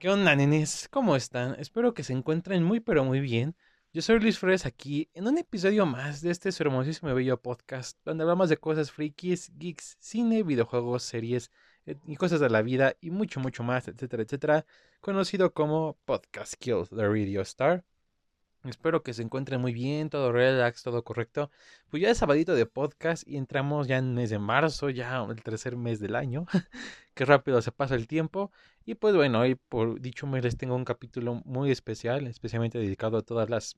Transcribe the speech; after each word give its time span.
¿Qué 0.00 0.08
onda, 0.08 0.34
nenes? 0.34 0.88
¿Cómo 0.90 1.14
están? 1.14 1.56
Espero 1.60 1.92
que 1.92 2.04
se 2.04 2.14
encuentren 2.14 2.62
muy 2.64 2.80
pero 2.80 3.04
muy 3.04 3.20
bien. 3.20 3.54
Yo 3.92 4.00
soy 4.00 4.18
Luis 4.18 4.38
Flores 4.38 4.64
aquí 4.64 5.10
en 5.12 5.28
un 5.28 5.36
episodio 5.36 5.84
más 5.84 6.22
de 6.22 6.30
este 6.30 6.52
su 6.52 6.62
hermosísimo 6.62 7.10
y 7.10 7.14
bello 7.14 7.36
podcast 7.42 7.98
donde 8.02 8.22
hablamos 8.22 8.48
de 8.48 8.56
cosas 8.56 8.90
frikis, 8.90 9.52
geeks, 9.58 9.98
cine, 10.00 10.42
videojuegos, 10.42 11.02
series 11.02 11.50
y 12.06 12.16
cosas 12.16 12.40
de 12.40 12.48
la 12.48 12.62
vida 12.62 12.96
y 13.02 13.10
mucho, 13.10 13.40
mucho 13.40 13.62
más, 13.62 13.88
etcétera, 13.88 14.22
etcétera, 14.22 14.64
conocido 15.02 15.52
como 15.52 15.98
Podcast 16.06 16.54
Kill 16.54 16.88
the 16.88 17.06
Radio 17.06 17.42
Star. 17.42 17.84
Espero 18.64 19.02
que 19.02 19.14
se 19.14 19.22
encuentren 19.22 19.60
muy 19.60 19.72
bien, 19.72 20.10
todo 20.10 20.32
relax, 20.32 20.82
todo 20.82 21.02
correcto. 21.02 21.50
Pues 21.88 22.02
ya 22.02 22.10
es 22.10 22.18
sabadito 22.18 22.54
de 22.54 22.66
podcast 22.66 23.26
y 23.26 23.38
entramos 23.38 23.88
ya 23.88 23.96
en 23.96 24.14
mes 24.14 24.28
de 24.28 24.38
marzo, 24.38 24.90
ya 24.90 25.24
el 25.24 25.42
tercer 25.42 25.76
mes 25.76 25.98
del 25.98 26.14
año. 26.14 26.46
Qué 27.14 27.24
rápido 27.24 27.62
se 27.62 27.72
pasa 27.72 27.94
el 27.94 28.06
tiempo. 28.06 28.52
Y 28.84 28.96
pues 28.96 29.14
bueno, 29.14 29.40
hoy 29.40 29.54
por 29.54 30.00
dicho 30.00 30.26
mes 30.26 30.44
les 30.44 30.58
tengo 30.58 30.74
un 30.76 30.84
capítulo 30.84 31.36
muy 31.46 31.70
especial, 31.70 32.26
especialmente 32.26 32.78
dedicado 32.78 33.16
a 33.16 33.22
todas 33.22 33.48
las 33.48 33.76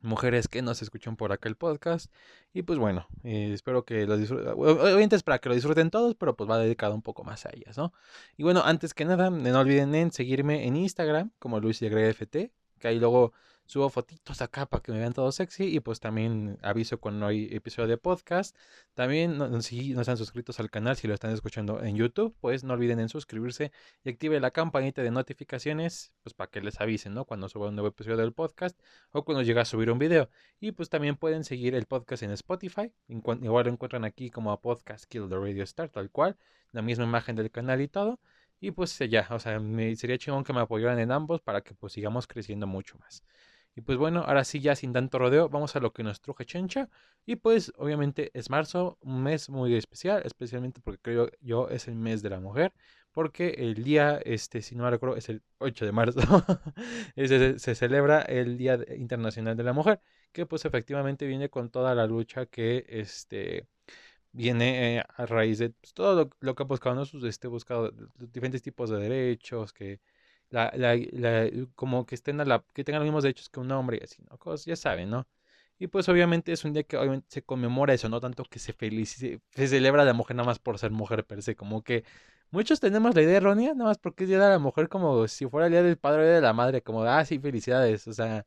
mujeres 0.00 0.48
que 0.48 0.62
nos 0.62 0.82
escuchan 0.82 1.16
por 1.16 1.30
acá 1.30 1.48
el 1.48 1.56
podcast. 1.56 2.12
Y 2.52 2.62
pues 2.62 2.80
bueno, 2.80 3.06
eh, 3.22 3.52
espero 3.52 3.84
que 3.84 4.04
lo 4.06 4.16
disfruten. 4.16 4.48
Obviamente 4.48 5.14
es 5.14 5.22
para 5.22 5.38
que 5.38 5.48
lo 5.48 5.54
disfruten 5.54 5.90
todos, 5.90 6.16
pero 6.16 6.36
pues 6.36 6.50
va 6.50 6.58
dedicado 6.58 6.94
un 6.94 7.02
poco 7.02 7.22
más 7.22 7.46
a 7.46 7.50
ellas, 7.52 7.78
¿no? 7.78 7.92
Y 8.36 8.42
bueno, 8.42 8.62
antes 8.64 8.94
que 8.94 9.04
nada, 9.04 9.30
no 9.30 9.60
olviden 9.60 9.94
en 9.94 10.10
seguirme 10.10 10.66
en 10.66 10.76
Instagram 10.76 11.30
como 11.38 11.60
FT, 11.60 12.52
que 12.80 12.88
ahí 12.88 12.98
luego 12.98 13.32
subo 13.72 13.88
fotitos 13.88 14.42
acá 14.42 14.66
para 14.66 14.82
que 14.82 14.92
me 14.92 14.98
vean 14.98 15.14
todo 15.14 15.32
sexy 15.32 15.64
y 15.64 15.80
pues 15.80 15.98
también 15.98 16.58
aviso 16.60 17.00
cuando 17.00 17.26
hay 17.26 17.48
episodio 17.52 17.88
de 17.88 17.96
podcast. 17.96 18.54
También 18.92 19.62
si 19.62 19.94
no 19.94 20.02
están 20.02 20.18
suscritos 20.18 20.60
al 20.60 20.70
canal, 20.70 20.96
si 20.96 21.08
lo 21.08 21.14
están 21.14 21.30
escuchando 21.30 21.82
en 21.82 21.96
YouTube, 21.96 22.36
pues 22.38 22.64
no 22.64 22.74
olviden 22.74 23.00
en 23.00 23.08
suscribirse 23.08 23.72
y 24.04 24.10
active 24.10 24.40
la 24.40 24.50
campanita 24.50 25.02
de 25.02 25.10
notificaciones, 25.10 26.12
pues 26.22 26.34
para 26.34 26.50
que 26.50 26.60
les 26.60 26.82
avisen, 26.82 27.14
¿no? 27.14 27.24
Cuando 27.24 27.48
suba 27.48 27.68
un 27.68 27.74
nuevo 27.74 27.88
episodio 27.88 28.18
del 28.18 28.34
podcast 28.34 28.78
o 29.10 29.24
cuando 29.24 29.42
llegue 29.42 29.60
a 29.60 29.64
subir 29.64 29.90
un 29.90 29.98
video. 29.98 30.28
Y 30.60 30.72
pues 30.72 30.90
también 30.90 31.16
pueden 31.16 31.42
seguir 31.42 31.74
el 31.74 31.86
podcast 31.86 32.24
en 32.24 32.32
Spotify, 32.32 32.92
igual 33.08 33.64
lo 33.64 33.72
encuentran 33.72 34.04
aquí 34.04 34.28
como 34.28 34.52
a 34.52 34.60
Podcast 34.60 35.06
Kill 35.06 35.30
the 35.30 35.36
Radio 35.36 35.62
Star, 35.64 35.88
tal 35.88 36.10
cual, 36.10 36.36
la 36.72 36.82
misma 36.82 37.04
imagen 37.04 37.36
del 37.36 37.50
canal 37.50 37.80
y 37.80 37.88
todo. 37.88 38.20
Y 38.60 38.70
pues 38.70 38.96
ya, 38.98 39.26
o 39.30 39.40
sea, 39.40 39.58
me, 39.58 39.96
sería 39.96 40.18
chingón 40.18 40.44
que 40.44 40.52
me 40.52 40.60
apoyaran 40.60 40.98
en 41.00 41.10
ambos 41.10 41.40
para 41.40 41.62
que 41.62 41.74
pues 41.74 41.94
sigamos 41.94 42.26
creciendo 42.26 42.66
mucho 42.66 42.96
más. 42.98 43.24
Y 43.74 43.80
pues 43.80 43.98
bueno, 43.98 44.20
ahora 44.26 44.44
sí 44.44 44.60
ya 44.60 44.76
sin 44.76 44.92
tanto 44.92 45.18
rodeo, 45.18 45.48
vamos 45.48 45.76
a 45.76 45.80
lo 45.80 45.92
que 45.92 46.02
nos 46.02 46.20
truje 46.20 46.44
Chencha. 46.44 46.88
Y 47.24 47.36
pues 47.36 47.72
obviamente 47.76 48.30
es 48.34 48.50
marzo, 48.50 48.98
un 49.00 49.22
mes 49.22 49.48
muy 49.48 49.74
especial, 49.74 50.22
especialmente 50.24 50.80
porque 50.82 51.00
creo 51.00 51.30
yo 51.40 51.68
es 51.68 51.88
el 51.88 51.94
mes 51.96 52.22
de 52.22 52.30
la 52.30 52.40
mujer. 52.40 52.72
Porque 53.12 53.50
el 53.58 53.74
día, 53.84 54.20
este, 54.24 54.62
si 54.62 54.74
no 54.74 54.84
me 54.84 54.90
recuerdo, 54.90 55.16
es 55.16 55.28
el 55.28 55.42
8 55.58 55.84
de 55.84 55.92
marzo. 55.92 56.20
se, 57.16 57.58
se, 57.58 57.74
celebra 57.74 58.22
el 58.22 58.56
Día 58.56 58.78
Internacional 58.96 59.56
de 59.56 59.62
la 59.64 59.72
Mujer. 59.74 60.00
Que 60.32 60.46
pues 60.46 60.64
efectivamente 60.64 61.26
viene 61.26 61.50
con 61.50 61.70
toda 61.70 61.94
la 61.94 62.06
lucha 62.06 62.46
que 62.46 62.86
este 62.88 63.66
viene 64.32 64.98
eh, 64.98 65.02
a 65.16 65.26
raíz 65.26 65.58
de 65.58 65.70
pues, 65.70 65.94
todo 65.94 66.30
lo, 66.40 66.54
que 66.54 66.62
ha 66.62 66.66
buscado, 66.66 66.94
¿no? 66.96 67.28
este, 67.28 67.48
buscado 67.48 67.92
diferentes 68.18 68.62
tipos 68.62 68.90
de 68.90 68.98
derechos, 68.98 69.72
que 69.72 70.00
la, 70.52 70.72
la, 70.76 71.50
como 71.74 72.06
que 72.06 72.14
estén 72.14 72.40
a 72.40 72.44
la, 72.44 72.64
que 72.74 72.84
tengan 72.84 73.00
los 73.00 73.06
mismos 73.06 73.24
derechos 73.24 73.48
que 73.50 73.60
un 73.60 73.70
hombre 73.72 73.98
y 74.00 74.04
así, 74.04 74.22
¿no? 74.30 74.38
Cosas, 74.38 74.66
ya 74.66 74.76
saben, 74.76 75.10
¿no? 75.10 75.26
Y 75.78 75.88
pues 75.88 76.08
obviamente 76.08 76.52
es 76.52 76.64
un 76.64 76.72
día 76.74 76.84
que 76.84 76.96
obviamente 76.96 77.26
se 77.30 77.42
conmemora 77.42 77.94
eso, 77.94 78.08
no 78.08 78.20
tanto 78.20 78.44
que 78.44 78.58
se 78.60 78.72
felice, 78.72 79.40
se 79.50 79.68
celebra 79.68 80.02
a 80.02 80.04
la 80.04 80.12
mujer 80.14 80.36
nada 80.36 80.46
más 80.46 80.58
por 80.60 80.78
ser 80.78 80.92
mujer 80.92 81.26
per 81.26 81.42
se, 81.42 81.56
como 81.56 81.82
que 81.82 82.04
muchos 82.50 82.80
tenemos 82.80 83.14
la 83.14 83.22
idea 83.22 83.38
errónea, 83.38 83.74
nada 83.74 83.90
más 83.90 83.98
porque 83.98 84.24
es 84.24 84.28
día 84.30 84.38
de 84.40 84.50
la 84.50 84.58
mujer 84.60 84.88
como 84.88 85.26
si 85.28 85.46
fuera 85.48 85.66
el 85.66 85.72
día 85.72 85.82
del 85.82 85.98
padre 85.98 86.22
o 86.22 86.26
de 86.26 86.40
la 86.40 86.52
madre, 86.52 86.82
como, 86.82 87.02
ah, 87.04 87.24
sí, 87.24 87.38
felicidades, 87.40 88.06
o 88.08 88.12
sea, 88.12 88.46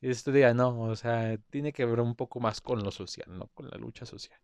este 0.00 0.32
día 0.32 0.54
no, 0.54 0.80
o 0.82 0.96
sea, 0.96 1.38
tiene 1.50 1.72
que 1.72 1.84
ver 1.86 2.00
un 2.00 2.14
poco 2.16 2.40
más 2.40 2.60
con 2.60 2.82
lo 2.82 2.90
social, 2.90 3.28
¿no? 3.38 3.48
Con 3.48 3.68
la 3.70 3.78
lucha 3.78 4.06
social. 4.06 4.38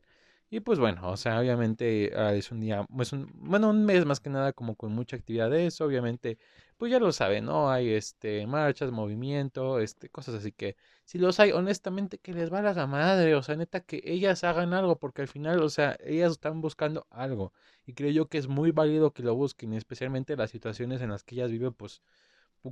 Y 0.49 0.61
pues 0.61 0.79
bueno, 0.79 1.11
o 1.11 1.17
sea, 1.17 1.41
obviamente 1.41 2.13
ah, 2.17 2.33
es 2.33 2.53
un 2.53 2.61
día, 2.61 2.87
es 3.01 3.13
un, 3.13 3.29
bueno, 3.35 3.69
un 3.71 3.85
mes 3.85 4.05
más 4.05 4.21
que 4.21 4.31
nada 4.31 4.53
como 4.53 4.77
con 4.77 4.93
mucha 4.93 5.17
actividad 5.17 5.51
de 5.51 5.67
eso, 5.67 5.85
obviamente, 5.85 6.39
pues 6.77 6.93
ya 6.93 7.01
lo 7.01 7.11
saben, 7.11 7.47
¿no? 7.47 7.69
Hay 7.71 7.91
este 7.91 8.47
marchas, 8.47 8.93
movimiento, 8.93 9.81
este, 9.81 10.09
cosas 10.09 10.37
así 10.37 10.53
que 10.53 10.77
si 11.05 11.19
los 11.19 11.41
hay, 11.41 11.51
honestamente, 11.53 12.19
que 12.19 12.33
les 12.33 12.51
valga 12.51 12.75
la 12.75 12.87
madre, 12.87 13.35
o 13.35 13.43
sea, 13.43 13.57
neta, 13.57 13.81
que 13.81 14.03
ellas 14.05 14.45
hagan 14.45 14.73
algo, 14.73 14.99
porque 14.99 15.23
al 15.23 15.29
final, 15.29 15.63
o 15.63 15.69
sea, 15.69 15.97
ellas 16.05 16.33
están 16.33 16.61
buscando 16.61 17.07
algo. 17.11 17.53
Y 17.85 17.95
creo 17.95 18.11
yo 18.11 18.29
que 18.29 18.39
es 18.39 18.47
muy 18.49 18.71
válido 18.71 19.13
que 19.13 19.23
lo 19.23 19.35
busquen, 19.35 19.73
especialmente 19.73 20.37
las 20.37 20.51
situaciones 20.51 21.01
en 21.03 21.11
las 21.11 21.25
que 21.25 21.37
ellas 21.37 21.51
viven, 21.51 21.73
pues, 21.75 22.03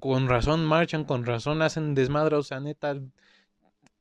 con 0.01 0.29
razón 0.29 0.65
marchan, 0.65 1.05
con 1.05 1.25
razón 1.27 1.63
hacen 1.63 1.95
desmadre, 1.95 2.37
o 2.37 2.43
sea, 2.43 2.61
neta, 2.61 2.97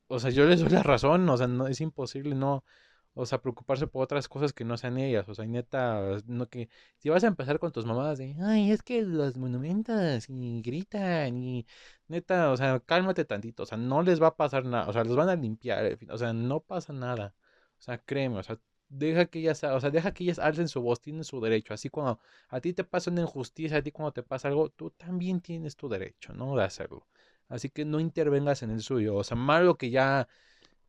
o 0.08 0.18
sea, 0.18 0.30
yo 0.30 0.46
les 0.46 0.60
doy 0.60 0.70
la 0.70 0.82
razón, 0.82 1.28
o 1.28 1.36
sea, 1.36 1.46
no 1.46 1.66
es 1.66 1.80
imposible 1.80 2.34
no 2.34 2.64
o 3.14 3.26
sea, 3.26 3.40
preocuparse 3.40 3.86
por 3.86 4.02
otras 4.02 4.28
cosas 4.28 4.52
que 4.52 4.64
no 4.64 4.76
sean 4.76 4.98
ellas. 4.98 5.28
O 5.28 5.34
sea, 5.34 5.46
neta, 5.46 6.18
no 6.26 6.48
que. 6.48 6.68
Si 6.98 7.08
vas 7.08 7.22
a 7.24 7.28
empezar 7.28 7.58
con 7.60 7.72
tus 7.72 7.86
mamadas 7.86 8.18
de. 8.18 8.36
Ay, 8.42 8.72
es 8.72 8.82
que 8.82 9.02
los 9.02 9.36
monumentos 9.36 10.28
y 10.28 10.62
gritan 10.62 11.36
y. 11.42 11.66
Neta, 12.08 12.50
o 12.50 12.56
sea, 12.56 12.80
cálmate 12.80 13.24
tantito. 13.24 13.62
O 13.62 13.66
sea, 13.66 13.78
no 13.78 14.02
les 14.02 14.20
va 14.20 14.28
a 14.28 14.36
pasar 14.36 14.64
nada. 14.64 14.88
O 14.88 14.92
sea, 14.92 15.04
los 15.04 15.16
van 15.16 15.28
a 15.28 15.36
limpiar. 15.36 15.98
O 16.10 16.18
sea, 16.18 16.32
no 16.32 16.60
pasa 16.60 16.92
nada. 16.92 17.34
O 17.78 17.82
sea, 17.82 17.98
créeme. 17.98 18.38
O 18.38 18.42
sea, 18.42 18.58
deja 18.88 19.26
que 19.26 19.38
ellas. 19.40 19.62
O 19.64 19.80
sea, 19.80 19.90
deja 19.90 20.12
que 20.12 20.24
ellas 20.24 20.38
alcen 20.40 20.68
su 20.68 20.80
voz. 20.82 21.00
Tienen 21.00 21.24
su 21.24 21.40
derecho. 21.40 21.72
Así 21.74 21.88
cuando 21.90 22.20
a 22.48 22.60
ti 22.60 22.72
te 22.72 22.84
pasa 22.84 23.10
una 23.10 23.22
injusticia, 23.22 23.78
a 23.78 23.82
ti 23.82 23.92
cuando 23.92 24.12
te 24.12 24.22
pasa 24.22 24.48
algo, 24.48 24.70
tú 24.70 24.90
también 24.90 25.40
tienes 25.40 25.76
tu 25.76 25.88
derecho, 25.88 26.32
¿no? 26.32 26.56
De 26.56 26.64
hacerlo. 26.64 27.06
Así 27.48 27.70
que 27.70 27.84
no 27.84 28.00
intervengas 28.00 28.62
en 28.62 28.70
el 28.70 28.82
suyo. 28.82 29.16
O 29.16 29.24
sea, 29.24 29.36
malo 29.36 29.76
que 29.76 29.90
ya 29.90 30.28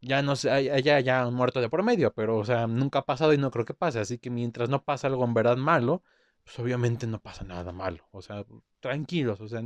ya 0.06 0.22
no 0.22 0.36
sé, 0.36 0.52
haya 0.52 1.00
ya 1.00 1.28
un 1.28 1.34
muerto 1.34 1.62
de 1.62 1.70
por 1.70 1.84
medio, 1.84 2.14
pero, 2.14 2.38
o 2.38 2.46
sea, 2.46 2.68
nunca 2.68 3.00
ha 3.00 3.06
pasado 3.06 3.34
y 3.34 3.38
no 3.38 3.52
creo 3.52 3.66
que 3.66 3.74
pase. 3.74 4.00
Así 4.00 4.20
que 4.20 4.30
mientras 4.30 4.70
no 4.70 4.84
pasa 4.84 5.08
algo 5.08 5.26
en 5.26 5.34
verdad 5.34 5.58
malo, 5.58 6.04
pues 6.44 6.60
obviamente 6.60 7.08
no 7.08 7.20
pasa 7.20 7.44
nada 7.44 7.72
malo. 7.72 8.08
O 8.12 8.22
sea, 8.22 8.46
tranquilos, 8.80 9.42
o 9.42 9.48
sea, 9.48 9.64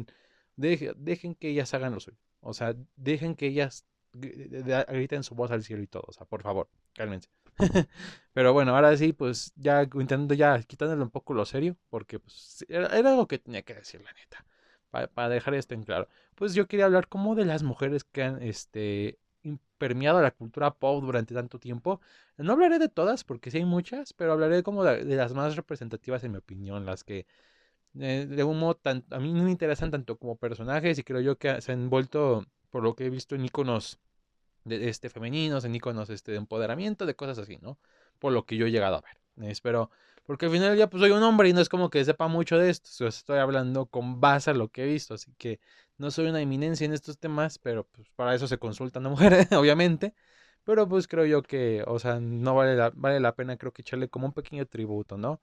dejen 0.56 1.36
que 1.36 1.50
ellas 1.50 1.74
hagan 1.74 1.94
lo 1.94 2.00
suyo. 2.00 2.18
O 2.42 2.54
sea, 2.54 2.76
dejen 2.96 3.36
que 3.36 3.48
ellas 3.48 3.86
griten 4.14 5.24
su 5.24 5.36
voz 5.36 5.52
al 5.52 5.64
cielo 5.64 5.84
y 5.84 5.88
todo. 5.88 6.04
O 6.08 6.14
sea, 6.14 6.26
por 6.26 6.42
favor, 6.42 6.70
cálmense. 6.94 7.30
Pero 8.34 8.54
bueno, 8.54 8.76
ahora 8.76 8.96
sí, 8.96 9.12
pues 9.14 9.52
ya 9.58 9.84
intentando 9.84 10.34
ya 10.36 10.62
quitándole 10.64 11.04
un 11.04 11.12
poco 11.12 11.34
lo 11.34 11.46
serio, 11.46 11.76
porque 11.90 12.20
pues 12.20 12.66
era, 12.70 12.88
era 12.98 13.12
algo 13.12 13.28
que 13.28 13.40
tenía 13.40 13.64
que 13.64 13.74
decir, 13.76 14.02
la 14.02 14.14
neta. 14.14 14.46
Para, 14.90 15.08
para 15.08 15.30
dejar 15.30 15.54
esto 15.54 15.74
en 15.76 15.84
claro. 15.84 16.08
Pues 16.36 16.54
yo 16.56 16.68
quería 16.68 16.86
hablar 16.86 17.10
como 17.10 17.36
de 17.36 17.46
las 17.46 17.62
mujeres 17.64 18.06
que 18.06 18.24
han 18.24 18.42
este, 18.42 19.20
permeado 19.78 20.22
la 20.22 20.32
cultura 20.32 20.72
pop 20.72 21.04
durante 21.04 21.34
tanto 21.34 21.60
tiempo. 21.60 22.02
No 22.38 22.54
hablaré 22.54 22.80
de 22.80 22.90
todas, 22.90 23.24
porque 23.24 23.52
sí 23.52 23.58
hay 23.58 23.66
muchas, 23.66 24.14
pero 24.14 24.34
hablaré 24.34 24.64
como 24.64 24.84
de, 24.84 25.04
las 25.16 25.34
más 25.34 25.56
representativas 25.56 26.24
en 26.24 26.34
mi 26.34 26.38
opinión, 26.38 26.86
las 26.86 27.04
que 27.04 27.26
eh, 28.00 28.28
de 28.30 28.44
un 28.44 28.60
modo 28.60 28.76
tan, 28.76 29.06
a 29.10 29.20
mí 29.20 29.34
me 29.34 29.52
interesan 29.52 29.92
tanto 29.92 30.18
como 30.18 30.36
personajes 30.38 31.00
y 31.00 31.04
creo 31.04 31.22
yo 31.22 31.38
que 31.38 31.62
se 31.62 31.72
han 31.72 31.90
vuelto, 31.90 32.46
por 32.70 32.84
lo 32.84 32.96
que 32.96 33.08
he 33.08 33.10
visto 33.10 33.36
en 33.36 33.46
iconos 33.46 34.00
de, 34.66 34.90
este 34.90 35.10
femeninos, 35.10 35.66
en 35.66 35.76
iconos 35.76 36.10
este, 36.10 36.32
de 36.34 36.38
empoderamiento, 36.38 37.06
de 37.06 37.16
cosas 37.16 37.40
así, 37.40 37.58
¿no? 37.62 37.80
Por 38.20 38.34
lo 38.34 38.46
que 38.46 38.58
yo 38.58 38.68
he 38.68 38.72
llegado 38.72 38.98
a 38.98 39.02
ver. 39.02 39.20
Espero, 39.50 39.90
porque 40.26 40.46
al 40.46 40.52
final 40.52 40.78
ya 40.78 40.90
pues 40.90 41.02
soy 41.02 41.12
un 41.12 41.24
hombre 41.24 41.50
y 41.50 41.54
no 41.54 41.62
es 41.62 41.70
como 41.70 41.90
que 41.90 42.04
sepa 42.06 42.28
mucho 42.28 42.58
de 42.58 42.70
esto, 42.70 43.08
estoy 43.08 43.40
hablando 43.40 43.86
con 43.88 44.20
base 44.20 44.52
a 44.52 44.54
lo 44.54 44.68
que 44.70 44.84
he 44.84 44.86
visto, 44.88 45.14
así 45.14 45.34
que 45.38 45.60
no 46.00 46.12
soy 46.12 46.28
una 46.28 46.42
eminencia 46.42 46.86
en 46.86 46.94
estos 46.94 47.18
temas, 47.20 47.60
pero 47.60 47.86
pues 47.86 48.10
para 48.16 48.36
eso 48.36 48.48
se 48.48 48.58
consultan 48.60 49.06
a 49.06 49.10
mujeres, 49.10 49.52
obviamente. 49.52 50.14
Pero 50.64 50.88
pues 50.88 51.08
creo 51.08 51.26
yo 51.26 51.44
que, 51.44 51.84
o 51.88 52.00
sea, 52.00 52.20
no 52.20 52.56
vale 52.56 52.76
la, 52.76 52.92
vale 52.96 53.20
la 53.20 53.36
pena, 53.36 53.58
creo 53.58 53.74
que 53.74 53.82
echarle 53.82 54.10
como 54.10 54.28
un 54.28 54.34
pequeño 54.34 54.66
tributo, 54.68 55.18
¿no? 55.18 55.42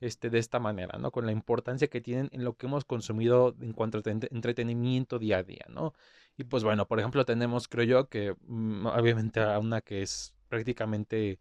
Este, 0.00 0.28
de 0.30 0.38
esta 0.38 0.58
manera, 0.60 0.98
¿no? 0.98 1.10
Con 1.10 1.26
la 1.26 1.32
importancia 1.32 1.88
que 1.88 2.00
tienen 2.02 2.28
en 2.32 2.44
lo 2.44 2.56
que 2.56 2.66
hemos 2.66 2.84
consumido 2.84 3.56
en 3.60 3.72
cuanto 3.72 3.98
a 3.98 4.02
entretenimiento 4.30 5.18
día 5.18 5.38
a 5.38 5.42
día, 5.42 5.64
¿no? 5.70 5.94
Y 6.36 6.44
pues 6.44 6.64
bueno, 6.64 6.86
por 6.86 6.98
ejemplo, 7.00 7.24
tenemos, 7.24 7.68
creo 7.68 7.84
yo, 7.84 8.08
que 8.08 8.34
mm, 8.46 8.86
obviamente 8.86 9.40
a 9.40 9.58
una 9.58 9.80
que 9.80 10.02
es 10.02 10.34
prácticamente 10.48 11.40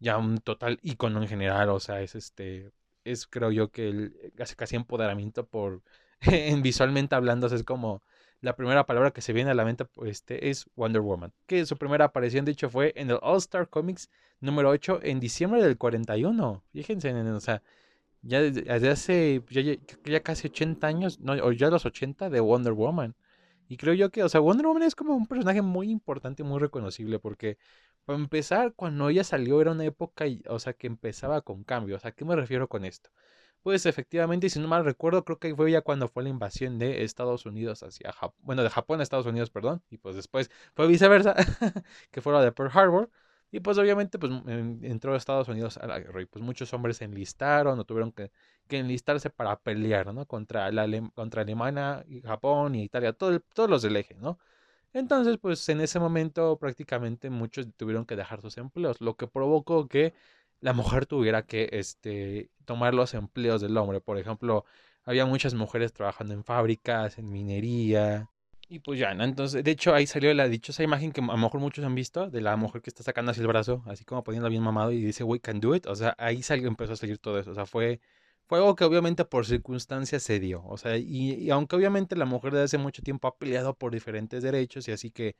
ya 0.00 0.18
un 0.18 0.38
total 0.38 0.78
icono 0.82 1.22
en 1.22 1.28
general, 1.28 1.70
o 1.70 1.80
sea, 1.80 2.02
es 2.02 2.14
este, 2.16 2.72
es 3.04 3.26
creo 3.26 3.52
yo 3.52 3.70
que 3.70 3.88
el, 3.88 4.32
casi 4.56 4.76
empoderamiento 4.76 5.46
por 5.46 5.82
en 6.22 6.62
visualmente 6.62 7.14
hablando, 7.14 7.46
es 7.46 7.62
como 7.64 8.02
la 8.40 8.56
primera 8.56 8.86
palabra 8.86 9.12
que 9.12 9.20
se 9.20 9.32
viene 9.32 9.50
a 9.50 9.54
la 9.54 9.64
mente 9.64 9.86
este, 10.04 10.50
es 10.50 10.66
Wonder 10.74 11.00
Woman. 11.02 11.32
Que 11.46 11.64
su 11.66 11.76
primera 11.76 12.06
aparición, 12.06 12.44
de 12.44 12.52
hecho, 12.52 12.70
fue 12.70 12.92
en 12.96 13.10
el 13.10 13.18
All 13.22 13.38
Star 13.38 13.68
Comics 13.68 14.10
número 14.40 14.70
8 14.70 15.00
en 15.02 15.20
diciembre 15.20 15.62
del 15.62 15.78
41. 15.78 16.62
Fíjense, 16.72 17.12
o 17.12 17.40
sea, 17.40 17.62
ya 18.22 18.40
hace 18.90 19.42
ya, 20.04 20.20
casi 20.22 20.48
80 20.48 20.86
años, 20.86 21.18
o 21.42 21.52
ya 21.52 21.70
los 21.70 21.86
80 21.86 22.30
de 22.30 22.40
Wonder 22.40 22.72
Woman. 22.72 23.14
Y 23.68 23.76
creo 23.76 23.94
yo 23.94 24.10
que, 24.10 24.22
o 24.24 24.28
sea, 24.28 24.40
Wonder 24.40 24.66
Woman 24.66 24.82
es 24.84 24.94
como 24.94 25.14
un 25.14 25.26
personaje 25.26 25.62
muy 25.62 25.90
importante, 25.90 26.42
muy 26.44 26.60
reconocible, 26.60 27.18
porque 27.18 27.58
para 28.04 28.18
empezar, 28.18 28.74
cuando 28.74 29.08
ella 29.08 29.24
salió 29.24 29.60
era 29.60 29.72
una 29.72 29.84
época, 29.84 30.26
o 30.48 30.58
sea, 30.58 30.72
que 30.74 30.86
empezaba 30.88 31.42
con 31.42 31.64
cambio. 31.64 31.96
O 31.96 31.98
sea, 32.00 32.12
¿qué 32.12 32.24
me 32.24 32.36
refiero 32.36 32.68
con 32.68 32.84
esto? 32.84 33.10
Pues 33.62 33.86
efectivamente, 33.86 34.50
si 34.50 34.58
no 34.60 34.68
mal 34.68 34.84
recuerdo, 34.84 35.24
creo 35.24 35.38
que 35.38 35.54
fue 35.54 35.70
ya 35.70 35.82
cuando 35.82 36.08
fue 36.08 36.22
la 36.22 36.28
invasión 36.30 36.78
de 36.78 37.04
Estados 37.04 37.46
Unidos 37.46 37.82
hacia 37.82 38.12
Japón, 38.12 38.40
bueno, 38.44 38.62
de 38.62 38.70
Japón 38.70 39.00
a 39.00 39.02
Estados 39.02 39.26
Unidos, 39.26 39.50
perdón, 39.50 39.82
y 39.90 39.98
pues 39.98 40.16
después 40.16 40.50
fue 40.74 40.86
viceversa, 40.88 41.34
que 42.10 42.20
fue 42.20 42.32
la 42.32 42.42
de 42.42 42.52
Pearl 42.52 42.70
Harbor, 42.72 43.10
y 43.50 43.60
pues 43.60 43.78
obviamente 43.78 44.18
pues 44.18 44.32
entró 44.82 45.14
Estados 45.14 45.48
Unidos 45.48 45.76
a 45.78 45.86
la 45.86 45.98
guerra 46.00 46.22
y 46.22 46.26
pues 46.26 46.42
muchos 46.44 46.72
hombres 46.72 46.96
se 46.96 47.04
enlistaron 47.04 47.78
o 47.78 47.84
tuvieron 47.84 48.10
que, 48.12 48.30
que 48.66 48.78
enlistarse 48.78 49.30
para 49.30 49.58
pelear, 49.60 50.12
¿no? 50.14 50.26
Contra, 50.26 50.70
la, 50.72 50.86
contra 51.14 51.42
Alemania, 51.42 52.04
y 52.08 52.20
Japón 52.22 52.74
y 52.74 52.84
Italia, 52.84 53.12
todo 53.12 53.38
todos 53.40 53.68
los 53.70 53.82
del 53.82 53.96
eje, 53.96 54.14
¿no? 54.16 54.38
Entonces, 54.94 55.38
pues 55.38 55.68
en 55.70 55.80
ese 55.80 55.98
momento 56.00 56.58
prácticamente 56.58 57.30
muchos 57.30 57.66
tuvieron 57.76 58.04
que 58.06 58.16
dejar 58.16 58.42
sus 58.42 58.58
empleos, 58.58 59.00
lo 59.00 59.16
que 59.16 59.26
provocó 59.26 59.88
que 59.88 60.12
la 60.62 60.72
mujer 60.72 61.06
tuviera 61.06 61.42
que 61.42 61.68
este, 61.72 62.50
tomar 62.64 62.94
los 62.94 63.14
empleos 63.14 63.60
del 63.60 63.76
hombre. 63.76 64.00
Por 64.00 64.16
ejemplo, 64.18 64.64
había 65.04 65.26
muchas 65.26 65.54
mujeres 65.54 65.92
trabajando 65.92 66.34
en 66.34 66.44
fábricas, 66.44 67.18
en 67.18 67.30
minería. 67.30 68.30
Y 68.68 68.78
pues 68.78 68.98
ya, 68.98 69.12
¿no? 69.12 69.24
Entonces, 69.24 69.64
de 69.64 69.70
hecho, 69.72 69.92
ahí 69.92 70.06
salió 70.06 70.32
la 70.32 70.48
dichosa 70.48 70.84
imagen 70.84 71.12
que 71.12 71.20
a 71.20 71.24
lo 71.24 71.36
mejor 71.36 71.60
muchos 71.60 71.84
han 71.84 71.96
visto 71.96 72.30
de 72.30 72.40
la 72.40 72.56
mujer 72.56 72.80
que 72.80 72.90
está 72.90 73.02
sacando 73.02 73.32
así 73.32 73.40
el 73.40 73.48
brazo, 73.48 73.82
así 73.86 74.04
como 74.04 74.22
poniendo 74.22 74.48
bien 74.48 74.62
mamado 74.62 74.92
y 74.92 75.02
dice, 75.02 75.24
we 75.24 75.40
can 75.40 75.60
do 75.60 75.74
it. 75.74 75.86
O 75.86 75.96
sea, 75.96 76.14
ahí 76.16 76.42
salió, 76.42 76.68
empezó 76.68 76.92
a 76.92 76.96
salir 76.96 77.18
todo 77.18 77.40
eso. 77.40 77.50
O 77.50 77.54
sea, 77.54 77.66
fue, 77.66 78.00
fue 78.46 78.58
algo 78.58 78.76
que 78.76 78.84
obviamente 78.84 79.24
por 79.24 79.46
circunstancias 79.46 80.22
se 80.22 80.38
dio. 80.38 80.64
O 80.66 80.76
sea, 80.78 80.96
y, 80.96 81.34
y 81.34 81.50
aunque 81.50 81.74
obviamente 81.74 82.14
la 82.14 82.24
mujer 82.24 82.52
desde 82.52 82.64
hace 82.64 82.78
mucho 82.78 83.02
tiempo 83.02 83.26
ha 83.26 83.36
peleado 83.36 83.74
por 83.74 83.92
diferentes 83.92 84.42
derechos 84.44 84.86
y 84.88 84.92
así 84.92 85.10
que 85.10 85.34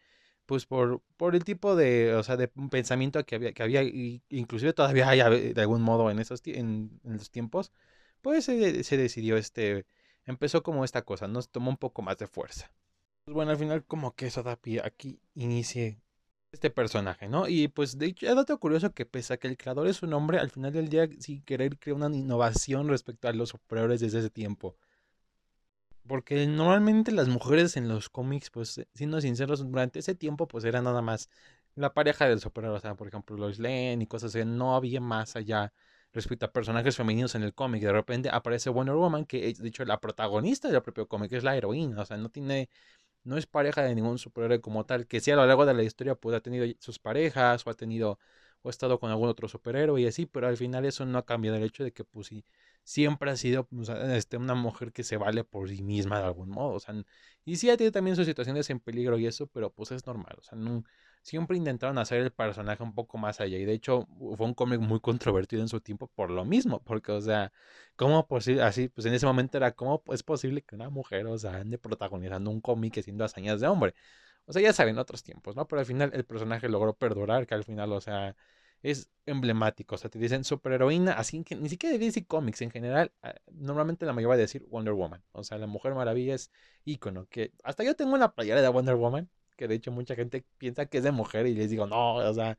pues 0.46 0.66
por, 0.66 1.02
por 1.16 1.34
el 1.34 1.44
tipo 1.44 1.76
de, 1.76 2.14
o 2.14 2.22
sea, 2.22 2.36
de 2.36 2.48
pensamiento 2.48 3.24
que 3.24 3.36
había, 3.36 3.52
que 3.52 3.62
había, 3.62 3.82
inclusive 4.28 4.72
todavía 4.72 5.08
hay 5.08 5.52
de 5.52 5.60
algún 5.60 5.82
modo 5.82 6.10
en 6.10 6.18
esos 6.18 6.42
en, 6.46 7.00
en 7.04 7.12
los 7.16 7.30
tiempos, 7.30 7.72
pues 8.20 8.44
se, 8.44 8.84
se, 8.84 8.96
decidió 8.96 9.36
este, 9.36 9.86
empezó 10.24 10.62
como 10.62 10.84
esta 10.84 11.02
cosa, 11.02 11.28
nos 11.28 11.50
tomó 11.50 11.70
un 11.70 11.76
poco 11.76 12.02
más 12.02 12.18
de 12.18 12.26
fuerza. 12.26 12.72
Pues 13.24 13.34
bueno, 13.34 13.52
al 13.52 13.56
final 13.58 13.84
como 13.84 14.14
que 14.14 14.26
eso 14.26 14.42
da 14.42 14.56
pie 14.56 14.82
aquí 14.84 15.20
inicie 15.34 16.00
este 16.52 16.70
personaje, 16.70 17.28
¿no? 17.28 17.48
Y 17.48 17.68
pues 17.68 17.98
de 17.98 18.06
hecho, 18.06 18.26
es 18.26 18.36
dato 18.36 18.58
curioso 18.58 18.92
que 18.92 19.06
pese 19.06 19.34
a 19.34 19.36
que 19.38 19.48
el 19.48 19.56
creador 19.56 19.86
es 19.86 20.02
un 20.02 20.12
hombre, 20.12 20.38
al 20.38 20.50
final 20.50 20.72
del 20.72 20.88
día 20.88 21.08
sin 21.18 21.42
querer 21.42 21.78
crea 21.78 21.94
una 21.94 22.14
innovación 22.14 22.88
respecto 22.88 23.28
a 23.28 23.32
los 23.32 23.50
superiores 23.50 24.00
desde 24.00 24.18
ese 24.20 24.30
tiempo. 24.30 24.76
Porque 26.06 26.46
normalmente 26.46 27.12
las 27.12 27.28
mujeres 27.28 27.76
en 27.76 27.88
los 27.88 28.08
cómics, 28.08 28.50
pues, 28.50 28.80
siendo 28.94 29.20
sinceros, 29.20 29.60
durante 29.70 30.00
ese 30.00 30.14
tiempo, 30.14 30.48
pues 30.48 30.64
era 30.64 30.82
nada 30.82 31.00
más 31.00 31.30
la 31.76 31.94
pareja 31.94 32.28
del 32.28 32.40
superhéroe. 32.40 32.76
O 32.76 32.80
sea, 32.80 32.94
por 32.96 33.08
ejemplo, 33.08 33.36
Lois 33.36 33.58
Lane 33.58 33.98
y 34.00 34.06
cosas 34.06 34.34
así. 34.34 34.44
No 34.44 34.74
había 34.74 35.00
más 35.00 35.36
allá 35.36 35.72
respecto 36.12 36.46
a 36.46 36.52
personajes 36.52 36.96
femeninos 36.96 37.34
en 37.36 37.42
el 37.44 37.54
cómic. 37.54 37.82
De 37.82 37.92
repente 37.92 38.28
aparece 38.30 38.68
Wonder 38.70 38.96
Woman, 38.96 39.24
que 39.26 39.48
es, 39.48 39.58
de 39.58 39.68
hecho, 39.68 39.84
la 39.84 40.00
protagonista 40.00 40.68
del 40.70 40.82
propio 40.82 41.06
cómic, 41.08 41.32
es 41.32 41.44
la 41.44 41.56
heroína. 41.56 42.02
O 42.02 42.04
sea, 42.04 42.16
no 42.16 42.28
tiene. 42.30 42.68
No 43.24 43.36
es 43.38 43.46
pareja 43.46 43.82
de 43.82 43.94
ningún 43.94 44.18
superhéroe 44.18 44.60
como 44.60 44.84
tal. 44.86 45.06
Que 45.06 45.20
sí, 45.20 45.30
a 45.30 45.36
lo 45.36 45.46
largo 45.46 45.66
de 45.66 45.74
la 45.74 45.82
historia, 45.84 46.14
pues 46.16 46.36
ha 46.36 46.40
tenido 46.40 46.66
sus 46.80 46.98
parejas, 46.98 47.66
o 47.66 47.70
ha 47.70 47.74
tenido. 47.74 48.18
O 48.62 48.68
ha 48.68 48.70
estado 48.70 48.98
con 49.00 49.10
algún 49.10 49.28
otro 49.28 49.48
superhéroe 49.48 50.00
y 50.00 50.06
así, 50.06 50.26
pero 50.26 50.48
al 50.48 50.56
final 50.56 50.84
eso 50.84 51.04
no 51.06 51.18
ha 51.18 51.24
cambiado 51.26 51.56
el 51.56 51.64
hecho 51.64 51.84
de 51.84 51.92
que, 51.92 52.04
pues 52.04 52.28
sí 52.28 52.44
siempre 52.84 53.30
ha 53.30 53.36
sido 53.36 53.68
este, 54.10 54.36
una 54.36 54.54
mujer 54.54 54.92
que 54.92 55.04
se 55.04 55.16
vale 55.16 55.44
por 55.44 55.68
sí 55.68 55.82
misma 55.82 56.18
de 56.18 56.26
algún 56.26 56.50
modo. 56.50 56.74
O 56.74 56.80
sea, 56.80 56.94
y 57.44 57.56
sí 57.56 57.68
tenido 57.68 57.92
también 57.92 58.16
sus 58.16 58.26
situaciones 58.26 58.68
en 58.70 58.80
peligro 58.80 59.18
y 59.18 59.26
eso, 59.26 59.46
pero 59.46 59.70
pues 59.72 59.92
es 59.92 60.06
normal. 60.06 60.36
O 60.38 60.42
sea, 60.42 60.58
siempre 61.22 61.56
intentaron 61.56 61.98
hacer 61.98 62.20
el 62.20 62.32
personaje 62.32 62.82
un 62.82 62.94
poco 62.94 63.18
más 63.18 63.40
allá. 63.40 63.58
Y 63.58 63.64
de 63.64 63.72
hecho, 63.72 64.08
fue 64.36 64.46
un 64.46 64.54
cómic 64.54 64.80
muy 64.80 65.00
controvertido 65.00 65.62
en 65.62 65.68
su 65.68 65.80
tiempo 65.80 66.08
por 66.08 66.30
lo 66.30 66.44
mismo. 66.44 66.82
Porque, 66.82 67.12
o 67.12 67.20
sea, 67.20 67.52
¿cómo 67.96 68.26
posible? 68.26 68.62
Así, 68.62 68.88
pues 68.88 69.06
en 69.06 69.14
ese 69.14 69.26
momento 69.26 69.56
era, 69.56 69.72
¿cómo 69.72 70.02
es 70.12 70.22
posible 70.22 70.62
que 70.62 70.74
una 70.74 70.90
mujer, 70.90 71.26
o 71.26 71.38
sea, 71.38 71.56
ande 71.56 71.78
protagonizando 71.78 72.50
un 72.50 72.60
cómic 72.60 72.98
haciendo 72.98 73.24
hazañas 73.24 73.60
de 73.60 73.66
hombre? 73.68 73.94
O 74.46 74.52
sea, 74.52 74.62
ya 74.62 74.72
saben, 74.72 74.98
otros 74.98 75.22
tiempos, 75.22 75.56
¿no? 75.56 75.66
Pero 75.68 75.80
al 75.80 75.86
final 75.86 76.10
el 76.14 76.24
personaje 76.24 76.68
logró 76.68 76.94
perdurar, 76.94 77.46
que 77.46 77.54
al 77.54 77.64
final, 77.64 77.92
o 77.92 78.00
sea, 78.00 78.36
es 78.82 79.10
emblemático. 79.26 79.94
O 79.94 79.98
sea, 79.98 80.10
te 80.10 80.18
dicen 80.18 80.44
superheroína, 80.44 81.12
así 81.12 81.42
que 81.44 81.56
ni 81.56 81.68
siquiera 81.68 81.96
de 81.96 82.04
DC 82.04 82.26
Comics 82.26 82.62
en 82.62 82.70
general. 82.70 83.12
Ah, 83.22 83.34
normalmente 83.52 84.06
la 84.06 84.12
mayoría 84.12 84.28
va 84.28 84.34
a 84.34 84.38
decir 84.38 84.64
Wonder 84.68 84.94
Woman. 84.94 85.22
O 85.32 85.44
sea, 85.44 85.58
la 85.58 85.66
Mujer 85.66 85.94
Maravilla 85.94 86.34
es 86.34 86.50
ícono. 86.84 87.26
Que 87.28 87.52
hasta 87.64 87.84
yo 87.84 87.94
tengo 87.94 88.14
una 88.14 88.34
playera 88.34 88.62
de 88.62 88.68
Wonder 88.68 88.96
Woman. 88.96 89.30
Que 89.56 89.68
de 89.68 89.76
hecho 89.76 89.92
mucha 89.92 90.14
gente 90.16 90.44
piensa 90.58 90.86
que 90.86 90.98
es 90.98 91.04
de 91.04 91.12
mujer. 91.12 91.46
Y 91.46 91.54
les 91.54 91.70
digo, 91.70 91.86
no, 91.86 92.16
o 92.16 92.34
sea, 92.34 92.58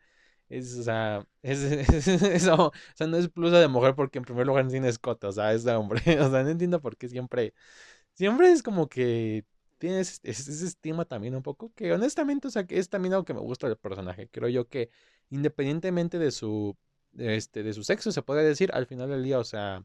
es, 0.50 0.78
o 0.78 0.84
sea, 0.84 1.28
es, 1.42 1.62
eso. 1.64 2.68
O 2.68 2.72
sea, 2.96 3.08
no 3.08 3.18
es 3.18 3.34
blusa 3.34 3.60
de 3.60 3.68
mujer 3.68 3.96
porque 3.96 4.20
en 4.20 4.26
primer 4.26 4.48
lugar 4.48 4.68
tiene 4.68 4.90
escote. 4.90 5.28
O 5.28 5.32
sea, 5.32 5.54
es 5.54 5.64
de 5.64 5.74
hombre. 5.76 6.02
O 6.22 6.30
sea, 6.32 6.44
no 6.44 6.50
entiendo 6.50 6.82
por 6.82 6.98
qué 6.98 7.10
siempre. 7.10 7.54
Siempre 8.14 8.52
es 8.52 8.64
como 8.64 8.90
que 8.90 9.46
tienes 9.80 10.22
ese 10.24 10.66
estima 10.66 11.06
también 11.06 11.36
un 11.36 11.44
poco. 11.44 11.74
Que 11.76 11.94
honestamente, 11.94 12.48
o 12.48 12.52
sea, 12.52 12.66
que 12.66 12.80
es 12.80 12.90
también 12.90 13.14
algo 13.14 13.26
que 13.26 13.34
me 13.34 13.42
gusta 13.42 13.68
del 13.68 13.78
personaje. 13.78 14.30
Creo 14.30 14.50
yo 14.50 14.68
que 14.68 14.90
independientemente 15.30 16.20
de 16.20 16.32
su, 16.32 16.76
este, 17.18 17.64
de 17.64 17.74
su 17.74 17.84
sexo, 17.84 18.12
se 18.12 18.22
puede 18.24 18.44
decir, 18.44 18.72
al 18.74 18.88
final 18.88 19.10
del 19.10 19.24
día, 19.24 19.40
o 19.40 19.44
sea, 19.44 19.84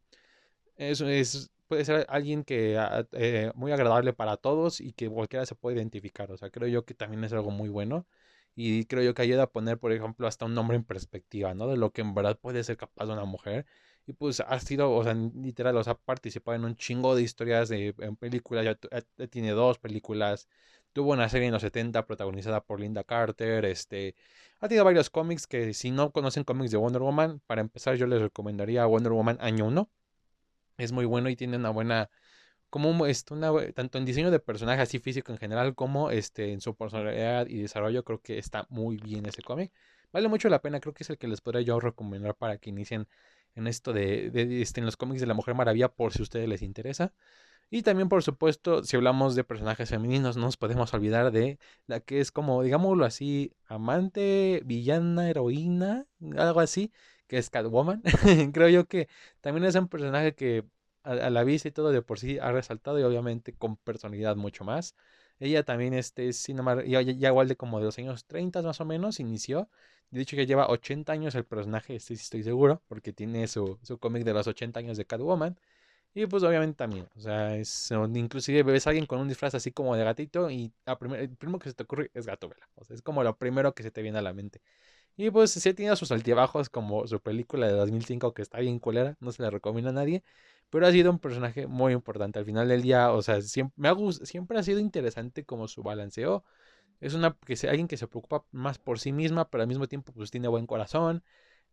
es, 0.77 1.01
es 1.03 1.51
puede 1.69 1.85
ser 1.85 2.07
alguien 2.09 2.45
que 2.45 2.79
ah, 2.79 3.07
eh, 3.13 3.53
muy 3.55 3.73
agradable 3.73 4.13
para 4.13 4.37
todos 4.37 4.81
y 4.81 4.93
que 4.93 5.09
cualquiera 5.09 5.47
se 5.47 5.55
puede 5.55 5.77
identificar. 5.77 6.33
O 6.33 6.37
sea, 6.39 6.51
creo 6.51 6.69
yo 6.69 6.85
que 6.85 6.95
también 6.95 7.23
es 7.25 7.33
algo 7.33 7.51
muy 7.51 7.69
bueno. 7.69 8.07
Y 8.57 8.87
creo 8.87 9.03
yo 9.05 9.15
que 9.15 9.23
ayuda 9.23 9.45
a 9.45 9.51
poner, 9.53 9.79
por 9.79 9.93
ejemplo, 9.93 10.27
hasta 10.27 10.45
un 10.47 10.55
nombre 10.55 10.77
en 10.77 10.85
perspectiva, 10.85 11.55
¿no? 11.55 11.69
De 11.69 11.77
lo 11.77 11.93
que 11.93 12.01
en 12.01 12.15
verdad 12.15 12.39
puede 12.39 12.65
ser 12.65 12.77
capaz 12.77 13.07
de 13.07 13.13
una 13.13 13.25
mujer. 13.25 13.67
Y 14.07 14.15
pues 14.15 14.41
ha 14.41 14.59
sido, 14.61 14.91
o 14.93 15.05
sea, 15.05 15.15
literal, 15.15 15.77
o 15.77 15.85
sea, 15.85 15.95
participado 15.95 16.57
en 16.57 16.65
un 16.65 16.77
chingo 16.77 17.15
de 17.15 17.23
historias 17.23 17.69
de 17.69 17.95
en 17.99 18.17
películas. 18.17 18.65
Ya, 18.65 19.29
tiene 19.29 19.51
dos 19.53 19.79
películas. 19.79 20.49
Tuvo 20.93 21.13
una 21.13 21.29
serie 21.29 21.47
en 21.47 21.53
los 21.53 21.63
70 21.63 22.07
protagonizada 22.07 22.63
por 22.63 22.81
Linda 22.81 23.05
Carter. 23.05 23.65
Este, 23.65 24.15
ha 24.61 24.69
tenido 24.69 24.85
varios 24.85 25.11
cómics 25.11 25.47
que 25.47 25.75
si 25.75 25.91
no 25.91 26.11
conocen 26.11 26.45
cómics 26.45 26.71
de 26.71 26.77
Wonder 26.79 27.03
Woman, 27.03 27.41
para 27.47 27.61
empezar 27.61 27.97
yo 27.97 28.07
les 28.07 28.21
recomendaría 28.21 28.87
Wonder 28.87 29.13
Woman 29.13 29.39
Año 29.41 29.67
1. 29.67 29.89
Es 30.79 30.93
muy 30.93 31.05
bueno 31.05 31.29
y 31.29 31.37
tiene 31.37 31.57
una 31.57 31.71
buena, 31.71 32.11
como 32.71 33.07
este, 33.07 33.35
una, 33.35 33.53
tanto 33.73 33.99
en 33.99 34.05
diseño 34.05 34.31
de 34.31 34.41
personaje 34.41 34.83
así 34.83 34.99
físico 34.99 35.33
en 35.33 35.39
general 35.39 35.75
como 35.75 36.11
este, 36.11 36.53
en 36.53 36.61
su 36.61 36.75
personalidad 36.77 37.47
y 37.49 37.63
desarrollo, 37.63 38.05
creo 38.05 38.21
que 38.21 38.39
está 38.39 38.67
muy 38.71 38.97
bien 38.99 39.27
ese 39.27 39.43
cómic. 39.43 39.73
Vale 40.13 40.29
mucho 40.29 40.49
la 40.49 40.63
pena, 40.63 40.81
creo 40.81 40.95
que 40.95 41.05
es 41.05 41.11
el 41.11 41.19
que 41.19 41.29
les 41.29 41.41
podría 41.41 41.63
yo 41.63 41.81
recomendar 41.81 42.35
para 42.35 42.59
que 42.59 42.71
inicien 42.71 43.09
en 43.55 43.67
esto 43.67 43.93
de, 43.93 44.31
de 44.31 44.63
este, 44.63 44.81
en 44.81 44.87
los 44.87 44.97
cómics 44.97 45.21
de 45.21 45.27
la 45.27 45.35
Mujer 45.35 45.55
Maravilla 45.55 45.89
por 45.89 46.13
si 46.13 46.21
a 46.21 46.25
ustedes 46.25 46.49
les 46.49 46.63
interesa. 46.63 47.13
Y 47.71 47.83
también, 47.83 48.09
por 48.09 48.23
supuesto, 48.23 48.83
si 48.83 48.97
hablamos 48.97 49.35
de 49.35 49.45
personajes 49.45 49.91
femeninos, 49.91 50.37
no 50.37 50.45
nos 50.45 50.57
podemos 50.57 50.93
olvidar 50.95 51.31
de 51.33 51.59
la 51.87 52.01
que 52.01 52.21
es 52.21 52.33
como, 52.33 52.63
digámoslo 52.63 53.05
así, 53.05 53.53
amante, 53.67 54.63
villana, 54.65 55.29
heroína, 55.29 56.07
algo 56.37 56.61
así, 56.61 56.93
que 57.27 57.37
es 57.39 57.51
Catwoman. 57.51 58.03
Creo 58.55 58.69
yo 58.69 58.87
que 58.87 59.09
también 59.43 59.65
es 59.67 59.75
un 59.75 59.89
personaje 59.89 60.35
que 60.35 60.65
a, 61.03 61.31
la 61.31 61.45
vista 61.45 61.69
y 61.69 61.73
todo 61.73 61.91
de 61.91 62.03
por 62.03 62.19
sí 62.19 62.39
ha 62.39 62.53
resaltado 62.53 62.99
y 63.01 63.03
obviamente 63.03 63.55
con 63.55 63.77
personalidad 63.77 64.37
mucho 64.37 64.65
más. 64.65 64.95
Ella 65.39 65.63
también 65.63 65.95
este, 65.95 66.29
es 66.29 66.47
ya, 66.87 67.01
ya, 67.03 67.29
igual 67.29 67.49
de 67.49 67.57
como 67.57 67.79
de 67.81 67.87
los 67.87 67.99
años 67.99 68.25
30 68.27 68.63
más 68.63 68.81
o 68.81 68.85
menos, 68.85 69.21
inició. 69.21 69.69
De 70.11 70.23
hecho, 70.23 70.37
que 70.37 70.47
lleva 70.47 70.69
80 70.69 71.13
años 71.13 71.35
el 71.35 71.45
personaje, 71.45 71.97
este 71.97 72.15
estoy 72.15 72.43
seguro, 72.43 72.83
porque 72.89 73.13
tiene 73.13 73.47
su, 73.47 73.79
su 73.83 73.99
cómic 73.99 74.25
de 74.25 74.33
los 74.33 74.47
80 74.47 74.81
años 74.81 74.97
de 74.97 75.05
Catwoman. 75.05 75.59
Y 76.19 76.27
pues 76.27 76.43
obviamente 76.43 76.75
también, 76.77 77.09
o 77.17 77.21
sea, 77.21 77.55
es, 77.57 77.93
inclusive 77.93 78.65
ves 78.65 78.89
a 78.89 78.91
alguien 78.91 79.07
con 79.07 79.21
un 79.21 79.29
disfraz 79.29 79.55
así 79.55 79.71
como 79.71 79.95
de 79.95 80.03
gatito 80.03 80.51
y 80.51 80.73
el 80.85 81.37
primero 81.37 81.61
que 81.61 81.69
se 81.69 81.77
te 81.77 81.85
ocurre 81.85 82.11
es 82.13 82.27
gato, 82.27 82.49
¿verdad? 82.49 82.67
O 82.75 82.83
sea, 82.83 82.97
es 82.97 83.03
como 83.03 83.23
lo 83.23 83.37
primero 83.39 83.73
que 83.73 83.85
se 83.85 83.93
te 83.93 84.03
viene 84.03 84.19
a 84.19 84.23
la 84.23 84.33
mente. 84.33 84.61
Y 85.17 85.31
pues 85.31 85.53
sí 85.53 85.75
tiene 85.75 85.95
sus 85.95 86.11
altibajos 86.11 86.71
como 86.71 87.07
su 87.07 87.21
película 87.21 87.69
de 87.69 87.75
2005 87.75 88.35
que 88.35 88.43
está 88.43 88.59
bien 88.59 88.81
culera, 88.81 89.17
no 89.21 89.31
se 89.31 89.45
la 89.45 89.51
recomiendo 89.51 89.91
a 89.91 89.93
nadie, 89.93 90.25
pero 90.71 90.89
ha 90.89 90.93
sido 90.93 91.13
un 91.13 91.21
personaje 91.21 91.69
muy 91.69 91.93
importante. 91.93 92.41
Al 92.41 92.45
final 92.47 92.67
del 92.69 92.83
día, 92.83 93.13
o 93.13 93.23
sea, 93.23 93.41
siempre, 93.41 93.75
me 93.77 93.89
ha, 93.89 93.97
siempre 94.25 94.59
ha 94.59 94.65
sido 94.65 94.81
interesante 94.81 95.45
como 95.45 95.69
su 95.69 95.85
balanceo. 95.85 96.45
Es 97.01 97.15
una 97.15 97.37
que 97.47 97.55
alguien 97.69 97.87
que 97.89 97.97
se 97.97 98.09
preocupa 98.09 98.45
más 98.51 98.79
por 98.79 98.99
sí 98.99 99.13
misma, 99.13 99.49
pero 99.51 99.63
al 99.63 99.69
mismo 99.69 99.87
tiempo 99.87 100.13
pues 100.13 100.33
tiene 100.33 100.49
buen 100.49 100.67
corazón 100.67 101.23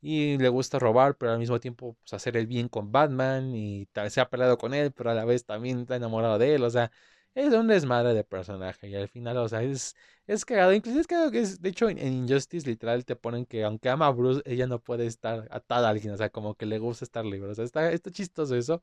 y 0.02 0.38
le 0.38 0.50
gusta 0.50 0.80
robar, 0.80 1.18
pero 1.18 1.32
al 1.32 1.40
mismo 1.40 1.60
tiempo 1.60 1.96
pues, 2.02 2.14
hacer 2.14 2.38
el 2.38 2.48
bien 2.48 2.70
con 2.70 2.92
Batman 2.92 3.56
y 3.56 3.88
se 4.10 4.22
ha 4.22 4.30
peleado 4.30 4.58
con 4.58 4.74
él, 4.74 4.92
pero 4.92 5.12
a 5.12 5.14
la 5.14 5.26
vez 5.26 5.46
también 5.46 5.82
está 5.82 5.96
enamorado 5.96 6.38
de 6.38 6.56
él, 6.56 6.64
o 6.64 6.70
sea, 6.70 6.92
es 7.36 7.54
un 7.54 7.68
desmadre 7.68 8.14
de 8.14 8.24
personaje 8.24 8.88
y 8.88 8.96
al 8.96 9.10
final, 9.10 9.38
o 9.38 9.50
sea, 9.50 9.62
es, 9.64 9.96
es 10.26 10.46
cagado, 10.46 10.74
incluso 10.74 11.00
es 11.00 11.08
cagado 11.08 11.32
que 11.32 11.40
es, 11.40 11.62
de 11.62 11.70
hecho 11.70 11.90
en, 11.90 12.00
Injustice 12.00 12.68
literal 12.68 13.04
te 13.06 13.16
ponen 13.16 13.46
que 13.46 13.64
aunque 13.64 13.90
ama 13.90 14.08
a 14.08 14.12
Bruce, 14.12 14.42
ella 14.46 14.68
no 14.68 14.80
puede 14.80 15.06
estar 15.06 15.48
atada 15.52 15.88
a 15.88 15.92
alguien, 15.92 16.14
o 16.14 16.18
sea, 16.18 16.30
como 16.30 16.56
que 16.56 16.66
le 16.66 16.80
gusta 16.80 17.04
estar 17.06 17.26
libre, 17.26 17.52
o 17.52 17.56
sea, 17.56 17.66
está, 17.66 17.92
está 17.92 18.12
chistoso 18.12 18.56
eso. 18.56 18.82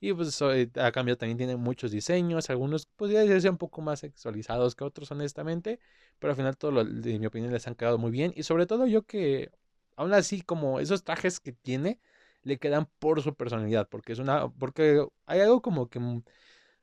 Y 0.00 0.12
pues 0.14 0.40
eh, 0.42 0.68
a 0.76 0.90
cambio 0.92 1.16
también 1.16 1.38
tiene 1.38 1.56
muchos 1.56 1.92
diseños, 1.92 2.50
algunos 2.50 2.86
podría 2.86 3.20
decirse 3.20 3.48
un 3.48 3.58
poco 3.58 3.82
más 3.82 4.00
sexualizados 4.00 4.74
que 4.74 4.84
otros 4.84 5.10
honestamente, 5.12 5.78
pero 6.18 6.32
al 6.32 6.36
final 6.36 6.56
todo 6.56 6.72
lo, 6.72 6.84
de 6.84 7.18
mi 7.20 7.26
opinión 7.26 7.52
les 7.52 7.66
han 7.68 7.76
quedado 7.76 7.98
muy 7.98 8.10
bien 8.10 8.32
y 8.34 8.42
sobre 8.42 8.66
todo 8.66 8.86
yo 8.86 9.02
que 9.04 9.52
aún 9.96 10.12
así, 10.14 10.42
como 10.42 10.80
esos 10.80 11.04
trajes 11.04 11.40
que 11.40 11.52
tiene, 11.52 12.00
le 12.42 12.58
quedan 12.58 12.88
por 12.98 13.22
su 13.22 13.34
personalidad, 13.34 13.88
porque 13.88 14.12
es 14.12 14.18
una, 14.18 14.48
porque 14.50 15.06
hay 15.26 15.40
algo 15.40 15.62
como 15.62 15.88
que, 15.88 16.00
mm, 16.00 16.22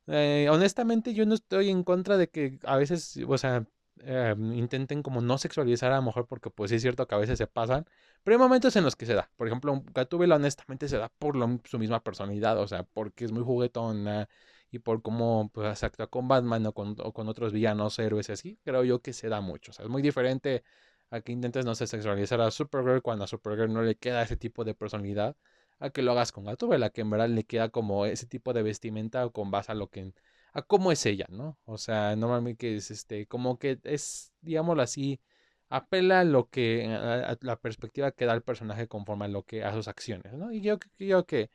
eh, 0.07 0.47
honestamente 0.51 1.13
yo 1.13 1.25
no 1.25 1.35
estoy 1.35 1.69
en 1.69 1.83
contra 1.83 2.17
de 2.17 2.29
que 2.29 2.59
a 2.63 2.77
veces, 2.77 3.19
o 3.27 3.37
sea, 3.37 3.65
em, 4.01 4.53
intenten 4.53 5.03
como 5.03 5.21
no 5.21 5.37
sexualizar 5.37 5.91
a 5.91 5.95
la 5.95 6.01
mujer, 6.01 6.25
porque 6.27 6.49
pues 6.49 6.71
es 6.71 6.81
cierto 6.81 7.07
que 7.07 7.15
a 7.15 7.17
veces 7.17 7.37
se 7.37 7.47
pasan, 7.47 7.85
pero 8.23 8.35
hay 8.35 8.39
momentos 8.39 8.75
en 8.75 8.83
los 8.83 8.95
que 8.95 9.05
se 9.05 9.13
da. 9.13 9.29
Por 9.35 9.47
ejemplo, 9.47 9.81
Gatúbela 9.93 10.35
honestamente 10.35 10.87
se 10.87 10.97
da 10.97 11.09
por 11.09 11.35
su 11.65 11.79
misma 11.79 12.01
personalidad, 12.03 12.57
o 12.59 12.67
sea, 12.67 12.83
porque 12.83 13.25
es 13.25 13.31
muy 13.31 13.43
juguetona 13.43 14.27
y 14.71 14.79
por 14.79 15.01
cómo 15.01 15.49
pues, 15.53 15.83
actúa 15.83 16.07
con 16.07 16.27
Batman 16.27 16.65
o 16.67 16.73
con, 16.73 16.95
o 16.99 17.13
con 17.13 17.27
otros 17.27 17.51
villanos, 17.53 17.97
héroes 17.99 18.29
así, 18.29 18.57
creo 18.63 18.83
yo 18.83 19.01
que 19.01 19.13
se 19.13 19.29
da 19.29 19.41
mucho. 19.41 19.71
O 19.71 19.73
sea, 19.73 19.85
es 19.85 19.91
muy 19.91 20.01
diferente 20.01 20.63
a 21.09 21.21
que 21.21 21.31
intentes, 21.31 21.65
no 21.65 21.75
sé, 21.75 21.87
sexualizar 21.87 22.41
a 22.41 22.51
Supergirl 22.51 23.01
cuando 23.01 23.25
a 23.25 23.27
Supergirl 23.27 23.73
no 23.73 23.81
le 23.81 23.95
queda 23.95 24.21
ese 24.23 24.37
tipo 24.37 24.63
de 24.63 24.75
personalidad, 24.75 25.35
a 25.79 25.89
que 25.89 26.01
lo 26.01 26.11
hagas 26.11 26.31
con 26.31 26.45
Gatúbela, 26.45 26.89
que 26.89 27.01
en 27.01 27.09
verdad 27.09 27.29
le 27.29 27.45
queda 27.45 27.69
como 27.69 28.05
ese 28.05 28.27
tipo 28.27 28.53
de 28.53 28.63
vestimenta 28.63 29.25
o 29.25 29.31
con 29.31 29.51
base 29.51 29.71
a 29.71 29.75
lo 29.75 29.87
que 29.89 30.13
a 30.53 30.61
cómo 30.63 30.91
es 30.91 31.05
ella, 31.05 31.25
¿no? 31.29 31.57
O 31.65 31.77
sea, 31.77 32.15
normalmente 32.15 32.75
es 32.75 32.91
este 32.91 33.27
como 33.27 33.59
que 33.59 33.79
es 33.83 34.33
digámoslo 34.41 34.81
así 34.81 35.21
apela 35.69 36.21
a 36.21 36.23
lo 36.23 36.49
que 36.49 36.87
a, 36.87 37.37
la 37.41 37.55
perspectiva 37.59 38.11
que 38.11 38.25
da 38.25 38.33
el 38.33 38.41
personaje 38.41 38.87
conforme 38.87 39.25
a 39.25 39.27
lo 39.29 39.43
que 39.43 39.63
a 39.63 39.73
sus 39.73 39.87
acciones, 39.87 40.33
¿no? 40.33 40.51
Y 40.51 40.61
yo 40.61 40.79
creo 40.97 41.25
que 41.25 41.49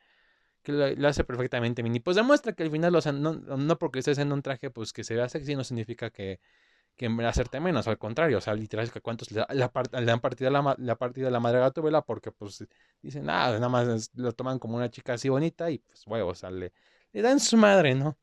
que 0.63 0.71
lo, 0.73 1.07
hace 1.07 1.23
perfectamente 1.23 1.83
Mini. 1.83 1.99
Pues 1.99 2.17
demuestra 2.17 2.53
que 2.53 2.63
al 2.63 2.71
final, 2.71 2.95
o 2.95 3.01
sea, 3.01 3.11
no, 3.13 3.33
no 3.35 3.77
porque 3.77 3.99
estés 3.99 4.17
en 4.17 4.31
un 4.33 4.41
traje, 4.41 4.71
pues 4.71 4.93
que 4.93 5.03
se 5.03 5.15
vea 5.15 5.29
sexy 5.29 5.55
no 5.55 5.63
significa 5.63 6.09
que, 6.09 6.39
que 6.95 7.07
hacerte 7.25 7.59
menos, 7.59 7.87
al 7.87 7.97
contrario, 7.97 8.37
o 8.37 8.41
sea, 8.41 8.53
literal, 8.53 8.91
que 8.91 9.01
cuántos 9.01 9.31
le, 9.31 9.45
le, 9.49 10.11
han 10.11 10.19
partido 10.21 10.49
la, 10.49 10.75
la 10.77 10.95
partida 10.95 11.29
la 11.29 11.39
madre 11.39 11.59
gato, 11.59 11.81
vela 11.81 12.01
porque 12.01 12.31
pues 12.31 12.65
dicen, 13.01 13.29
ah, 13.29 13.51
nada 13.51 13.69
más 13.69 14.11
lo 14.15 14.31
toman 14.33 14.59
como 14.59 14.77
una 14.77 14.89
chica 14.89 15.13
así 15.13 15.29
bonita 15.29 15.69
y 15.71 15.79
pues, 15.79 16.07
huevo, 16.07 16.31
o 16.31 16.35
sea, 16.35 16.49
le, 16.51 16.71
dan 17.13 17.39
su 17.39 17.57
madre, 17.57 17.95
¿no? 17.95 18.17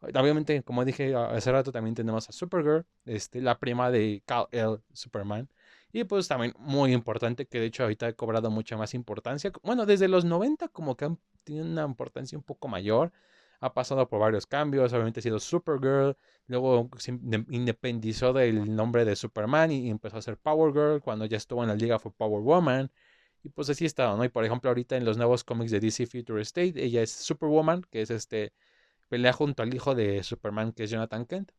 Obviamente, 0.00 0.62
como 0.62 0.84
dije 0.84 1.14
hace 1.14 1.50
rato, 1.50 1.72
también 1.72 1.94
tenemos 1.94 2.28
a 2.28 2.32
Supergirl, 2.32 2.86
este, 3.04 3.40
la 3.40 3.58
prima 3.58 3.90
de 3.90 4.22
Cal 4.26 4.46
L. 4.52 4.78
Superman. 4.92 5.48
Y 5.90 6.04
pues 6.04 6.28
también 6.28 6.54
muy 6.58 6.92
importante, 6.92 7.46
que 7.46 7.58
de 7.60 7.66
hecho 7.66 7.82
ahorita 7.84 8.06
ha 8.06 8.12
cobrado 8.12 8.50
mucha 8.50 8.76
más 8.76 8.94
importancia. 8.94 9.50
Bueno, 9.62 9.86
desde 9.86 10.06
los 10.06 10.24
90 10.24 10.68
como 10.68 10.96
que 10.96 11.06
han 11.06 11.18
tenido 11.44 11.64
una 11.64 11.84
importancia 11.84 12.38
un 12.38 12.44
poco 12.44 12.68
mayor 12.68 13.12
ha 13.60 13.74
pasado 13.74 14.08
por 14.08 14.20
varios 14.20 14.46
cambios, 14.46 14.92
obviamente 14.92 15.20
ha 15.20 15.22
sido 15.22 15.40
Supergirl, 15.40 16.16
luego 16.46 16.88
se 16.98 17.10
independizó 17.10 18.32
del 18.32 18.74
nombre 18.74 19.04
de 19.04 19.16
Superman 19.16 19.72
y 19.72 19.90
empezó 19.90 20.18
a 20.18 20.22
ser 20.22 20.36
Power 20.38 20.72
Girl, 20.72 21.00
cuando 21.02 21.24
ya 21.26 21.36
estuvo 21.36 21.62
en 21.62 21.68
la 21.68 21.74
liga 21.74 21.98
fue 21.98 22.12
Power 22.12 22.42
Woman, 22.42 22.90
y 23.42 23.48
pues 23.50 23.70
así 23.70 23.84
está, 23.84 24.14
¿no? 24.16 24.24
Y 24.24 24.28
por 24.28 24.44
ejemplo 24.44 24.70
ahorita 24.70 24.96
en 24.96 25.04
los 25.04 25.16
nuevos 25.16 25.44
cómics 25.44 25.70
de 25.70 25.80
DC 25.80 26.06
Future 26.06 26.42
State, 26.42 26.74
ella 26.84 27.02
es 27.02 27.10
Superwoman, 27.10 27.82
que 27.90 28.02
es 28.02 28.10
este, 28.10 28.52
pelea 29.08 29.32
junto 29.32 29.62
al 29.62 29.74
hijo 29.74 29.94
de 29.94 30.22
Superman, 30.22 30.72
que 30.72 30.84
es 30.84 30.90
Jonathan 30.90 31.26
Kent, 31.26 31.52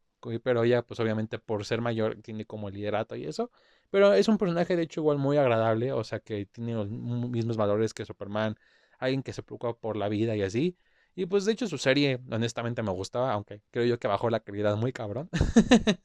pero 0.44 0.64
ella 0.64 0.84
pues 0.84 1.00
obviamente 1.00 1.40
por 1.40 1.66
ser 1.66 1.82
mayor 1.82 2.16
tiene 2.22 2.46
como 2.46 2.70
liderato 2.70 3.16
y 3.16 3.26
eso, 3.26 3.52
pero 3.90 4.14
es 4.14 4.28
un 4.28 4.38
personaje 4.38 4.76
de 4.76 4.84
hecho 4.84 5.02
igual 5.02 5.18
muy 5.18 5.38
agradable, 5.38 5.92
o 5.94 6.04
sea 6.04 6.20
que 6.20 6.46
tiene 6.46 6.74
los 6.74 6.90
mismos 6.90 7.58
valores 7.58 7.94
que 7.94 8.06
Superman, 8.06 8.56
alguien 9.00 9.24
que 9.24 9.34
se 9.34 9.44
preocupa 9.44 9.78
por 9.80 9.98
la 9.98 10.10
vida 10.10 10.36
y 10.36 10.42
así, 10.44 10.78
y 11.16 11.26
pues 11.26 11.46
de 11.46 11.52
hecho 11.52 11.68
su 11.68 11.78
serie 11.78 12.20
honestamente 12.32 12.82
me 12.84 12.92
gustaba, 12.92 13.34
aunque 13.34 13.62
creo 13.72 13.86
yo 13.86 14.00
que 14.00 14.08
bajó 14.08 14.30
la 14.30 14.40
calidad 14.40 14.78
muy 14.78 14.94
cabrón. 14.94 15.30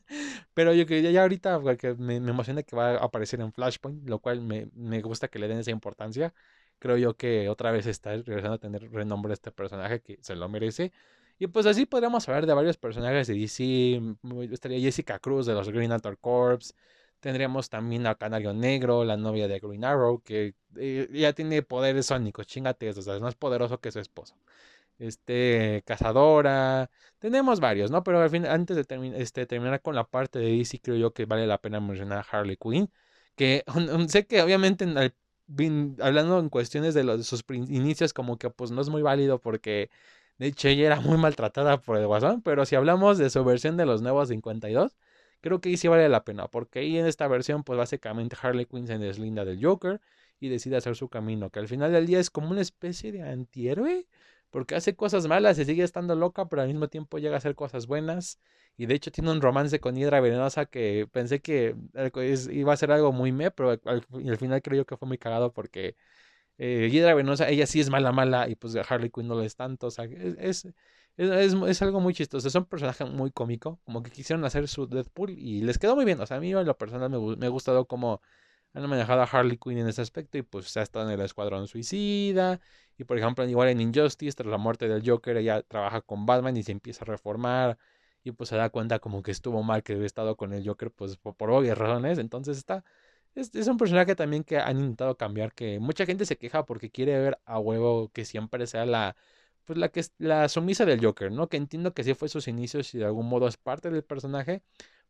Pero 0.55 0.73
yo 0.75 0.87
que 0.87 1.03
ya 1.13 1.23
ahorita 1.23 1.61
porque 1.61 1.95
me, 1.95 2.21
me 2.21 2.31
emociona 2.31 2.63
que 2.63 2.75
va 2.77 2.93
a 2.93 3.05
aparecer 3.05 3.41
en 3.41 3.53
Flashpoint, 3.53 4.09
lo 4.09 4.19
cual 4.19 4.41
me, 4.41 4.69
me, 4.75 5.03
gusta 5.03 5.29
que 5.29 5.39
le 5.39 5.49
den 5.49 5.59
esa 5.59 5.71
importancia. 5.71 6.35
Creo 6.79 6.97
yo 6.97 7.17
que 7.17 7.49
otra 7.49 7.71
vez 7.71 7.87
está 7.87 8.11
regresando 8.11 8.55
a 8.55 8.59
tener 8.59 8.91
renombre 8.91 9.33
este 9.35 9.53
personaje 9.53 10.01
que 10.01 10.19
se 10.21 10.35
lo 10.37 10.49
merece. 10.49 10.93
Y 11.39 11.47
pues 11.49 11.67
así 11.67 11.87
podríamos 11.87 12.29
hablar 12.29 12.47
de 12.47 12.55
varios 12.55 12.77
personajes 12.77 13.27
de 13.27 13.35
DC. 13.35 14.01
Estaría 14.53 14.81
Jessica 14.81 15.19
Cruz 15.19 15.47
de 15.47 15.55
los 15.55 15.69
Green 15.71 15.91
Lantern 15.91 16.17
Corps. 16.21 16.75
Tendríamos 17.21 17.71
también 17.71 18.07
a 18.07 18.15
Canario 18.17 18.53
Negro, 18.53 19.05
la 19.05 19.17
novia 19.17 19.49
de 19.49 19.59
Green 19.59 19.85
Arrow, 19.85 20.23
que 20.23 20.55
eh, 20.77 21.09
ya 21.13 21.33
tiene 21.33 21.63
poderes 21.63 22.07
sónicos, 22.07 22.47
chingate, 22.47 22.91
o 22.91 22.93
sea, 22.95 23.17
es 23.17 23.23
más 23.23 23.35
poderoso 23.35 23.81
que 23.81 23.91
su 23.93 24.01
esposo 24.01 24.37
este, 24.99 25.83
Cazadora, 25.87 26.91
tenemos 27.19 27.61
varios, 27.61 27.91
¿no? 27.91 28.03
Pero 28.05 28.21
al 28.21 28.31
fin, 28.31 28.47
antes 28.47 28.77
de 28.77 29.15
este, 29.17 29.47
terminar 29.47 29.83
con 29.83 29.95
la 29.95 30.05
parte 30.05 30.39
de 30.39 30.57
DC, 30.57 30.81
creo 30.81 30.97
yo 30.97 31.13
que 31.13 31.27
vale 31.27 31.47
la 31.47 31.59
pena 31.59 31.81
mencionar 31.81 32.19
a 32.19 32.39
Harley 32.39 32.57
Quinn, 32.57 32.91
que 33.37 33.65
sé 34.09 34.27
que 34.27 34.43
obviamente 34.43 34.85
hablando 36.01 36.39
en 36.41 36.49
cuestiones 36.49 36.95
de, 36.95 37.05
los, 37.05 37.27
sus 37.27 37.45
inicios, 37.49 38.13
como 38.13 38.39
que 38.39 38.51
pues 38.51 38.71
no 38.71 38.81
es 38.81 38.89
muy 38.89 39.03
válido 39.03 39.41
porque 39.41 39.91
de 40.39 40.47
hecho 40.49 40.69
ella 40.69 40.87
era 40.87 41.01
muy 41.01 41.19
maltratada 41.19 41.81
por 41.81 41.99
el 41.99 42.07
Guasón, 42.07 42.43
pero 42.43 42.65
si 42.67 42.77
hablamos 42.77 43.19
de 43.19 43.31
su 43.31 43.45
versión 43.45 43.77
de 43.77 43.87
los 43.87 44.03
nuevos 44.03 44.29
52, 44.29 44.97
creo 45.41 45.61
que 45.61 45.71
ahí 45.71 45.77
sí 45.77 45.89
vale 45.89 46.09
la 46.09 46.25
pena, 46.25 46.49
porque 46.49 46.81
ahí 46.81 46.99
en 46.99 47.07
esta 47.07 47.29
versión 47.29 47.65
pues 47.65 47.79
básicamente 47.79 48.37
Harley 48.41 48.67
Quinn 48.67 48.87
se 48.87 48.99
deslinda 48.99 49.45
del 49.45 49.65
Joker 49.65 50.01
y 50.41 50.49
decide 50.49 50.77
hacer 50.77 50.97
su 50.97 51.09
camino, 51.09 51.51
que 51.51 51.61
al 51.61 51.69
final 51.69 51.93
del 51.93 52.07
día 52.07 52.21
es 52.21 52.31
como 52.31 52.51
una 52.51 52.61
especie 52.61 53.13
de 53.13 53.23
antihéroe 53.23 54.07
porque 54.55 54.77
hace 54.77 54.95
cosas 54.95 55.27
malas 55.27 55.59
y 55.59 55.65
sigue 55.65 55.83
estando 55.83 56.15
loca, 56.15 56.49
pero 56.49 56.63
al 56.63 56.69
mismo 56.69 56.87
tiempo 56.87 57.19
llega 57.19 57.35
a 57.35 57.39
hacer 57.39 57.57
cosas 57.57 57.89
buenas. 57.89 58.39
Y 58.77 58.87
de 58.87 58.95
hecho 58.95 59.11
tiene 59.11 59.33
un 59.33 59.41
romance 59.41 59.81
con 59.81 59.97
Hidra 59.97 60.21
Venenosa 60.21 60.67
que 60.67 61.09
pensé 61.11 61.41
que 61.41 61.75
iba 62.53 62.73
a 62.73 62.77
ser 62.77 62.93
algo 62.93 63.11
muy 63.11 63.33
me, 63.33 63.51
pero 63.51 63.71
al, 63.85 64.39
final 64.39 64.63
creo 64.63 64.77
yo 64.79 64.87
que 64.87 64.97
fue 64.97 65.09
muy 65.09 65.19
cagado 65.19 65.53
porque 65.53 65.97
eh, 66.59 66.89
Hidra 66.93 67.15
Venenosa, 67.15 67.49
ella 67.49 67.67
sí 67.67 67.81
es 67.81 67.91
mala, 67.91 68.13
mala, 68.13 68.49
y 68.49 68.55
pues 68.55 68.77
Harley 68.77 69.11
Quinn 69.11 69.27
no 69.27 69.35
lo 69.35 69.43
es 69.43 69.57
tanto. 69.57 69.89
O 69.89 69.91
sea, 69.91 70.05
es, 70.05 70.67
es, 71.17 71.57
es, 71.57 71.83
algo 71.83 72.01
muy 72.01 72.15
chistoso. 72.15 72.47
Es 72.47 72.55
un 72.55 72.67
personaje 72.67 73.05
muy 73.07 73.33
cómico, 73.33 73.81
como 73.85 74.05
que 74.05 74.13
quisieron 74.13 74.45
hacer 74.45 74.69
su 74.69 74.87
Deadpool 74.87 75.31
y 75.31 75.63
les 75.63 75.79
quedó 75.81 75.97
muy 75.97 76.05
bien. 76.05 76.21
O 76.21 76.27
sea, 76.27 76.37
a 76.37 76.41
mí 76.41 76.53
en 76.53 76.65
lo 76.65 76.79
personal 76.79 77.11
me, 77.11 77.37
me 77.37 77.47
ha 77.47 77.51
gustado 77.51 77.87
como 77.87 78.21
han 78.75 78.88
manejado 78.88 79.23
a 79.23 79.25
Harley 79.25 79.57
Quinn 79.57 79.78
en 79.78 79.88
ese 79.88 80.02
aspecto 80.02 80.37
y 80.38 80.43
pues 80.43 80.76
ha 80.76 80.83
estado 80.83 81.07
en 81.07 81.12
el 81.19 81.25
Escuadrón 81.25 81.69
Suicida 81.69 82.61
y 82.97 83.04
por 83.04 83.19
ejemplo, 83.19 83.45
igual 83.49 83.69
en 83.69 83.81
Injustice, 83.81 84.37
tras 84.37 84.49
la 84.49 84.59
muerte 84.59 84.88
del 84.88 85.09
Joker, 85.09 85.37
ella 85.37 85.62
trabaja 85.62 86.00
con 86.00 86.26
Batman 86.26 86.57
y 86.57 86.62
se 86.62 86.73
empieza 86.73 87.04
a 87.04 87.07
reformar. 87.07 87.78
Y 88.23 88.33
pues 88.33 88.49
se 88.50 88.57
da 88.57 88.71
cuenta 88.71 88.99
como 89.00 89.23
que 89.23 89.31
estuvo 89.31 89.62
mal 89.62 89.83
que 89.83 89.95
había 89.95 90.07
estado 90.07 90.37
con 90.37 90.52
el 90.52 90.66
Joker, 90.66 90.90
pues 90.90 91.16
por, 91.16 91.50
obvias 91.50 91.76
razones. 91.78 92.19
Entonces 92.19 92.57
está. 92.59 92.85
Es, 93.35 93.54
es, 93.54 93.66
un 93.69 93.76
personaje 93.78 94.14
también 94.14 94.45
que 94.45 94.59
han 94.59 94.78
intentado 94.78 95.16
cambiar. 95.16 95.52
Que 95.54 95.78
mucha 95.81 96.07
gente 96.07 96.25
se 96.26 96.37
queja 96.38 96.64
porque 96.64 96.90
quiere 96.90 97.19
ver 97.19 97.38
a 97.45 97.59
huevo 97.59 98.11
que 98.12 98.25
siempre 98.25 98.66
sea 98.66 98.87
la. 98.87 99.16
Pues 99.64 99.78
la 99.78 99.88
que 99.88 100.00
es 100.00 100.12
la 100.19 100.49
sumisa 100.49 100.85
del 100.85 101.04
Joker, 101.04 101.33
¿no? 101.33 101.49
Que 101.49 101.57
entiendo 101.57 101.95
que 101.95 102.04
sí 102.04 102.14
fue 102.14 102.28
sus 102.28 102.49
inicios 102.49 102.95
y 102.95 102.99
de 102.99 103.07
algún 103.07 103.28
modo 103.28 103.49
es 103.49 103.57
parte 103.57 103.90
del 103.90 104.04
personaje. 104.04 104.62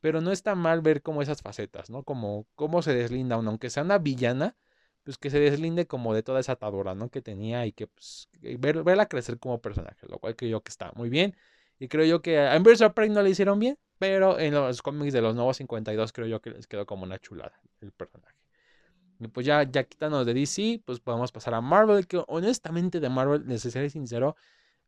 Pero 0.04 0.20
no 0.20 0.32
está 0.32 0.54
mal 0.54 0.82
ver 0.82 1.00
como 1.00 1.22
esas 1.22 1.40
facetas, 1.40 1.88
¿no? 1.88 2.02
Como 2.02 2.46
cómo 2.56 2.82
se 2.82 2.94
deslinda 2.94 3.38
uno, 3.38 3.48
aunque 3.48 3.70
sea 3.70 3.84
una 3.84 3.96
villana 3.96 4.54
pues 5.02 5.16
que 5.16 5.30
se 5.30 5.40
deslinde 5.40 5.86
como 5.86 6.12
de 6.12 6.22
toda 6.22 6.40
esa 6.40 6.52
atadura, 6.52 6.94
¿no? 6.94 7.08
Que 7.08 7.22
tenía 7.22 7.64
y 7.64 7.72
que 7.72 7.86
pues 7.86 8.28
ver, 8.58 8.82
verla 8.82 9.06
crecer 9.06 9.38
como 9.38 9.62
personaje, 9.62 10.06
lo 10.06 10.18
cual 10.18 10.36
creo 10.36 10.50
yo 10.50 10.60
que 10.62 10.68
está 10.68 10.92
muy 10.94 11.08
bien. 11.08 11.34
Y 11.78 11.88
creo 11.88 12.04
yo 12.04 12.20
que 12.20 12.38
a 12.38 12.54
Inverse 12.54 12.90
Pride 12.90 13.14
no 13.14 13.22
le 13.22 13.30
hicieron 13.30 13.58
bien, 13.58 13.78
pero 13.98 14.38
en 14.38 14.52
los 14.52 14.82
cómics 14.82 15.14
de 15.14 15.22
los 15.22 15.34
nuevos 15.34 15.56
52 15.56 16.12
creo 16.12 16.26
yo 16.26 16.42
que 16.42 16.50
les 16.50 16.66
quedó 16.66 16.84
como 16.84 17.04
una 17.04 17.18
chulada 17.18 17.58
el 17.80 17.90
personaje. 17.92 18.36
Y 19.20 19.28
pues 19.28 19.46
ya, 19.46 19.62
ya 19.62 19.84
quitándonos 19.84 20.26
de 20.26 20.34
DC, 20.34 20.82
pues 20.84 21.00
podemos 21.00 21.32
pasar 21.32 21.54
a 21.54 21.62
Marvel, 21.62 22.06
que 22.06 22.22
honestamente 22.26 23.00
de 23.00 23.08
Marvel, 23.08 23.44
les 23.46 23.62
seré 23.62 23.88
sincero, 23.88 24.36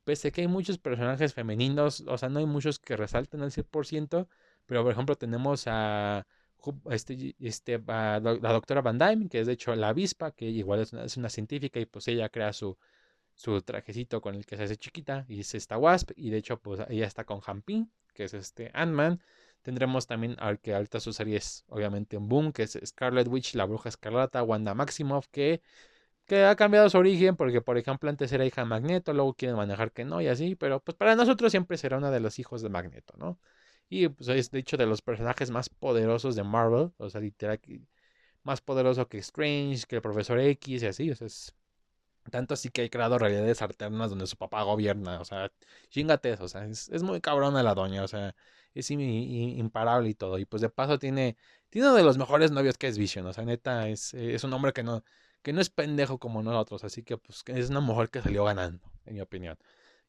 pese 0.04 0.28
a 0.28 0.30
que 0.30 0.42
hay 0.42 0.48
muchos 0.48 0.76
personajes 0.76 1.32
femeninos, 1.32 2.04
o 2.06 2.18
sea, 2.18 2.28
no 2.28 2.38
hay 2.38 2.46
muchos 2.46 2.78
que 2.78 2.98
resalten 2.98 3.40
al 3.40 3.50
100%, 3.50 4.28
pero 4.66 4.82
por 4.82 4.92
ejemplo 4.92 5.16
tenemos 5.16 5.64
a 5.66 6.26
este, 6.90 7.36
este, 7.38 7.78
la 7.86 8.20
doctora 8.52 8.82
Van 8.82 8.98
Dyne, 8.98 9.28
que 9.28 9.40
es 9.40 9.46
de 9.46 9.52
hecho 9.54 9.74
la 9.74 9.88
avispa, 9.90 10.32
que 10.32 10.46
igual 10.46 10.80
es 10.80 11.16
una, 11.16 11.28
científica 11.28 11.80
y 11.80 11.86
pues 11.86 12.08
ella 12.08 12.28
crea 12.28 12.52
su, 12.52 12.76
su 13.34 13.60
trajecito 13.62 14.20
con 14.20 14.34
el 14.34 14.46
que 14.46 14.56
se 14.56 14.64
hace 14.64 14.76
chiquita 14.76 15.24
y 15.28 15.40
es 15.40 15.54
esta 15.54 15.78
Wasp 15.78 16.10
y 16.16 16.30
de 16.30 16.38
hecho 16.38 16.58
pues 16.60 16.80
ella 16.88 17.06
está 17.06 17.24
con 17.24 17.40
Hampin, 17.46 17.90
que 18.14 18.24
es 18.24 18.34
este 18.34 18.70
Ant-Man. 18.74 19.20
Tendremos 19.62 20.06
también 20.06 20.36
al 20.38 20.60
que 20.60 20.74
ahorita 20.74 21.00
su 21.00 21.12
serie 21.12 21.36
es 21.38 21.64
obviamente 21.68 22.16
un 22.16 22.28
boom, 22.28 22.52
que 22.52 22.62
es 22.64 22.78
Scarlet 22.84 23.26
Witch, 23.28 23.54
la 23.54 23.64
bruja 23.64 23.88
escarlata, 23.88 24.42
Wanda 24.42 24.74
Maximoff, 24.74 25.26
que, 25.28 25.60
que 26.26 26.44
ha 26.44 26.56
cambiado 26.56 26.88
su 26.90 26.98
origen 26.98 27.36
porque 27.36 27.60
por 27.60 27.78
ejemplo 27.78 28.10
antes 28.10 28.32
era 28.32 28.44
hija 28.46 28.62
de 28.62 28.68
Magneto, 28.68 29.12
luego 29.12 29.34
quieren 29.34 29.56
manejar 29.56 29.92
que 29.92 30.04
no 30.04 30.20
y 30.20 30.28
así, 30.28 30.56
pero 30.56 30.80
pues 30.80 30.96
para 30.96 31.16
nosotros 31.16 31.50
siempre 31.52 31.76
será 31.78 31.98
una 31.98 32.10
de 32.10 32.20
los 32.20 32.38
hijos 32.38 32.62
de 32.62 32.68
Magneto, 32.68 33.14
¿no? 33.18 33.38
Y 33.88 34.08
pues 34.08 34.28
es 34.28 34.50
de 34.50 34.58
hecho 34.60 34.76
de 34.76 34.86
los 34.86 35.02
personajes 35.02 35.50
más 35.50 35.68
poderosos 35.68 36.36
de 36.36 36.42
Marvel. 36.44 36.92
O 36.98 37.10
sea, 37.10 37.20
literal, 37.20 37.60
más 38.42 38.60
poderoso 38.60 39.08
que 39.08 39.18
Strange, 39.18 39.86
que 39.88 39.96
el 39.96 40.02
Profesor 40.02 40.40
X 40.40 40.82
y 40.82 40.86
así. 40.86 41.10
O 41.10 41.14
sea, 41.16 41.26
es 41.26 41.54
tanto 42.30 42.54
así 42.54 42.70
que 42.70 42.82
hay 42.82 42.90
creado 42.90 43.18
realidades 43.18 43.62
alternas 43.62 44.10
donde 44.10 44.26
su 44.26 44.36
papá 44.36 44.62
gobierna. 44.62 45.20
O 45.20 45.24
sea, 45.24 45.52
chingate 45.90 46.32
eso. 46.32 46.44
O 46.44 46.48
sea, 46.48 46.66
es, 46.66 46.88
es 46.90 47.02
muy 47.02 47.20
cabrona 47.20 47.62
la 47.62 47.74
doña. 47.74 48.04
O 48.04 48.08
sea, 48.08 48.34
es 48.74 48.90
imparable 48.90 50.08
y 50.10 50.14
todo. 50.14 50.38
Y 50.38 50.44
pues 50.46 50.62
de 50.62 50.68
paso 50.70 50.98
tiene, 50.98 51.36
tiene 51.70 51.88
uno 51.88 51.96
de 51.96 52.04
los 52.04 52.18
mejores 52.18 52.50
novios 52.52 52.78
que 52.78 52.88
es 52.88 52.98
Vision. 52.98 53.26
O 53.26 53.32
sea, 53.32 53.44
neta, 53.44 53.88
es, 53.88 54.14
es 54.14 54.44
un 54.44 54.52
hombre 54.52 54.72
que 54.72 54.82
no, 54.82 55.02
que 55.42 55.52
no 55.52 55.60
es 55.60 55.70
pendejo 55.70 56.18
como 56.18 56.42
nosotros, 56.42 56.82
así 56.84 57.02
que 57.04 57.16
pues 57.18 57.44
es 57.46 57.70
una 57.70 57.78
mujer 57.80 58.10
que 58.10 58.20
salió 58.20 58.44
ganando, 58.44 58.80
en 59.04 59.14
mi 59.14 59.20
opinión. 59.20 59.56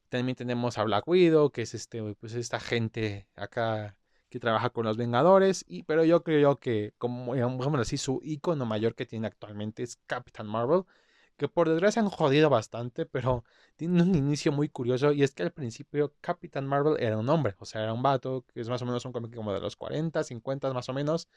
También 0.09 0.35
tenemos 0.35 0.77
a 0.77 0.83
Black 0.83 1.07
Widow, 1.07 1.51
que 1.51 1.63
es 1.63 1.73
este, 1.73 2.01
pues 2.15 2.33
esta 2.33 2.59
gente 2.59 3.27
acá 3.35 3.97
que 4.29 4.39
trabaja 4.39 4.69
con 4.71 4.85
los 4.85 4.97
Vengadores, 4.97 5.63
y, 5.67 5.83
pero 5.83 6.03
yo 6.03 6.23
creo 6.23 6.59
que, 6.59 6.93
como 6.97 7.33
digamos 7.33 7.65
así, 7.79 7.97
su 7.97 8.19
icono 8.23 8.65
mayor 8.65 8.95
que 8.95 9.05
tiene 9.05 9.27
actualmente 9.27 9.83
es 9.83 9.97
Captain 10.05 10.47
Marvel, 10.47 10.83
que 11.37 11.47
por 11.47 11.69
desgracia 11.69 12.01
han 12.01 12.09
jodido 12.09 12.49
bastante, 12.49 13.05
pero 13.05 13.43
tiene 13.75 14.01
un 14.03 14.15
inicio 14.15 14.51
muy 14.51 14.69
curioso, 14.69 15.11
y 15.13 15.23
es 15.23 15.33
que 15.33 15.43
al 15.43 15.51
principio 15.51 16.13
Captain 16.21 16.65
Marvel 16.65 16.97
era 16.99 17.17
un 17.17 17.29
hombre, 17.29 17.55
o 17.59 17.65
sea, 17.65 17.83
era 17.83 17.93
un 17.93 18.01
vato, 18.03 18.45
que 18.53 18.61
es 18.61 18.69
más 18.69 18.81
o 18.81 18.85
menos 18.85 19.05
un 19.05 19.11
cómic 19.13 19.35
como 19.35 19.53
de 19.53 19.59
los 19.61 19.75
40, 19.75 20.23
50 20.23 20.73
más 20.73 20.89
o 20.89 20.93
menos, 20.93 21.27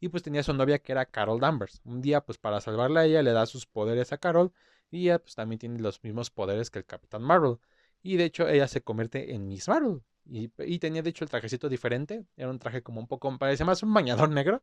y 0.00 0.08
pues 0.08 0.22
tenía 0.22 0.42
su 0.42 0.52
novia 0.54 0.80
que 0.80 0.92
era 0.92 1.06
Carol 1.06 1.40
Danvers. 1.40 1.80
Un 1.84 2.00
día, 2.02 2.20
pues 2.22 2.38
para 2.38 2.60
salvarla 2.60 3.00
a 3.00 3.04
ella, 3.06 3.22
le 3.22 3.32
da 3.32 3.46
sus 3.46 3.66
poderes 3.66 4.12
a 4.12 4.18
Carol, 4.18 4.52
y 4.90 5.04
ella 5.04 5.18
pues 5.18 5.34
también 5.34 5.58
tiene 5.58 5.78
los 5.80 6.02
mismos 6.02 6.30
poderes 6.30 6.70
que 6.70 6.80
el 6.80 6.84
Capitán 6.86 7.22
Marvel. 7.22 7.58
Y 8.04 8.18
de 8.18 8.26
hecho 8.26 8.46
ella 8.48 8.68
se 8.68 8.82
convierte 8.82 9.34
en 9.34 9.48
Miss 9.48 9.66
Marvel. 9.66 10.02
Y, 10.26 10.48
tenía 10.78 11.02
de 11.02 11.10
hecho 11.10 11.24
el 11.24 11.30
trajecito 11.30 11.70
diferente. 11.70 12.26
Era 12.36 12.50
un 12.50 12.58
traje 12.58 12.82
como 12.82 13.00
un 13.00 13.06
poco, 13.08 13.36
parece 13.38 13.64
más 13.64 13.82
un 13.82 13.94
bañador 13.94 14.28
negro. 14.30 14.62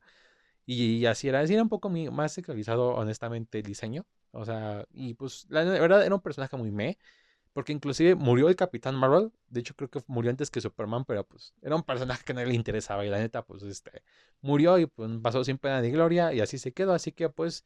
Y, 0.67 1.05
así 1.07 1.27
era, 1.27 1.41
así 1.41 1.53
era 1.53 1.63
un 1.63 1.69
poco 1.69 1.89
más 1.89 2.33
sexualizado 2.33 2.89
honestamente 2.89 3.57
el 3.59 3.63
diseño. 3.63 4.05
O 4.31 4.45
sea, 4.45 4.85
y 4.93 5.15
pues 5.15 5.47
la 5.49 5.63
verdad 5.63 6.05
era 6.05 6.13
un 6.13 6.21
personaje 6.21 6.55
muy 6.55 6.71
me. 6.71 6.99
Porque 7.53 7.73
inclusive 7.73 8.15
murió 8.15 8.47
el 8.47 8.55
Capitán 8.55 8.95
Marvel. 8.95 9.31
De 9.49 9.61
hecho, 9.61 9.75
creo 9.75 9.89
que 9.89 10.01
murió 10.07 10.29
antes 10.29 10.51
que 10.51 10.61
Superman, 10.61 11.03
pero 11.05 11.25
pues 11.25 11.53
era 11.63 11.75
un 11.75 11.83
personaje 11.83 12.23
que 12.23 12.35
no 12.35 12.45
le 12.45 12.53
interesaba. 12.53 13.05
Y 13.05 13.09
la 13.09 13.17
neta, 13.19 13.43
pues 13.43 13.63
este, 13.63 14.03
murió 14.41 14.77
y 14.77 14.85
pues 14.85 15.09
pasó 15.23 15.43
sin 15.43 15.57
pena 15.57 15.81
ni 15.81 15.89
gloria. 15.89 16.31
Y 16.31 16.41
así 16.41 16.59
se 16.59 16.73
quedó. 16.73 16.93
Así 16.93 17.11
que 17.11 17.29
pues 17.29 17.65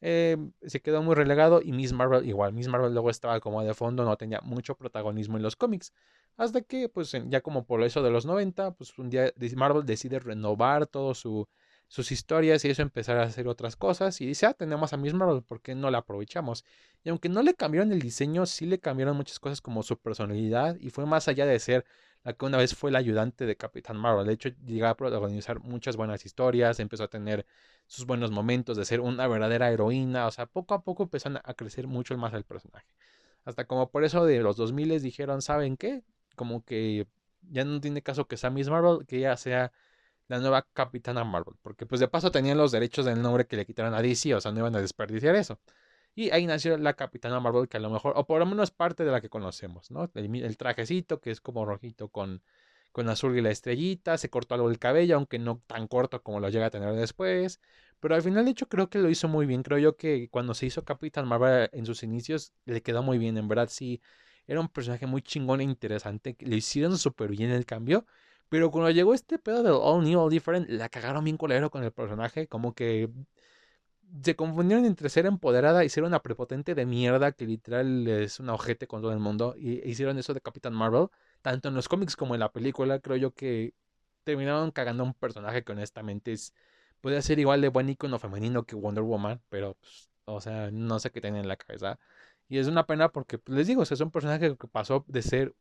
eh, 0.00 0.36
se 0.62 0.80
quedó 0.80 1.02
muy 1.02 1.14
relegado. 1.14 1.60
Y 1.62 1.72
Miss 1.72 1.92
Marvel 1.92 2.26
igual. 2.28 2.52
Miss 2.52 2.68
Marvel 2.68 2.92
luego 2.92 3.10
estaba 3.10 3.40
como 3.40 3.62
de 3.62 3.74
fondo, 3.74 4.04
no 4.04 4.16
tenía 4.16 4.40
mucho 4.42 4.76
protagonismo 4.76 5.36
en 5.36 5.42
los 5.42 5.56
cómics. 5.56 5.92
Hasta 6.36 6.62
que 6.62 6.88
pues 6.88 7.12
ya 7.26 7.40
como 7.40 7.64
por 7.66 7.82
eso 7.82 8.02
de 8.02 8.10
los 8.10 8.26
90, 8.26 8.72
pues 8.72 8.96
un 8.98 9.10
día 9.10 9.32
Marvel 9.56 9.84
decide 9.84 10.18
renovar 10.20 10.86
todo 10.86 11.14
su 11.14 11.48
sus 11.88 12.12
historias 12.12 12.64
y 12.64 12.70
eso 12.70 12.82
empezar 12.82 13.16
a 13.18 13.22
hacer 13.24 13.48
otras 13.48 13.74
cosas 13.76 14.20
y 14.20 14.26
dice, 14.26 14.46
ah, 14.46 14.52
tenemos 14.54 14.92
a 14.92 14.96
Miss 14.98 15.14
Marvel, 15.14 15.42
¿por 15.42 15.62
qué 15.62 15.74
no 15.74 15.90
la 15.90 15.98
aprovechamos? 15.98 16.64
Y 17.02 17.08
aunque 17.08 17.28
no 17.30 17.42
le 17.42 17.54
cambiaron 17.54 17.92
el 17.92 18.00
diseño, 18.00 18.44
sí 18.46 18.66
le 18.66 18.78
cambiaron 18.78 19.16
muchas 19.16 19.40
cosas 19.40 19.60
como 19.62 19.82
su 19.82 19.98
personalidad 19.98 20.76
y 20.80 20.90
fue 20.90 21.06
más 21.06 21.28
allá 21.28 21.46
de 21.46 21.58
ser 21.58 21.86
la 22.24 22.34
que 22.34 22.44
una 22.44 22.58
vez 22.58 22.74
fue 22.74 22.90
la 22.90 22.98
ayudante 22.98 23.46
de 23.46 23.56
Capitán 23.56 23.96
Marvel. 23.96 24.26
De 24.26 24.34
hecho, 24.34 24.50
llegó 24.66 24.86
a 24.86 24.96
protagonizar 24.96 25.60
muchas 25.60 25.96
buenas 25.96 26.26
historias, 26.26 26.78
empezó 26.78 27.04
a 27.04 27.08
tener 27.08 27.46
sus 27.88 28.06
buenos 28.06 28.30
momentos 28.30 28.76
de 28.76 28.84
ser 28.84 29.00
una 29.00 29.26
verdadera 29.26 29.70
heroína, 29.70 30.26
o 30.26 30.30
sea, 30.30 30.46
poco 30.46 30.74
a 30.74 30.82
poco 30.82 31.02
empezó 31.04 31.30
a 31.42 31.54
crecer 31.54 31.88
mucho 31.88 32.16
más 32.16 32.32
el 32.34 32.44
personaje. 32.44 32.86
Hasta 33.44 33.64
como 33.64 33.90
por 33.90 34.04
eso 34.04 34.24
de 34.24 34.40
los 34.40 34.56
2000 34.56 35.02
dijeron, 35.02 35.42
¿saben 35.42 35.76
qué? 35.76 36.04
Como 36.36 36.64
que 36.64 37.08
ya 37.50 37.64
no 37.64 37.80
tiene 37.80 38.02
caso 38.02 38.26
que 38.28 38.36
sea 38.36 38.50
Miss 38.50 38.68
Marvel, 38.68 39.06
que 39.06 39.20
ya 39.20 39.36
sea 39.36 39.72
la 40.28 40.38
nueva 40.38 40.66
Capitana 40.72 41.24
Marvel. 41.24 41.56
Porque 41.62 41.86
pues 41.86 42.00
de 42.00 42.08
paso 42.08 42.30
tenían 42.30 42.58
los 42.58 42.72
derechos 42.72 43.06
del 43.06 43.22
nombre 43.22 43.46
que 43.46 43.56
le 43.56 43.66
quitaron 43.66 43.94
a 43.94 44.02
DC, 44.02 44.34
o 44.34 44.40
sea, 44.40 44.52
no 44.52 44.60
iban 44.60 44.76
a 44.76 44.80
desperdiciar 44.80 45.34
eso. 45.34 45.58
Y 46.14 46.30
ahí 46.30 46.46
nació 46.46 46.76
la 46.76 46.94
Capitana 46.94 47.40
Marvel, 47.40 47.68
que 47.68 47.76
a 47.76 47.80
lo 47.80 47.90
mejor, 47.90 48.12
o 48.16 48.26
por 48.26 48.40
lo 48.40 48.46
menos 48.46 48.70
parte 48.70 49.04
de 49.04 49.12
la 49.12 49.20
que 49.20 49.28
conocemos, 49.28 49.90
¿no? 49.90 50.10
El, 50.14 50.56
trajecito, 50.56 51.20
que 51.20 51.30
es 51.30 51.40
como 51.40 51.64
rojito 51.64 52.08
con, 52.08 52.42
con 52.92 53.08
azul 53.08 53.36
y 53.38 53.42
la 53.42 53.50
estrellita, 53.50 54.18
se 54.18 54.30
cortó 54.30 54.54
algo 54.54 54.70
el 54.70 54.78
cabello, 54.78 55.16
aunque 55.16 55.38
no 55.38 55.62
tan 55.66 55.86
corto 55.88 56.22
como 56.22 56.40
lo 56.40 56.48
llega 56.48 56.66
a 56.66 56.70
tener 56.70 56.94
después. 56.94 57.60
Pero 58.00 58.14
al 58.14 58.22
final, 58.22 58.44
de 58.44 58.52
hecho, 58.52 58.68
creo 58.68 58.88
que 58.90 58.98
lo 58.98 59.10
hizo 59.10 59.28
muy 59.28 59.46
bien. 59.46 59.62
Creo 59.62 59.78
yo 59.78 59.96
que 59.96 60.28
cuando 60.30 60.54
se 60.54 60.66
hizo 60.66 60.84
Capitán 60.84 61.26
Marvel 61.26 61.68
en 61.72 61.86
sus 61.86 62.02
inicios, 62.02 62.52
le 62.64 62.82
quedó 62.82 63.02
muy 63.02 63.18
bien. 63.18 63.36
En 63.36 63.48
verdad, 63.48 63.68
sí, 63.70 64.00
era 64.46 64.60
un 64.60 64.68
personaje 64.68 65.06
muy 65.06 65.22
chingón 65.22 65.60
e 65.60 65.64
interesante. 65.64 66.36
Le 66.40 66.56
hicieron 66.56 66.96
súper 66.98 67.30
bien 67.30 67.50
el 67.50 67.66
cambio. 67.66 68.06
Pero 68.48 68.70
cuando 68.70 68.90
llegó 68.90 69.14
este 69.14 69.38
pedo 69.38 69.62
del 69.62 69.72
All 69.74 70.04
New, 70.04 70.18
All 70.20 70.30
Different, 70.30 70.68
la 70.70 70.88
cagaron 70.88 71.24
bien 71.24 71.36
colero 71.36 71.70
con 71.70 71.84
el 71.84 71.92
personaje. 71.92 72.46
Como 72.48 72.74
que 72.74 73.10
se 74.22 74.36
confundieron 74.36 74.84
entre 74.86 75.08
ser 75.08 75.26
empoderada 75.26 75.84
y 75.84 75.88
ser 75.88 76.04
una 76.04 76.22
prepotente 76.22 76.74
de 76.74 76.86
mierda 76.86 77.32
que 77.32 77.46
literal 77.46 78.06
es 78.08 78.40
una 78.40 78.54
ojete 78.54 78.86
con 78.86 79.02
todo 79.02 79.12
el 79.12 79.18
mundo. 79.18 79.54
Y 79.58 79.88
hicieron 79.88 80.18
eso 80.18 80.34
de 80.34 80.40
Capitán 80.40 80.74
Marvel. 80.74 81.08
Tanto 81.48 81.68
en 81.68 81.74
los 81.74 81.88
cómics 81.88 82.14
como 82.14 82.34
en 82.34 82.40
la 82.40 82.52
película, 82.52 82.98
creo 82.98 83.16
yo 83.16 83.30
que 83.32 83.72
terminaron 84.22 84.70
cagando 84.70 85.02
a 85.02 85.06
un 85.06 85.14
personaje 85.14 85.64
que 85.64 85.72
honestamente 85.72 86.34
es. 86.34 86.52
Puede 87.00 87.22
ser 87.22 87.38
igual 87.38 87.62
de 87.62 87.68
buen 87.68 87.88
icono 87.88 88.18
femenino 88.18 88.64
que 88.64 88.74
Wonder 88.76 89.02
Woman, 89.02 89.40
pero, 89.48 89.74
pues, 89.80 90.10
o 90.26 90.42
sea, 90.42 90.70
no 90.70 90.98
sé 90.98 91.10
qué 91.10 91.22
tiene 91.22 91.40
en 91.40 91.48
la 91.48 91.56
cabeza. 91.56 91.98
Y 92.50 92.58
es 92.58 92.66
una 92.68 92.84
pena 92.84 93.08
porque, 93.08 93.38
pues, 93.38 93.56
les 93.56 93.66
digo, 93.66 93.82
es 93.82 93.98
un 93.98 94.10
personaje 94.10 94.58
que 94.58 94.68
pasó 94.68 95.06
de 95.08 95.22
ser, 95.22 95.54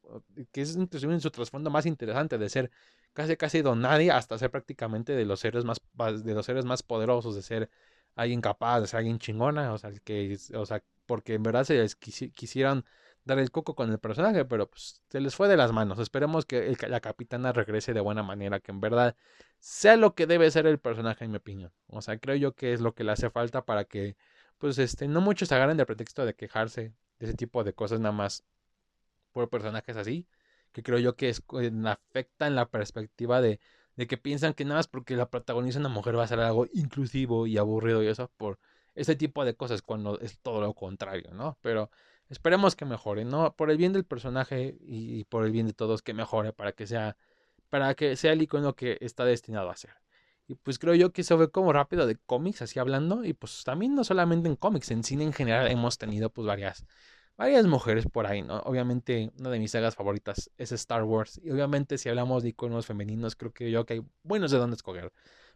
que 0.51 0.61
es 0.61 0.75
inclusive 0.75 1.13
en 1.13 1.21
su 1.21 1.31
trasfondo 1.31 1.69
más 1.69 1.85
interesante, 1.85 2.37
de 2.37 2.49
ser 2.49 2.69
casi 3.13 3.37
casi 3.37 3.61
don 3.61 3.79
nadie 3.81 4.11
hasta 4.11 4.37
ser 4.37 4.51
prácticamente 4.51 5.13
de 5.13 5.23
los 5.23 5.45
héroes 5.45 5.63
más, 5.63 5.79
de 6.21 6.33
los 6.33 6.49
héroes 6.49 6.65
más 6.65 6.83
poderosos, 6.83 7.33
de 7.33 7.43
ser 7.43 7.69
alguien 8.15 8.41
capaz, 8.41 8.81
de 8.81 8.87
ser 8.87 8.97
alguien 8.97 9.19
chingona, 9.19 9.71
o 9.71 9.77
sea, 9.77 9.93
que, 10.03 10.37
o 10.53 10.65
sea, 10.65 10.83
porque 11.05 11.35
en 11.35 11.43
verdad 11.43 11.63
se 11.63 11.75
les 11.75 11.95
quisieron 11.95 12.83
dar 13.27 13.39
el 13.39 13.51
coco 13.51 13.75
con 13.75 13.91
el 13.91 13.99
personaje, 13.99 14.45
pero 14.45 14.69
pues 14.69 15.01
se 15.09 15.19
les 15.19 15.35
fue 15.35 15.47
de 15.47 15.57
las 15.57 15.71
manos. 15.71 15.99
Esperemos 15.99 16.45
que 16.45 16.75
la 16.87 16.99
capitana 17.01 17.51
regrese 17.53 17.93
de 17.93 17.99
buena 18.01 18.23
manera, 18.23 18.59
que 18.59 18.71
en 18.71 18.81
verdad 18.81 19.15
sea 19.59 19.97
lo 19.97 20.15
que 20.15 20.27
debe 20.27 20.49
ser 20.51 20.65
el 20.67 20.79
personaje, 20.79 21.25
en 21.25 21.31
mi 21.31 21.37
opinión. 21.37 21.71
O 21.87 22.01
sea, 22.01 22.17
creo 22.19 22.35
yo 22.35 22.53
que 22.55 22.73
es 22.73 22.81
lo 22.81 22.93
que 22.95 23.03
le 23.03 23.11
hace 23.11 23.29
falta 23.29 23.65
para 23.65 23.85
que 23.85 24.15
pues 24.57 24.79
este, 24.79 25.07
no 25.07 25.21
muchos 25.21 25.49
se 25.49 25.55
agarran 25.55 25.77
del 25.77 25.85
pretexto 25.85 26.25
de 26.25 26.35
quejarse 26.35 26.93
de 27.19 27.25
ese 27.25 27.35
tipo 27.35 27.63
de 27.63 27.73
cosas 27.73 27.99
nada 27.99 28.13
más 28.13 28.43
por 29.31 29.49
personajes 29.49 29.97
así, 29.97 30.27
que 30.71 30.83
creo 30.83 30.99
yo 30.99 31.15
que 31.15 31.29
es, 31.29 31.43
afectan 31.85 32.55
la 32.55 32.69
perspectiva 32.69 33.41
de, 33.41 33.59
que 34.07 34.17
piensan 34.17 34.53
que 34.53 34.65
nada 34.65 34.77
más 34.77 34.87
porque 34.87 35.15
la 35.15 35.29
protagoniza 35.29 35.79
una 35.79 35.89
mujer 35.89 36.17
va 36.17 36.23
a 36.23 36.27
ser 36.27 36.39
algo 36.39 36.67
inclusivo 36.73 37.47
y 37.47 37.57
aburrido 37.57 38.03
y 38.03 38.07
eso 38.07 38.31
por 38.37 38.59
ese 38.95 39.15
tipo 39.15 39.45
de 39.45 39.55
cosas 39.55 39.81
cuando 39.81 40.19
es 40.19 40.39
todo 40.39 40.61
lo 40.61 40.73
contrario, 40.73 41.31
¿no? 41.33 41.57
Pero 41.61 41.91
esperemos 42.29 42.75
que 42.75 42.85
mejore, 42.85 43.25
¿no? 43.25 43.55
Por 43.55 43.71
el 43.71 43.77
bien 43.77 43.93
del 43.93 44.05
personaje 44.05 44.77
y, 44.81 45.23
por 45.25 45.45
el 45.45 45.51
bien 45.51 45.67
de 45.67 45.73
todos 45.73 46.01
que 46.01 46.13
mejore 46.13 46.53
para 46.53 46.71
que 46.71 46.87
sea 46.87 47.17
para 47.69 47.95
que 47.95 48.15
sea 48.15 48.33
el 48.33 48.41
icono 48.41 48.75
que 48.75 48.97
está 49.01 49.25
destinado 49.25 49.69
a 49.69 49.75
ser. 49.75 49.93
Y 50.47 50.55
pues 50.55 50.79
creo 50.79 50.95
yo 50.95 51.11
que 51.11 51.21
eso 51.21 51.35
fue 51.37 51.51
como 51.51 51.73
rápido 51.73 52.07
de 52.07 52.15
cómics, 52.15 52.61
así 52.61 52.79
hablando. 52.79 53.25
Y 53.25 53.33
pues 53.33 53.63
también 53.65 53.95
no 53.95 54.03
solamente 54.05 54.47
en 54.47 54.55
cómics, 54.55 54.91
en 54.91 55.03
cine 55.03 55.25
en 55.25 55.33
general 55.33 55.67
hemos 55.69 55.97
tenido 55.97 56.29
pues 56.29 56.47
varias, 56.47 56.85
varias 57.35 57.65
mujeres 57.67 58.07
por 58.07 58.27
ahí, 58.27 58.41
¿no? 58.41 58.59
Obviamente 58.59 59.31
una 59.39 59.49
de 59.49 59.59
mis 59.59 59.71
sagas 59.71 59.95
favoritas 59.95 60.49
es 60.57 60.71
Star 60.71 61.03
Wars. 61.03 61.41
Y 61.43 61.51
obviamente 61.51 61.97
si 61.97 62.07
hablamos 62.09 62.43
de 62.43 62.49
iconos 62.49 62.85
femeninos, 62.85 63.35
creo 63.35 63.51
que 63.53 63.69
yo 63.71 63.85
que 63.85 63.95
hay 63.95 64.03
buenos 64.23 64.51
de 64.51 64.57
dónde 64.57 64.75
escoger. 64.77 65.11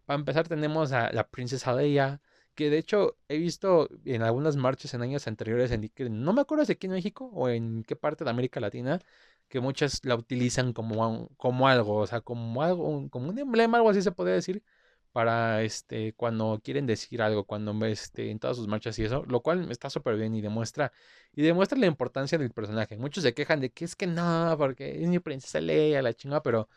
Para 0.06 0.20
empezar 0.20 0.48
tenemos 0.48 0.92
a 0.92 1.12
la 1.14 1.28
princesa 1.30 1.74
Leia, 1.74 2.22
que 2.56 2.70
de 2.70 2.78
hecho 2.78 3.18
he 3.30 3.38
visto 3.38 3.90
en 4.06 4.22
algunas 4.24 4.56
marchas 4.58 4.94
en 4.94 5.02
años 5.02 5.28
anteriores, 5.28 5.72
en, 5.72 5.92
no 6.24 6.34
me 6.34 6.42
acuerdo 6.42 6.66
si 6.66 6.74
aquí 6.74 6.88
en 6.88 6.94
México 6.94 7.30
o 7.34 7.50
en 7.50 7.84
qué 7.84 7.96
parte 7.96 8.24
de 8.24 8.30
América 8.30 8.60
Latina, 8.60 9.00
que 9.48 9.60
muchas 9.60 10.04
la 10.06 10.16
utilizan 10.16 10.74
como, 10.74 11.30
como 11.38 11.68
algo, 11.68 11.98
o 11.98 12.08
sea, 12.08 12.22
como 12.22 12.62
algo, 12.64 13.10
como 13.10 13.30
un 13.30 13.40
emblema, 13.40 13.78
algo 13.78 13.90
así 13.90 14.02
se 14.02 14.12
podría 14.12 14.36
decir 14.36 14.64
para 15.12 15.62
este 15.64 16.14
cuando 16.14 16.62
quieren 16.64 16.86
decir 16.88 17.22
algo, 17.22 17.46
cuando 17.46 17.74
este 17.86 18.32
en 18.32 18.40
todas 18.40 18.58
sus 18.58 18.68
marchas 18.68 18.98
y 19.00 19.04
eso, 19.06 19.24
lo 19.28 19.42
cual 19.42 19.70
está 19.72 19.90
súper 19.90 20.16
bien 20.18 20.34
y 20.36 20.42
demuestra 20.42 20.92
y 21.34 21.42
demuestra 21.44 21.78
la 21.78 21.88
importancia 21.88 22.38
del 22.38 22.52
personaje. 22.52 22.98
Muchos 22.98 23.24
se 23.24 23.34
quejan 23.34 23.60
de 23.62 23.72
que 23.72 23.86
es 23.86 23.96
que 23.96 24.08
no, 24.08 24.56
porque 24.58 25.04
es 25.04 25.10
mi 25.10 25.20
princesa 25.20 25.60
Leia, 25.62 26.02
la 26.02 26.14
chingada, 26.14 26.42
pero 26.44 26.70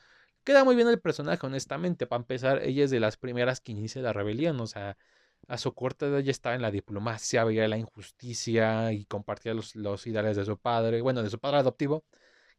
queda 0.45 0.65
muy 0.65 0.77
bien 0.77 0.89
el 0.89 1.01
personaje, 1.01 1.47
honestamente. 1.47 2.07
Para 2.07 2.21
empezar, 2.23 2.63
ella 2.63 2.85
es 2.85 2.91
de 2.91 3.01
las 3.01 3.17
primeras 3.17 3.61
que 3.61 3.73
inicia 3.73 4.03
la 4.03 4.13
rebelión, 4.13 4.61
o 4.61 4.67
sea, 4.67 4.97
a 5.49 5.59
su 5.59 5.75
corta 5.75 6.07
edad 6.07 6.21
ya 6.21 6.31
estaba 6.31 6.55
en 6.55 6.63
la 6.63 6.71
diplomacia, 6.71 7.45
veía 7.45 7.69
la 7.69 7.79
injusticia 7.79 8.93
y 8.93 9.05
compartía 9.07 9.55
los, 9.55 9.77
los 9.77 10.07
ideales 10.07 10.37
de 10.37 10.45
su 10.45 10.59
padre, 10.59 11.01
bueno, 11.03 11.23
de 11.23 11.31
su 11.31 11.39
padre 11.39 11.59
adoptivo, 11.59 12.05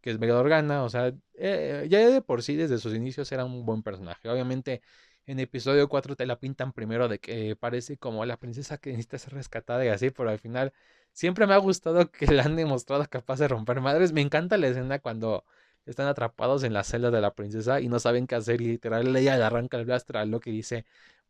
que 0.01 0.11
es 0.11 0.19
Miguel 0.19 0.35
Organa, 0.37 0.83
o 0.83 0.89
sea, 0.89 1.13
eh, 1.35 1.87
ya 1.89 1.99
de 2.09 2.21
por 2.21 2.43
sí 2.43 2.55
desde 2.55 2.77
sus 2.77 2.93
inicios 2.93 3.31
era 3.31 3.45
un 3.45 3.65
buen 3.65 3.83
personaje. 3.83 4.29
Obviamente 4.29 4.81
en 5.25 5.39
episodio 5.39 5.89
4 5.89 6.15
te 6.15 6.25
la 6.25 6.39
pintan 6.39 6.71
primero 6.73 7.07
de 7.07 7.19
que 7.19 7.55
parece 7.55 7.97
como 7.97 8.25
la 8.25 8.37
princesa 8.37 8.77
que 8.77 8.91
necesita 8.91 9.17
ser 9.17 9.33
rescatada 9.33 9.83
y 9.85 9.87
así, 9.89 10.11
pero 10.11 10.29
al 10.29 10.39
final 10.39 10.73
siempre 11.13 11.47
me 11.47 11.53
ha 11.53 11.57
gustado 11.57 12.11
que 12.11 12.27
la 12.27 12.43
han 12.43 12.55
demostrado 12.55 13.05
capaz 13.09 13.39
de 13.39 13.47
romper 13.47 13.81
madres. 13.81 14.13
Me 14.13 14.21
encanta 14.21 14.57
la 14.57 14.67
escena 14.67 14.99
cuando 14.99 15.43
están 15.85 16.07
atrapados 16.07 16.63
en 16.63 16.73
la 16.73 16.83
celda 16.83 17.11
de 17.11 17.21
la 17.21 17.33
princesa 17.35 17.79
y 17.81 17.87
no 17.87 17.99
saben 17.99 18.27
qué 18.27 18.35
hacer 18.35 18.61
y 18.61 18.67
literal 18.67 19.15
ella 19.15 19.37
le 19.37 19.43
arranca 19.43 19.77
el 19.77 19.85
blaster 19.85 20.17
a 20.17 20.25
lo 20.25 20.39
que 20.39 20.51
dice, 20.51 20.85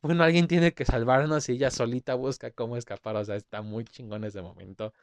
bueno, 0.05 0.23
alguien 0.23 0.47
tiene 0.47 0.73
que 0.73 0.85
salvarnos 0.85 1.49
y 1.49 1.53
ella 1.53 1.71
solita 1.71 2.13
busca 2.13 2.51
cómo 2.51 2.77
escapar, 2.77 3.15
o 3.15 3.25
sea, 3.25 3.35
está 3.35 3.63
muy 3.63 3.85
chingón 3.85 4.23
ese 4.23 4.41
momento. 4.41 4.93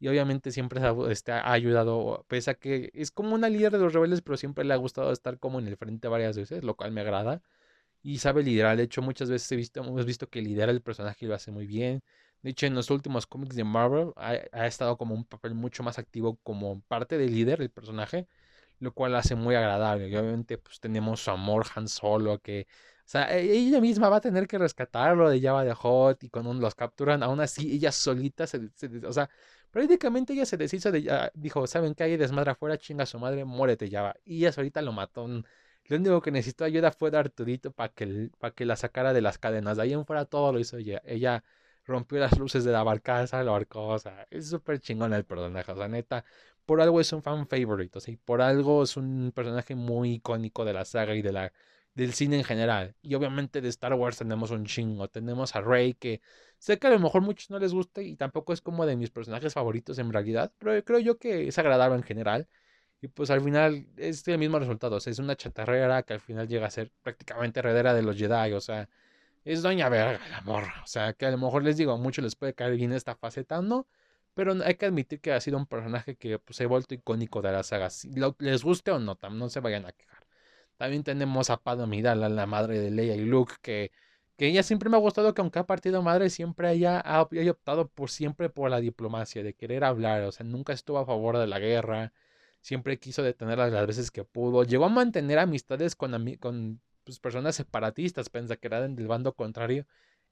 Y 0.00 0.08
obviamente 0.08 0.52
siempre 0.52 0.82
este, 1.10 1.32
ha 1.32 1.52
ayudado, 1.52 2.26
pese 2.28 2.50
a 2.52 2.54
que 2.54 2.90
es 2.94 3.10
como 3.10 3.34
una 3.34 3.48
líder 3.48 3.72
de 3.72 3.78
los 3.78 3.94
rebeldes, 3.94 4.22
pero 4.22 4.36
siempre 4.36 4.64
le 4.64 4.74
ha 4.74 4.76
gustado 4.76 5.12
estar 5.12 5.38
como 5.38 5.60
en 5.60 5.68
el 5.68 5.76
frente 5.78 6.08
varias 6.08 6.36
veces, 6.36 6.64
lo 6.64 6.76
cual 6.76 6.92
me 6.92 7.00
agrada 7.02 7.42
y 8.02 8.18
sabe 8.18 8.42
liderar. 8.44 8.76
De 8.76 8.84
hecho, 8.84 9.02
muchas 9.02 9.30
veces 9.30 9.50
he 9.52 9.56
visto, 9.56 9.80
hemos 9.80 10.06
visto 10.06 10.28
que 10.28 10.42
lidera 10.42 10.72
el 10.72 10.82
personaje 10.82 11.26
y 11.26 11.28
lo 11.28 11.34
hace 11.34 11.50
muy 11.52 11.66
bien. 11.66 12.02
De 12.42 12.50
hecho, 12.50 12.66
en 12.66 12.74
los 12.74 12.90
últimos 12.90 13.26
cómics 13.26 13.56
de 13.56 13.64
Marvel 13.64 14.12
ha, 14.16 14.66
estado 14.66 14.98
como 14.98 15.14
un 15.14 15.24
papel 15.24 15.54
mucho 15.54 15.82
más 15.82 15.98
activo 15.98 16.38
como 16.42 16.82
parte 16.82 17.18
del 17.18 17.32
líder, 17.34 17.62
el 17.62 17.70
personaje, 17.70 18.28
lo 18.80 18.92
cual 18.94 19.16
hace 19.16 19.34
muy 19.36 19.54
agradable. 19.56 20.08
Y 20.08 20.16
obviamente, 20.16 20.58
pues 20.58 20.80
tenemos 20.80 21.20
su 21.24 21.30
amor 21.30 21.66
Han 21.76 21.88
Solo, 21.88 22.40
que, 22.40 22.66
o 23.04 23.08
sea, 23.08 23.36
e, 23.36 23.52
ella 23.52 23.80
misma 23.80 24.08
va 24.08 24.16
a 24.16 24.20
tener 24.20 24.46
que 24.46 24.58
rescatarlo 24.58 25.28
de 25.28 25.40
Java 25.40 25.64
de 25.64 25.74
Hot 25.74 26.24
y 26.24 26.30
cuando 26.30 26.54
los 26.54 26.74
capturan, 26.74 27.22
aún 27.22 27.40
así, 27.40 27.72
ella 27.74 27.92
solita 27.92 28.46
se, 28.46 28.70
o 29.06 29.12
sea, 29.12 29.28
prácticamente 29.70 30.32
ella 30.32 30.46
se 30.46 30.56
deshizo 30.56 30.90
de, 30.90 31.30
dijo, 31.34 31.66
¿saben 31.66 31.94
qué 31.94 32.04
hay? 32.04 32.16
Desmadre 32.16 32.52
afuera, 32.52 32.78
chinga 32.78 33.06
su 33.06 33.18
madre, 33.18 33.44
muérete 33.44 33.90
Java. 33.90 34.14
Y 34.24 34.38
ella 34.38 34.52
solita 34.52 34.80
lo 34.82 34.92
mató. 34.92 35.26
Lo 35.86 35.96
único 35.96 36.22
que 36.22 36.30
necesitó 36.30 36.64
ayuda 36.64 36.92
fue 36.92 37.10
dar 37.10 37.26
Arturito 37.26 37.70
para 37.72 37.92
que, 37.92 38.30
para 38.38 38.54
que 38.54 38.64
la 38.64 38.76
sacara 38.76 39.12
de 39.12 39.20
las 39.20 39.38
cadenas. 39.38 39.76
De 39.76 39.82
ahí 39.82 39.92
en 39.92 40.06
fuera 40.06 40.24
todo 40.24 40.52
lo 40.52 40.58
hizo 40.58 40.78
ella. 40.78 41.02
Ella 41.04 41.44
rompió 41.86 42.18
las 42.18 42.38
luces 42.38 42.64
de 42.64 42.72
la 42.72 42.82
barcaza, 42.82 43.42
lo 43.42 43.54
arcó, 43.54 43.88
o 43.88 43.98
sea, 43.98 44.26
es 44.30 44.48
súper 44.48 44.80
chingón 44.80 45.12
el 45.12 45.24
personaje, 45.24 45.72
o 45.72 45.88
neta, 45.88 46.24
por 46.64 46.80
algo 46.80 47.00
es 47.00 47.12
un 47.12 47.22
fan 47.22 47.46
favorite, 47.46 47.98
o 47.98 48.00
sea, 48.00 48.14
y 48.14 48.16
por 48.16 48.40
algo 48.42 48.82
es 48.82 48.96
un 48.96 49.32
personaje 49.34 49.74
muy 49.74 50.14
icónico 50.14 50.64
de 50.64 50.72
la 50.72 50.84
saga 50.84 51.14
y 51.14 51.22
de 51.22 51.32
la 51.32 51.52
del 51.94 52.12
cine 52.14 52.36
en 52.38 52.44
general. 52.44 52.94
Y 53.02 53.14
obviamente 53.14 53.60
de 53.60 53.68
Star 53.68 53.94
Wars 53.94 54.18
tenemos 54.18 54.50
un 54.50 54.66
chingo. 54.66 55.08
Tenemos 55.08 55.54
a 55.56 55.60
Rey, 55.60 55.94
que 55.94 56.20
sé 56.58 56.78
que 56.78 56.86
a 56.88 56.90
lo 56.90 56.98
mejor 56.98 57.22
muchos 57.22 57.50
no 57.50 57.58
les 57.58 57.72
guste 57.72 58.02
y 58.04 58.16
tampoco 58.16 58.52
es 58.52 58.60
como 58.60 58.86
de 58.86 58.96
mis 58.96 59.10
personajes 59.10 59.54
favoritos 59.54 59.98
en 59.98 60.12
realidad, 60.12 60.52
pero 60.58 60.82
creo 60.84 60.98
yo 60.98 61.18
que 61.18 61.48
es 61.48 61.58
agradable 61.58 61.96
en 61.96 62.02
general. 62.02 62.48
Y 63.00 63.08
pues 63.08 63.30
al 63.30 63.42
final 63.42 63.86
es 63.96 64.26
el 64.28 64.38
mismo 64.38 64.58
resultado. 64.58 64.96
O 64.96 65.00
sea, 65.00 65.10
es 65.12 65.18
una 65.18 65.36
chatarrera 65.36 66.02
que 66.04 66.14
al 66.14 66.20
final 66.20 66.48
llega 66.48 66.66
a 66.66 66.70
ser 66.70 66.90
prácticamente 67.02 67.60
heredera 67.60 67.94
de 67.94 68.02
los 68.02 68.16
Jedi. 68.16 68.52
O 68.54 68.60
sea, 68.60 68.88
es 69.44 69.62
doña 69.62 69.88
verga 69.88 70.26
la 70.30 70.40
morra. 70.42 70.82
O 70.84 70.86
sea, 70.86 71.12
que 71.14 71.26
a 71.26 71.30
lo 71.30 71.38
mejor 71.38 71.62
les 71.64 71.76
digo, 71.76 71.92
a 71.92 71.96
muchos 71.98 72.24
les 72.24 72.34
puede 72.36 72.54
caer 72.54 72.76
bien 72.76 72.92
esta 72.92 73.14
faceta, 73.14 73.60
¿no? 73.62 73.86
Pero 74.34 74.54
hay 74.64 74.74
que 74.76 74.86
admitir 74.86 75.20
que 75.20 75.32
ha 75.32 75.40
sido 75.40 75.58
un 75.58 75.66
personaje 75.66 76.16
que 76.16 76.38
pues, 76.38 76.56
se 76.56 76.64
ha 76.64 76.66
vuelto 76.68 76.94
icónico 76.94 77.42
de 77.42 77.52
la 77.52 77.62
saga. 77.62 77.90
Si 77.90 78.10
les 78.38 78.64
guste 78.64 78.90
o 78.90 78.98
no, 78.98 79.18
no 79.30 79.48
se 79.50 79.60
vayan 79.60 79.86
a 79.86 79.92
quejar. 79.92 80.24
También 80.76 81.04
tenemos 81.04 81.50
a 81.50 81.56
Padme 81.58 82.02
la 82.02 82.46
madre 82.46 82.80
de 82.80 82.90
Leia 82.90 83.14
y 83.16 83.24
Luke, 83.24 83.54
que, 83.62 83.92
que 84.36 84.46
ella 84.48 84.62
siempre 84.62 84.90
me 84.90 84.96
ha 84.96 85.00
gustado 85.00 85.34
que 85.34 85.40
aunque 85.40 85.58
ha 85.60 85.66
partido 85.66 86.02
madre, 86.02 86.30
siempre 86.30 86.68
haya, 86.68 87.00
haya 87.00 87.50
optado 87.50 87.88
por 87.88 88.10
siempre 88.10 88.50
por 88.50 88.70
la 88.70 88.80
diplomacia, 88.80 89.42
de 89.42 89.54
querer 89.54 89.84
hablar. 89.84 90.22
O 90.24 90.32
sea, 90.32 90.44
nunca 90.46 90.72
estuvo 90.72 90.98
a 90.98 91.06
favor 91.06 91.38
de 91.38 91.46
la 91.46 91.58
guerra. 91.58 92.12
Siempre 92.60 92.98
quiso 92.98 93.22
detenerla 93.22 93.68
las 93.68 93.86
veces 93.86 94.10
que 94.10 94.24
pudo. 94.24 94.64
Llegó 94.64 94.86
a 94.86 94.88
mantener 94.88 95.38
amistades 95.38 95.96
con, 95.96 96.36
con 96.36 96.80
pues, 97.04 97.20
personas 97.20 97.56
separatistas, 97.56 98.30
pensa 98.30 98.56
que 98.56 98.66
eran 98.66 98.96
del 98.96 99.06
bando 99.06 99.34
contrario, 99.34 99.86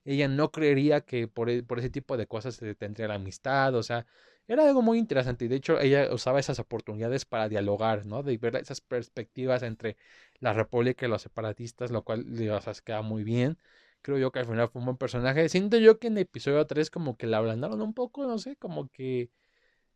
ella 0.05 0.29
no 0.29 0.51
creería 0.51 1.03
que 1.03 1.29
por, 1.29 1.51
e, 1.51 1.63
por 1.63 1.79
ese 1.79 1.91
tipo 1.91 2.17
de 2.17 2.27
cosas 2.27 2.57
se 2.57 2.75
tendría 2.75 3.09
la 3.09 3.15
amistad, 3.15 3.75
o 3.75 3.83
sea, 3.83 4.07
era 4.49 4.65
algo 4.67 4.83
muy 4.83 4.99
interesante 4.99 5.45
y 5.45 5.49
de 5.49 5.57
hecho 5.57 5.81
ella 5.81 6.13
usaba 6.13 6.41
esas 6.41 6.59
oportunidades 6.59 7.25
para 7.25 7.49
dialogar, 7.49 8.05
¿no? 8.07 8.23
De 8.23 8.37
ver 8.39 8.57
esas 8.57 8.81
perspectivas 8.81 9.63
entre 9.63 9.97
la 10.41 10.53
república 10.53 11.07
y 11.07 11.09
los 11.09 11.23
separatistas, 11.23 11.91
lo 11.91 12.03
cual 12.03 12.25
le 12.29 12.51
queda 12.85 13.03
muy 13.03 13.25
bien. 13.25 13.59
Creo 14.03 14.19
yo 14.19 14.33
que 14.33 14.41
al 14.41 14.47
final 14.47 14.69
fue 14.69 14.81
un 14.81 14.87
buen 14.87 14.97
personaje. 14.99 15.49
Siento 15.49 15.79
yo 15.79 15.99
que 15.99 16.09
en 16.09 16.19
episodio 16.19 16.67
3 16.67 16.91
como 16.91 17.17
que 17.17 17.27
la 17.27 17.39
ablandaron 17.39 17.81
un 17.83 17.95
poco, 17.95 18.27
no 18.27 18.39
sé, 18.39 18.57
como 18.57 18.89
que 18.89 19.31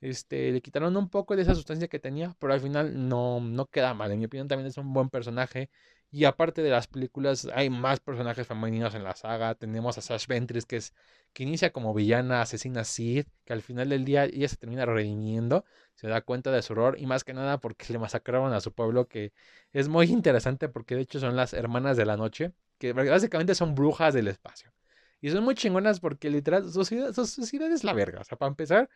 este, 0.00 0.52
le 0.52 0.60
quitaron 0.62 0.96
un 0.96 1.08
poco 1.08 1.36
de 1.36 1.42
esa 1.42 1.54
sustancia 1.54 1.88
que 1.88 1.98
tenía, 1.98 2.36
pero 2.38 2.52
al 2.52 2.60
final 2.60 3.08
no, 3.08 3.40
no 3.40 3.66
queda 3.66 3.94
mal. 3.94 4.12
En 4.12 4.18
mi 4.18 4.26
opinión 4.26 4.48
también 4.48 4.68
es 4.68 4.76
un 4.78 4.92
buen 4.92 5.08
personaje. 5.10 5.70
Y 6.10 6.24
aparte 6.24 6.62
de 6.62 6.70
las 6.70 6.86
películas, 6.86 7.48
hay 7.54 7.68
más 7.68 8.00
personajes 8.00 8.46
femeninos 8.46 8.94
en 8.94 9.04
la 9.04 9.14
saga. 9.14 9.54
Tenemos 9.54 9.98
a 9.98 10.00
Sash 10.00 10.26
Ventress, 10.26 10.64
que 10.64 10.76
es 10.76 10.94
que 11.32 11.42
inicia 11.42 11.70
como 11.70 11.92
villana, 11.92 12.40
asesina 12.40 12.84
Sid, 12.84 13.26
que 13.44 13.52
al 13.52 13.60
final 13.60 13.90
del 13.90 14.06
día 14.06 14.24
ella 14.24 14.48
se 14.48 14.56
termina 14.56 14.86
redimiendo, 14.86 15.66
se 15.94 16.08
da 16.08 16.22
cuenta 16.22 16.50
de 16.50 16.62
su 16.62 16.72
error 16.72 16.96
y 16.98 17.04
más 17.04 17.24
que 17.24 17.34
nada 17.34 17.58
porque 17.58 17.92
le 17.92 17.98
masacraron 17.98 18.54
a 18.54 18.60
su 18.62 18.72
pueblo, 18.72 19.06
que 19.06 19.32
es 19.72 19.88
muy 19.88 20.06
interesante 20.06 20.70
porque 20.70 20.94
de 20.94 21.02
hecho 21.02 21.20
son 21.20 21.36
las 21.36 21.52
hermanas 21.52 21.98
de 21.98 22.06
la 22.06 22.16
noche, 22.16 22.52
que 22.78 22.94
básicamente 22.94 23.54
son 23.54 23.74
brujas 23.74 24.14
del 24.14 24.28
espacio. 24.28 24.72
Y 25.20 25.30
son 25.30 25.44
muy 25.44 25.54
chingonas 25.54 26.00
porque 26.00 26.30
literal 26.30 26.64
su 26.70 26.84
sociedad 26.84 27.70
es 27.72 27.84
la 27.84 27.92
verga. 27.92 28.20
O 28.20 28.24
sea, 28.24 28.38
para 28.38 28.48
empezar, 28.48 28.88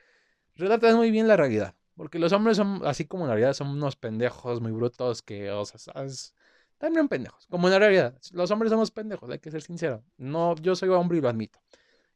relatan 0.54 0.96
muy 0.96 1.10
bien 1.10 1.28
la 1.28 1.36
realidad. 1.36 1.74
Porque 1.94 2.18
los 2.18 2.32
hombres 2.32 2.56
son, 2.56 2.80
así 2.86 3.04
como 3.04 3.24
en 3.24 3.28
la 3.28 3.34
realidad, 3.34 3.52
son 3.52 3.68
unos 3.68 3.96
pendejos 3.96 4.62
muy 4.62 4.72
brutos 4.72 5.20
que, 5.20 5.50
o 5.50 5.64
sea, 5.66 5.78
también 6.80 7.08
pendejos. 7.08 7.46
Como 7.48 7.68
en 7.68 7.72
la 7.72 7.78
realidad, 7.78 8.18
los 8.32 8.50
hombres 8.50 8.70
somos 8.72 8.90
pendejos, 8.90 9.30
hay 9.30 9.38
que 9.38 9.50
ser 9.50 9.62
sincero. 9.62 10.02
No, 10.18 10.56
yo 10.56 10.74
soy 10.76 10.88
hombre 10.90 11.18
y 11.18 11.20
lo 11.20 11.28
admito. 11.28 11.60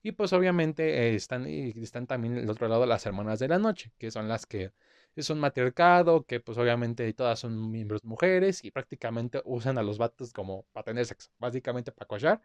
Y 0.02 0.12
pues 0.12 0.32
obviamente 0.32 1.10
eh, 1.10 1.14
están, 1.16 1.46
están 1.46 2.06
también 2.06 2.36
el 2.38 2.50
otro 2.50 2.68
lado 2.68 2.86
las 2.86 3.06
hermanas 3.06 3.38
de 3.40 3.48
la 3.48 3.58
noche, 3.58 3.92
que 3.98 4.10
son 4.10 4.28
las 4.28 4.46
que 4.46 4.72
es 5.16 5.30
un 5.30 5.40
matriarcado, 5.40 6.24
que 6.24 6.40
pues 6.40 6.58
obviamente 6.58 7.12
todas 7.14 7.38
son 7.40 7.70
miembros 7.70 8.04
mujeres 8.04 8.64
y 8.64 8.70
prácticamente 8.70 9.42
usan 9.44 9.78
a 9.78 9.82
los 9.82 9.98
vatos 9.98 10.32
como 10.32 10.64
para 10.72 10.84
tener 10.84 11.06
sexo, 11.06 11.30
básicamente 11.38 11.92
para 11.92 12.08
cochar. 12.08 12.42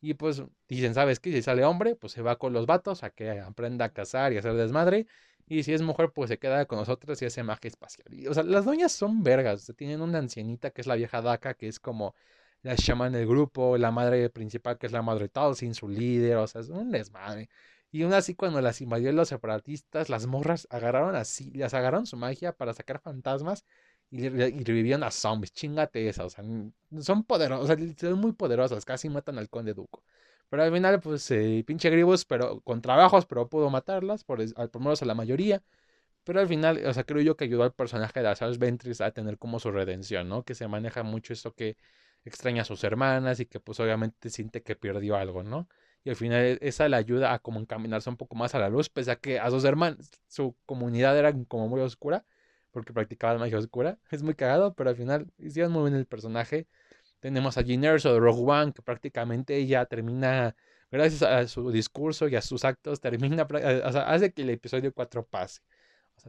Y 0.00 0.14
pues 0.14 0.42
dicen, 0.68 0.94
¿sabes 0.94 1.20
qué? 1.20 1.32
Si 1.32 1.42
sale 1.42 1.64
hombre, 1.64 1.96
pues 1.96 2.12
se 2.12 2.22
va 2.22 2.36
con 2.38 2.52
los 2.52 2.66
vatos 2.66 3.02
a 3.02 3.10
que 3.10 3.30
aprenda 3.40 3.86
a 3.86 3.92
cazar 3.92 4.32
y 4.32 4.38
hacer 4.38 4.54
desmadre. 4.54 5.06
Y 5.48 5.62
si 5.62 5.72
es 5.72 5.82
mujer, 5.82 6.10
pues 6.12 6.28
se 6.28 6.38
queda 6.38 6.66
con 6.66 6.78
nosotros 6.78 7.20
y 7.22 7.26
hace 7.26 7.42
magia 7.42 7.68
espacial. 7.68 8.06
o 8.28 8.34
sea, 8.34 8.42
las 8.42 8.64
doñas 8.64 8.92
son 8.92 9.22
vergas. 9.22 9.72
tienen 9.76 10.00
una 10.00 10.18
ancianita 10.18 10.70
que 10.70 10.80
es 10.80 10.86
la 10.86 10.96
vieja 10.96 11.22
Daka, 11.22 11.54
que 11.54 11.68
es 11.68 11.78
como 11.80 12.14
la 12.62 12.74
shaman 12.76 13.12
del 13.12 13.26
grupo, 13.26 13.78
la 13.78 13.90
madre 13.92 14.28
principal, 14.30 14.78
que 14.78 14.86
es 14.86 14.92
la 14.92 15.02
madre 15.02 15.30
sin 15.54 15.74
su 15.74 15.88
líder. 15.88 16.36
O 16.38 16.46
sea, 16.46 16.62
es 16.62 16.68
un 16.68 16.90
desmadre. 16.90 17.48
Y 17.92 18.02
aún 18.02 18.12
así, 18.12 18.34
cuando 18.34 18.60
las 18.60 18.80
invadieron 18.80 19.16
los 19.16 19.28
separatistas, 19.28 20.08
las 20.10 20.26
morras 20.26 20.66
agarraron 20.70 21.14
así, 21.16 21.50
las 21.52 21.74
agarraron 21.74 22.06
su 22.06 22.16
magia 22.16 22.52
para 22.52 22.74
sacar 22.74 23.00
fantasmas 23.00 23.64
y, 24.10 24.28
revivían 24.28 25.02
a 25.02 25.10
zombies. 25.10 25.52
Chingate 25.52 26.08
esa, 26.08 26.24
o 26.24 26.30
sea, 26.30 26.44
son 27.00 27.24
poderosas, 27.24 27.78
son 27.98 28.18
muy 28.20 28.32
poderosas, 28.32 28.84
casi 28.84 29.08
matan 29.08 29.38
al 29.38 29.48
conde 29.48 29.74
Duco. 29.74 30.02
Pero 30.48 30.62
al 30.62 30.72
final, 30.72 31.00
pues, 31.00 31.30
eh, 31.30 31.64
pinche 31.66 31.90
Gribus, 31.90 32.24
pero 32.24 32.60
con 32.60 32.80
trabajos, 32.82 33.26
pero 33.26 33.48
pudo 33.48 33.70
matarlas, 33.70 34.24
por, 34.24 34.40
al 34.40 34.70
menos 34.78 35.02
a 35.02 35.06
la 35.06 35.14
mayoría. 35.14 35.62
Pero 36.24 36.40
al 36.40 36.48
final, 36.48 36.84
o 36.86 36.92
sea, 36.94 37.04
creo 37.04 37.22
yo 37.22 37.36
que 37.36 37.44
ayudó 37.44 37.64
al 37.64 37.72
personaje 37.74 38.20
de 38.22 38.28
Asas 38.28 38.58
Ventris 38.58 39.00
a 39.00 39.12
tener 39.12 39.38
como 39.38 39.60
su 39.60 39.70
redención, 39.70 40.28
¿no? 40.28 40.44
Que 40.44 40.54
se 40.54 40.68
maneja 40.68 41.02
mucho 41.04 41.32
esto 41.32 41.54
que 41.54 41.76
extraña 42.24 42.62
a 42.62 42.64
sus 42.64 42.84
hermanas 42.84 43.40
y 43.40 43.46
que 43.46 43.60
pues 43.60 43.80
obviamente 43.80 44.30
siente 44.30 44.62
que 44.62 44.76
perdió 44.76 45.16
algo, 45.16 45.42
¿no? 45.44 45.68
Y 46.04 46.10
al 46.10 46.16
final 46.16 46.58
esa 46.62 46.88
le 46.88 46.96
ayuda 46.96 47.32
a 47.32 47.38
como 47.40 47.60
encaminarse 47.60 48.10
un 48.10 48.16
poco 48.16 48.36
más 48.36 48.54
a 48.54 48.58
la 48.58 48.68
luz, 48.68 48.88
pese 48.88 49.10
a 49.12 49.16
que 49.16 49.38
a 49.40 49.50
sus 49.50 49.64
hermanas, 49.64 50.10
su 50.28 50.56
comunidad 50.66 51.18
era 51.18 51.32
como 51.48 51.68
muy 51.68 51.80
oscura, 51.80 52.24
porque 52.70 52.92
practicaban 52.92 53.38
magia 53.38 53.58
oscura. 53.58 53.98
Es 54.10 54.22
muy 54.22 54.34
cagado, 54.34 54.74
pero 54.74 54.90
al 54.90 54.96
final 54.96 55.26
hicieron 55.38 55.72
muy 55.72 55.84
bien 55.90 55.96
el 55.96 56.06
personaje. 56.06 56.66
Tenemos 57.26 57.58
a 57.58 57.62
Jean 57.62 57.82
Erso 57.82 58.12
de 58.12 58.20
Rogue 58.20 58.44
One, 58.46 58.72
que 58.72 58.82
prácticamente 58.82 59.56
ella 59.56 59.84
termina, 59.84 60.54
gracias 60.92 61.22
a 61.22 61.48
su 61.48 61.72
discurso 61.72 62.28
y 62.28 62.36
a 62.36 62.40
sus 62.40 62.64
actos, 62.64 63.00
termina, 63.00 63.44
eh, 63.60 63.82
hace 63.84 64.32
que 64.32 64.42
el 64.42 64.50
episodio 64.50 64.92
4 64.94 65.26
pase. 65.26 65.60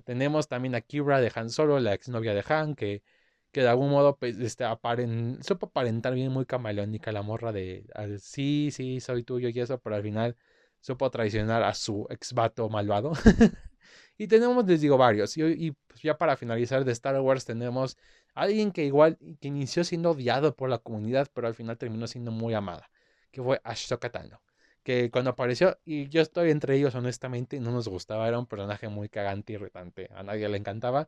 Tenemos 0.05 0.47
también 0.47 0.73
a 0.73 0.81
Kira 0.81 1.21
de 1.21 1.31
Han 1.35 1.51
Solo, 1.51 1.79
la 1.79 1.93
exnovia 1.93 2.33
de 2.33 2.43
Han, 2.49 2.73
que, 2.73 3.03
que 3.51 3.61
de 3.61 3.67
algún 3.67 3.91
modo 3.91 4.17
pues, 4.17 4.39
este, 4.39 4.63
aparen, 4.63 5.37
supo 5.43 5.67
aparentar 5.67 6.15
bien 6.15 6.31
muy 6.31 6.47
camaleónica 6.47 7.11
la 7.11 7.21
morra 7.21 7.51
de, 7.51 7.85
sí, 8.19 8.71
sí, 8.71 8.99
soy 8.99 9.21
tuyo 9.21 9.49
y 9.49 9.59
eso, 9.59 9.79
pero 9.79 9.97
al 9.97 10.01
final 10.01 10.35
supo 10.79 11.11
traicionar 11.11 11.61
a 11.61 11.75
su 11.75 12.07
ex 12.09 12.33
vato 12.33 12.69
malvado. 12.69 13.11
Y 14.17 14.27
tenemos, 14.27 14.65
les 14.65 14.81
digo, 14.81 14.97
varios. 14.97 15.37
Y, 15.37 15.71
pues 15.87 16.01
ya 16.01 16.17
para 16.17 16.35
finalizar 16.37 16.83
de 16.85 16.91
Star 16.91 17.19
Wars 17.21 17.45
tenemos 17.45 17.97
a 18.33 18.41
alguien 18.41 18.71
que 18.71 18.85
igual, 18.85 19.17
que 19.39 19.47
inició 19.47 19.83
siendo 19.83 20.11
odiado 20.11 20.55
por 20.55 20.69
la 20.69 20.79
comunidad, 20.79 21.27
pero 21.33 21.47
al 21.47 21.55
final 21.55 21.77
terminó 21.77 22.07
siendo 22.07 22.31
muy 22.31 22.53
amada, 22.53 22.89
que 23.31 23.41
fue 23.41 23.61
Ashoka 23.63 24.09
Tano. 24.11 24.41
Que 24.83 25.11
cuando 25.11 25.31
apareció, 25.31 25.77
y 25.85 26.07
yo 26.09 26.21
estoy 26.21 26.51
entre 26.51 26.75
ellos 26.77 26.95
honestamente, 26.95 27.59
no 27.59 27.71
nos 27.71 27.87
gustaba, 27.87 28.27
era 28.27 28.39
un 28.39 28.45
personaje 28.47 28.87
muy 28.87 29.09
cagante 29.09 29.53
y 29.53 29.55
irritante, 29.55 30.09
a 30.15 30.23
nadie 30.23 30.47
le 30.49 30.57
encantaba. 30.57 31.07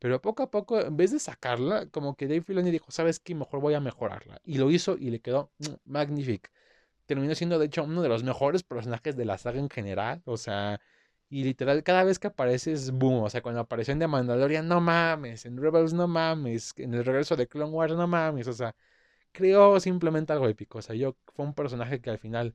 Pero 0.00 0.20
poco 0.22 0.42
a 0.42 0.50
poco, 0.50 0.80
en 0.80 0.96
vez 0.96 1.12
de 1.12 1.18
sacarla, 1.18 1.86
como 1.90 2.16
que 2.16 2.26
Dave 2.26 2.40
Filoni 2.40 2.70
dijo, 2.70 2.90
¿sabes 2.90 3.20
qué? 3.20 3.34
Mejor 3.34 3.60
voy 3.60 3.74
a 3.74 3.80
mejorarla. 3.80 4.40
Y 4.44 4.56
lo 4.58 4.70
hizo 4.70 4.96
y 4.96 5.10
le 5.10 5.20
quedó 5.20 5.52
mm, 5.58 5.74
magnífico. 5.84 6.48
Terminó 7.06 7.34
siendo, 7.34 7.58
de 7.58 7.66
hecho, 7.66 7.84
uno 7.84 8.02
de 8.02 8.08
los 8.08 8.24
mejores 8.24 8.62
personajes 8.62 9.16
de 9.16 9.26
la 9.26 9.36
saga 9.38 9.58
en 9.60 9.68
general. 9.68 10.22
O 10.24 10.38
sea, 10.38 10.80
y 11.30 11.44
literal, 11.44 11.84
cada 11.84 12.04
vez 12.04 12.18
que 12.18 12.26
apareces, 12.26 12.90
boom. 12.90 13.22
O 13.22 13.30
sea, 13.30 13.40
cuando 13.42 13.60
apareció 13.60 13.92
en 13.92 14.00
The 14.00 14.08
Mandalorian, 14.08 14.66
no 14.66 14.80
mames. 14.80 15.46
En 15.46 15.56
Rebels, 15.58 15.92
no 15.94 16.08
mames. 16.08 16.74
En 16.76 16.92
el 16.94 17.04
regreso 17.04 17.36
de 17.36 17.46
Clone 17.46 17.70
Wars, 17.72 17.94
no 17.94 18.08
mames. 18.08 18.48
O 18.48 18.52
sea, 18.52 18.74
creó 19.32 19.80
simplemente 19.80 20.32
algo 20.32 20.48
épico. 20.48 20.78
O 20.78 20.82
sea, 20.82 20.96
yo 20.96 21.16
fue 21.34 21.44
un 21.46 21.54
personaje 21.54 22.00
que 22.00 22.10
al 22.10 22.18
final, 22.18 22.54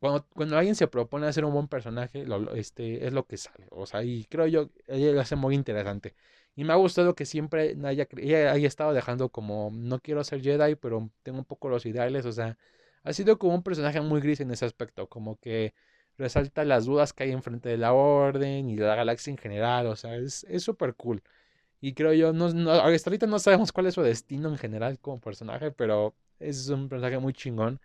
cuando, 0.00 0.26
cuando 0.34 0.56
alguien 0.58 0.76
se 0.76 0.88
propone 0.88 1.26
hacer 1.26 1.44
un 1.44 1.52
buen 1.54 1.68
personaje, 1.68 2.24
este, 2.54 3.06
es 3.06 3.12
lo 3.12 3.26
que 3.26 3.36
sale. 3.38 3.66
O 3.70 3.86
sea, 3.86 4.04
y 4.04 4.24
creo 4.26 4.46
yo, 4.46 4.70
ella 4.88 5.12
lo 5.12 5.20
hace 5.20 5.36
muy 5.36 5.54
interesante. 5.56 6.14
Y 6.54 6.64
me 6.64 6.72
ha 6.74 6.76
gustado 6.76 7.14
que 7.14 7.26
siempre 7.26 7.76
haya, 7.84 8.06
ella 8.18 8.52
haya 8.52 8.68
estado 8.68 8.92
dejando 8.92 9.30
como, 9.30 9.70
no 9.72 10.00
quiero 10.00 10.22
ser 10.24 10.42
Jedi, 10.42 10.76
pero 10.76 11.10
tengo 11.22 11.38
un 11.38 11.44
poco 11.44 11.68
los 11.68 11.86
ideales. 11.86 12.26
O 12.26 12.32
sea, 12.32 12.58
ha 13.04 13.12
sido 13.12 13.38
como 13.38 13.54
un 13.54 13.62
personaje 13.64 14.00
muy 14.00 14.20
gris 14.20 14.40
en 14.40 14.50
ese 14.52 14.64
aspecto. 14.66 15.08
Como 15.08 15.36
que 15.38 15.74
resalta 16.22 16.64
las 16.64 16.86
dudas 16.86 17.12
que 17.12 17.24
hay 17.24 17.32
enfrente 17.32 17.68
de 17.68 17.76
la 17.76 17.92
orden 17.92 18.70
y 18.70 18.76
de 18.76 18.86
la 18.86 18.94
galaxia 18.96 19.30
en 19.30 19.38
general, 19.38 19.86
o 19.88 19.96
sea, 19.96 20.16
es 20.16 20.44
súper 20.58 20.94
cool. 20.94 21.22
Y 21.82 21.94
creo 21.94 22.12
yo, 22.14 22.32
no, 22.32 22.48
no, 22.52 22.70
hasta 22.70 23.10
ahorita 23.10 23.26
no 23.26 23.40
sabemos 23.40 23.72
cuál 23.72 23.86
es 23.86 23.94
su 23.94 24.02
destino 24.02 24.48
en 24.48 24.56
general 24.56 25.00
como 25.00 25.20
personaje, 25.20 25.72
pero 25.72 26.14
es 26.38 26.68
un 26.68 26.88
personaje 26.88 27.18
muy 27.18 27.32
chingón. 27.34 27.80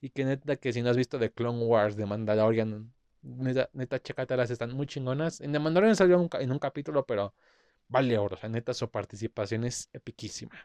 Y 0.00 0.10
que 0.10 0.24
neta, 0.24 0.56
que 0.56 0.72
si 0.72 0.82
no 0.82 0.90
has 0.90 0.96
visto 0.96 1.18
The 1.18 1.30
Clone 1.30 1.64
Wars 1.64 1.96
de 1.96 2.06
Mandalorian, 2.06 2.92
neta, 3.22 3.70
neta, 3.74 3.96
están 4.44 4.72
muy 4.72 4.86
chingonas. 4.86 5.40
En 5.42 5.52
The 5.52 5.58
Mandalorian 5.58 5.96
salió 5.96 6.28
en 6.40 6.52
un 6.52 6.58
capítulo, 6.58 7.04
pero 7.06 7.34
vale 7.88 8.16
oro, 8.18 8.36
o 8.36 8.38
sea, 8.38 8.48
neta, 8.48 8.72
su 8.74 8.90
participación 8.90 9.64
es 9.64 9.90
epiquísima. 9.92 10.56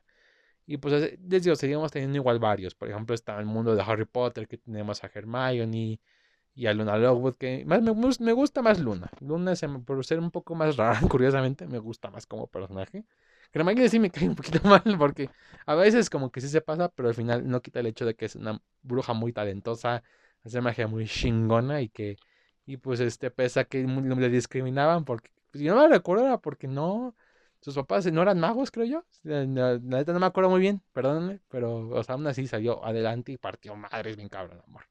Y 0.65 0.77
pues 0.77 1.17
les 1.27 1.43
digo, 1.43 1.55
seguimos 1.57 1.91
teniendo 1.91 2.17
igual 2.17 2.39
varios. 2.39 2.75
Por 2.75 2.89
ejemplo, 2.89 3.15
está 3.15 3.37
el 3.39 3.45
mundo 3.45 3.75
de 3.75 3.81
Harry 3.81 4.05
Potter, 4.05 4.47
que 4.47 4.57
tenemos 4.57 5.03
a 5.03 5.11
Hermione 5.13 5.99
y 6.59 6.67
a 6.67 6.73
Luna 6.73 6.97
Lovewood, 6.97 7.35
que 7.35 7.63
más 7.65 7.81
me, 7.81 7.93
me 7.93 8.33
gusta 8.33 8.61
más 8.61 8.79
Luna. 8.81 9.09
Luna, 9.21 9.55
se 9.55 9.69
por 9.69 10.05
ser 10.05 10.19
un 10.19 10.29
poco 10.29 10.55
más 10.55 10.75
rara, 10.77 10.99
curiosamente, 11.07 11.65
me 11.67 11.79
gusta 11.79 12.09
más 12.11 12.27
como 12.27 12.47
personaje. 12.47 13.05
Hermione 13.53 13.87
sí 13.87 13.97
me 13.97 14.11
cae 14.11 14.27
un 14.27 14.35
poquito 14.35 14.59
mal, 14.67 14.83
porque 14.97 15.29
a 15.65 15.75
veces 15.75 16.09
como 16.09 16.31
que 16.31 16.41
sí 16.41 16.49
se 16.49 16.59
pasa, 16.59 16.89
pero 16.89 17.07
al 17.07 17.15
final 17.15 17.47
no 17.47 17.61
quita 17.61 17.79
el 17.79 17.85
hecho 17.87 18.05
de 18.05 18.13
que 18.15 18.25
es 18.25 18.35
una 18.35 18.61
bruja 18.81 19.13
muy 19.13 19.31
talentosa, 19.31 20.03
hace 20.43 20.59
magia 20.59 20.87
muy 20.87 21.05
chingona 21.07 21.79
y 21.81 21.87
que, 21.87 22.17
y 22.65 22.75
pues 22.75 22.99
este, 22.99 23.31
pesa 23.31 23.63
que 23.63 23.81
le 23.83 24.29
discriminaban, 24.29 25.05
porque, 25.05 25.31
pues, 25.51 25.63
yo 25.63 25.73
no 25.73 25.81
me 25.81 25.87
recuerdo, 25.87 26.25
era 26.25 26.39
porque 26.39 26.67
no, 26.67 27.15
sus 27.61 27.75
papás 27.75 28.05
no 28.11 28.21
eran 28.21 28.37
magos, 28.37 28.69
creo 28.69 28.85
yo. 28.85 29.05
La, 29.23 29.45
neta 29.79 30.11
no 30.11 30.19
me 30.19 30.25
acuerdo 30.25 30.49
muy 30.49 30.59
bien, 30.59 30.81
perdónenme, 30.91 31.39
pero, 31.47 31.87
o 31.87 32.03
sea, 32.03 32.15
aún 32.15 32.27
así 32.27 32.47
salió 32.47 32.83
adelante 32.83 33.31
y 33.31 33.37
partió 33.37 33.77
madres 33.77 34.17
bien 34.17 34.27
cabrón, 34.27 34.61
amor. 34.67 34.83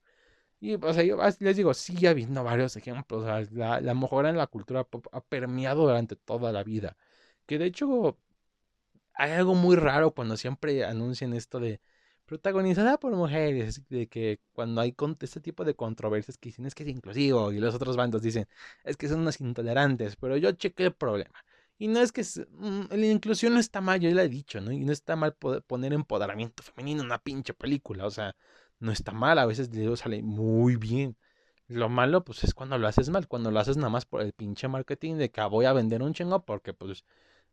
Y, 0.61 0.75
o 0.75 0.93
sea, 0.93 1.05
yo 1.05 1.17
les 1.41 1.57
digo, 1.57 1.73
sigue 1.75 2.09
habiendo 2.09 2.43
varios 2.45 2.77
ejemplos. 2.77 3.23
O 3.23 3.27
sea, 3.27 3.43
la, 3.53 3.81
la 3.81 3.95
mejora 3.95 4.31
en 4.31 4.37
la 4.37 4.47
cultura 4.49 4.85
pop 4.85 5.07
ha 5.13 5.21
permeado 5.21 5.83
durante 5.87 6.17
toda 6.17 6.53
la 6.53 6.65
vida. 6.65 6.97
Que 7.47 7.59
de 7.59 7.67
hecho, 7.67 8.19
hay 9.15 9.33
algo 9.33 9.55
muy 9.55 9.77
raro 9.77 10.13
cuando 10.15 10.37
siempre 10.37 10.85
anuncian 10.85 11.35
esto 11.35 11.61
de 11.61 11.81
protagonizada 12.27 12.99
por 12.99 13.15
mujeres, 13.17 13.83
de 13.89 14.07
que 14.09 14.41
cuando 14.53 14.81
hay 14.81 14.95
este 15.21 15.41
tipo 15.41 15.65
de 15.65 15.75
controversias 15.75 16.37
que 16.39 16.51
dicen 16.51 16.67
es 16.67 16.75
que 16.75 16.83
es 16.85 16.89
inclusivo 16.91 17.53
y 17.53 17.59
los 17.59 17.75
otros 17.75 17.97
bandos 17.97 18.23
dicen 18.23 18.47
es 18.85 18.97
que 18.97 19.09
son 19.09 19.21
unos 19.21 19.41
intolerantes, 19.41 20.17
pero 20.17 20.37
yo 20.37 20.53
chequé 20.53 20.85
el 20.87 20.95
problema. 20.95 21.35
Y 21.79 21.89
no 21.89 22.01
es 22.01 22.13
que 22.13 22.23
mm, 22.23 22.87
la 22.91 23.07
inclusión 23.07 23.55
no 23.55 23.61
está 23.61 23.81
mal, 23.81 24.01
yo 24.01 24.11
ya 24.11 24.23
he 24.23 24.29
dicho, 24.29 24.61
¿no? 24.61 24.73
Y 24.73 24.81
no 24.85 24.93
está 24.93 25.17
mal 25.17 25.35
poner 25.67 25.93
empoderamiento 25.93 26.63
femenino 26.63 27.01
en 27.03 27.07
una 27.07 27.19
pinche 27.23 27.55
película, 27.55 28.07
o 28.07 28.11
sea, 28.11 28.35
no 28.81 28.93
está 28.93 29.13
mal, 29.13 29.39
a 29.39 29.47
veces 29.47 29.71
digo 29.71 29.97
sale 29.97 30.23
muy 30.23 30.77
bien. 30.77 31.17
Lo 31.69 31.89
malo, 31.91 32.25
pues, 32.25 32.45
es 32.45 32.55
cuando 32.55 32.79
lo 32.79 32.89
haces 32.89 33.11
mal, 33.11 33.29
cuando 33.29 33.51
lo 33.51 33.61
haces 33.61 33.77
nada 33.77 33.91
más 33.91 34.07
por 34.07 34.23
el 34.23 34.33
pinche 34.33 34.69
marketing 34.69 35.17
de 35.17 35.31
que 35.31 35.41
ah, 35.43 35.47
voy 35.47 35.67
a 35.67 35.73
vender 35.75 36.03
un 36.03 36.15
chingo 36.15 36.45
porque, 36.45 36.73
pues, 36.75 37.05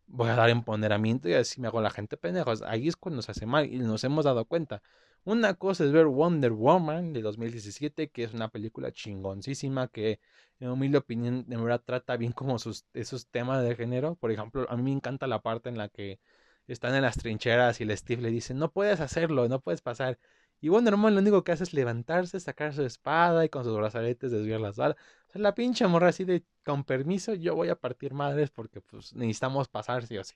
voy 0.07 0.29
a 0.29 0.35
dar 0.35 0.49
empoderamiento 0.49 1.29
y 1.29 1.33
así 1.33 1.61
me 1.61 1.67
hago 1.67 1.81
la 1.81 1.89
gente 1.89 2.17
pendejos. 2.17 2.61
Ahí 2.63 2.87
es 2.87 2.95
cuando 2.95 3.21
se 3.21 3.31
hace 3.31 3.45
mal 3.45 3.65
y 3.71 3.79
nos 3.79 4.03
hemos 4.03 4.25
dado 4.25 4.45
cuenta. 4.45 4.81
Una 5.25 5.55
cosa 5.55 5.83
es 5.83 5.91
ver 5.91 6.05
Wonder 6.07 6.51
Woman 6.51 7.11
de 7.13 7.21
2017, 7.21 8.09
que 8.09 8.23
es 8.23 8.33
una 8.33 8.49
película 8.49 8.91
chingoncísima 8.91 9.87
que, 9.87 10.19
en 10.59 10.77
mi 10.79 10.95
opinión, 10.95 11.45
de 11.47 11.57
verdad 11.57 11.81
trata 11.83 12.15
bien 12.17 12.31
como 12.31 12.59
sus, 12.59 12.85
esos 12.93 13.27
temas 13.27 13.63
de 13.63 13.75
género. 13.75 14.15
Por 14.15 14.31
ejemplo, 14.31 14.67
a 14.69 14.77
mí 14.77 14.83
me 14.83 14.91
encanta 14.91 15.27
la 15.27 15.41
parte 15.41 15.69
en 15.69 15.77
la 15.77 15.89
que 15.89 16.19
están 16.67 16.95
en 16.95 17.01
las 17.03 17.17
trincheras 17.17 17.79
y 17.81 17.83
el 17.83 17.97
Steve 17.97 18.21
le 18.21 18.29
dice, 18.31 18.53
no 18.53 18.71
puedes 18.71 18.99
hacerlo, 18.99 19.47
no 19.49 19.59
puedes 19.61 19.81
pasar. 19.81 20.19
Y 20.61 20.69
Wonder 20.69 20.95
Woman 20.95 21.15
lo 21.15 21.21
único 21.21 21.43
que 21.43 21.51
hace 21.51 21.63
es 21.63 21.73
levantarse, 21.73 22.39
sacar 22.39 22.73
su 22.73 22.83
espada 22.83 23.45
y 23.45 23.49
con 23.49 23.63
sus 23.63 23.75
brazaletes 23.75 24.31
desviar 24.31 24.61
las 24.61 24.77
balas. 24.77 24.97
O 25.29 25.31
sea, 25.33 25.41
la 25.41 25.53
pinche 25.55 25.87
morra 25.87 26.09
así 26.09 26.25
de, 26.25 26.43
con 26.65 26.83
permiso, 26.83 27.33
yo 27.33 27.55
voy 27.55 27.69
a 27.69 27.75
partir 27.75 28.13
madres 28.13 28.49
porque 28.51 28.81
pues 28.81 29.13
necesitamos 29.13 29.67
pasar 29.67 30.05
sí 30.07 30.17
o 30.17 30.23
sí. 30.23 30.35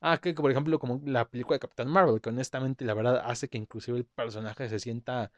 Ah, 0.00 0.18
que 0.18 0.34
por 0.34 0.50
ejemplo 0.50 0.78
como 0.78 1.00
la 1.06 1.28
película 1.28 1.56
de 1.56 1.60
Capitán 1.60 1.88
Marvel, 1.88 2.20
que 2.20 2.30
honestamente 2.30 2.84
la 2.84 2.94
verdad 2.94 3.22
hace 3.24 3.48
que 3.48 3.58
inclusive 3.58 3.98
el 3.98 4.04
personaje 4.04 4.68
se 4.68 4.80
sienta 4.80 5.30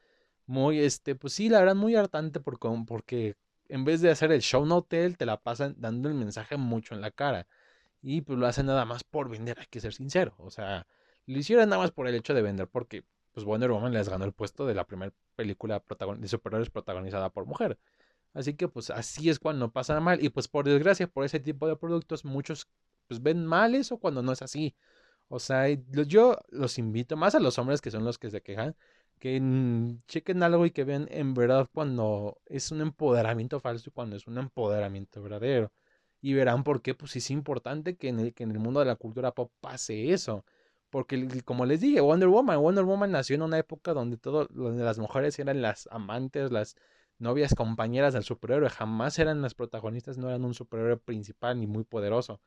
muy, 0.46 0.80
este, 0.80 1.14
pues 1.14 1.32
sí, 1.34 1.48
la 1.48 1.60
verdad 1.60 1.74
muy 1.76 1.96
hartante 1.96 2.40
porque, 2.40 3.36
en 3.68 3.84
vez 3.84 4.00
de 4.00 4.10
hacer 4.10 4.32
el 4.32 4.42
show 4.42 4.66
no 4.66 4.82
tell, 4.82 5.16
te 5.16 5.26
la 5.26 5.38
pasan 5.42 5.74
dando 5.78 6.08
el 6.08 6.14
mensaje 6.14 6.56
mucho 6.56 6.94
en 6.94 7.00
la 7.00 7.10
cara. 7.10 7.46
Y 8.02 8.22
pues 8.22 8.38
lo 8.38 8.46
hacen 8.46 8.66
nada 8.66 8.84
más 8.86 9.04
por 9.04 9.28
vender, 9.30 9.58
hay 9.60 9.66
que 9.70 9.80
ser 9.80 9.94
sincero. 9.94 10.34
O 10.38 10.50
sea, 10.50 10.86
lo 11.26 11.38
hicieron 11.38 11.68
nada 11.70 11.82
más 11.82 11.92
por 11.92 12.08
el 12.08 12.14
hecho 12.16 12.34
de 12.34 12.42
vender, 12.42 12.68
porque 12.68 13.04
pues 13.34 13.44
Wonder 13.44 13.70
Woman 13.72 13.92
les 13.92 14.08
ganó 14.08 14.24
el 14.24 14.32
puesto 14.32 14.64
de 14.64 14.74
la 14.74 14.86
primera 14.86 15.12
película 15.36 15.82
de 16.18 16.28
superhéroes 16.28 16.70
protagonizada 16.70 17.30
por 17.30 17.46
mujer. 17.46 17.78
Así 18.32 18.54
que 18.54 18.68
pues 18.68 18.90
así 18.90 19.28
es 19.28 19.38
cuando 19.38 19.72
pasa 19.72 20.00
mal. 20.00 20.22
Y 20.24 20.30
pues 20.30 20.48
por 20.48 20.64
desgracia, 20.66 21.08
por 21.08 21.24
ese 21.24 21.40
tipo 21.40 21.68
de 21.68 21.76
productos, 21.76 22.24
muchos 22.24 22.68
pues 23.08 23.22
ven 23.22 23.44
mal 23.46 23.74
eso 23.74 23.98
cuando 23.98 24.22
no 24.22 24.32
es 24.32 24.42
así. 24.42 24.74
O 25.28 25.38
sea, 25.40 25.68
yo 25.68 26.38
los 26.50 26.78
invito 26.78 27.16
más 27.16 27.34
a 27.34 27.40
los 27.40 27.58
hombres 27.58 27.80
que 27.80 27.90
son 27.90 28.04
los 28.04 28.18
que 28.18 28.30
se 28.30 28.42
quejan, 28.42 28.76
que 29.18 29.40
chequen 30.08 30.42
algo 30.42 30.66
y 30.66 30.70
que 30.70 30.84
vean 30.84 31.08
en 31.10 31.34
verdad 31.34 31.68
cuando 31.72 32.38
es 32.46 32.70
un 32.70 32.80
empoderamiento 32.82 33.60
falso 33.60 33.90
y 33.90 33.92
cuando 33.92 34.16
es 34.16 34.26
un 34.26 34.38
empoderamiento 34.38 35.22
verdadero. 35.22 35.72
Y 36.20 36.34
verán 36.34 36.64
por 36.64 36.82
qué 36.82 36.94
pues 36.94 37.16
es 37.16 37.30
importante 37.30 37.96
que 37.96 38.08
en 38.08 38.20
el, 38.20 38.34
que 38.34 38.44
en 38.44 38.52
el 38.52 38.58
mundo 38.58 38.80
de 38.80 38.86
la 38.86 38.96
cultura 38.96 39.32
pop 39.32 39.52
pase 39.60 40.12
eso. 40.12 40.44
Porque 40.94 41.42
como 41.44 41.66
les 41.66 41.80
dije, 41.80 42.00
Wonder 42.00 42.28
Woman, 42.28 42.60
Wonder 42.60 42.84
Woman 42.84 43.10
nació 43.10 43.34
en 43.34 43.42
una 43.42 43.58
época 43.58 43.92
donde 43.94 44.16
todo, 44.16 44.46
donde 44.46 44.84
las 44.84 44.96
mujeres 45.00 45.36
eran 45.40 45.60
las 45.60 45.88
amantes, 45.90 46.52
las 46.52 46.76
novias, 47.18 47.52
compañeras 47.56 48.14
del 48.14 48.22
superhéroe, 48.22 48.70
jamás 48.70 49.18
eran 49.18 49.42
las 49.42 49.54
protagonistas, 49.54 50.18
no 50.18 50.28
eran 50.28 50.44
un 50.44 50.54
superhéroe 50.54 50.96
principal 50.96 51.58
ni 51.58 51.66
muy 51.66 51.82
poderoso. 51.82 52.40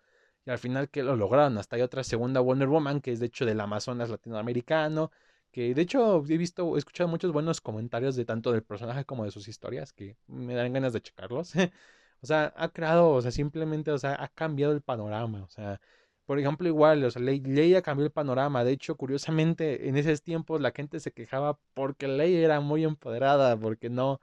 Y 0.46 0.52
al 0.52 0.60
final 0.60 0.90
que 0.90 1.04
lo 1.04 1.18
lograron, 1.18 1.58
hasta 1.58 1.76
hay 1.76 1.82
otra 1.82 2.06
segunda 2.06 2.40
Wonder 2.40 2.70
Woman, 2.70 3.02
que 3.02 3.12
es 3.12 3.20
de 3.20 3.26
hecho 3.26 3.46
del 3.46 3.60
Amazonas 3.60 4.10
latinoamericano, 4.10 5.12
que 5.52 5.74
de 5.74 5.82
hecho 5.82 6.24
he 6.26 6.38
visto, 6.38 6.78
he 6.78 6.80
escuchado 6.80 7.10
muchos 7.10 7.34
buenos 7.34 7.60
comentarios 7.60 8.16
de 8.16 8.24
tanto 8.24 8.54
del 8.54 8.64
personaje 8.64 9.04
como 9.04 9.26
de 9.26 9.32
sus 9.32 9.50
historias, 9.50 9.92
que 9.92 10.16
me 10.28 10.56
dan 10.56 10.72
ganas 10.72 10.94
de 10.94 11.02
checarlos. 11.02 11.54
o 12.22 12.26
sea, 12.26 12.54
ha 12.56 12.70
creado, 12.70 13.10
o 13.12 13.22
sea, 13.22 13.32
simplemente, 13.32 13.92
o 13.92 13.98
sea, 13.98 14.16
ha 14.24 14.30
cambiado 14.30 14.72
el 14.72 14.82
panorama, 14.82 15.44
o 15.44 15.50
sea, 15.50 15.82
por 16.28 16.40
ejemplo, 16.40 16.68
igual, 16.68 17.04
o 17.06 17.12
sea, 17.12 17.22
Leia 17.22 17.82
cambió 17.82 18.06
el 18.06 18.12
panorama. 18.12 18.66
De 18.66 18.74
hecho, 18.74 18.96
curiosamente, 18.98 19.88
en 19.90 19.98
esos 19.98 20.22
tiempos 20.22 20.62
la 20.62 20.72
gente 20.72 21.00
se 21.00 21.14
quejaba 21.14 21.58
porque 21.74 22.08
Leia 22.10 22.42
era 22.42 22.60
muy 22.62 22.84
empoderada, 22.84 23.58
porque 23.58 23.90
no 23.90 24.20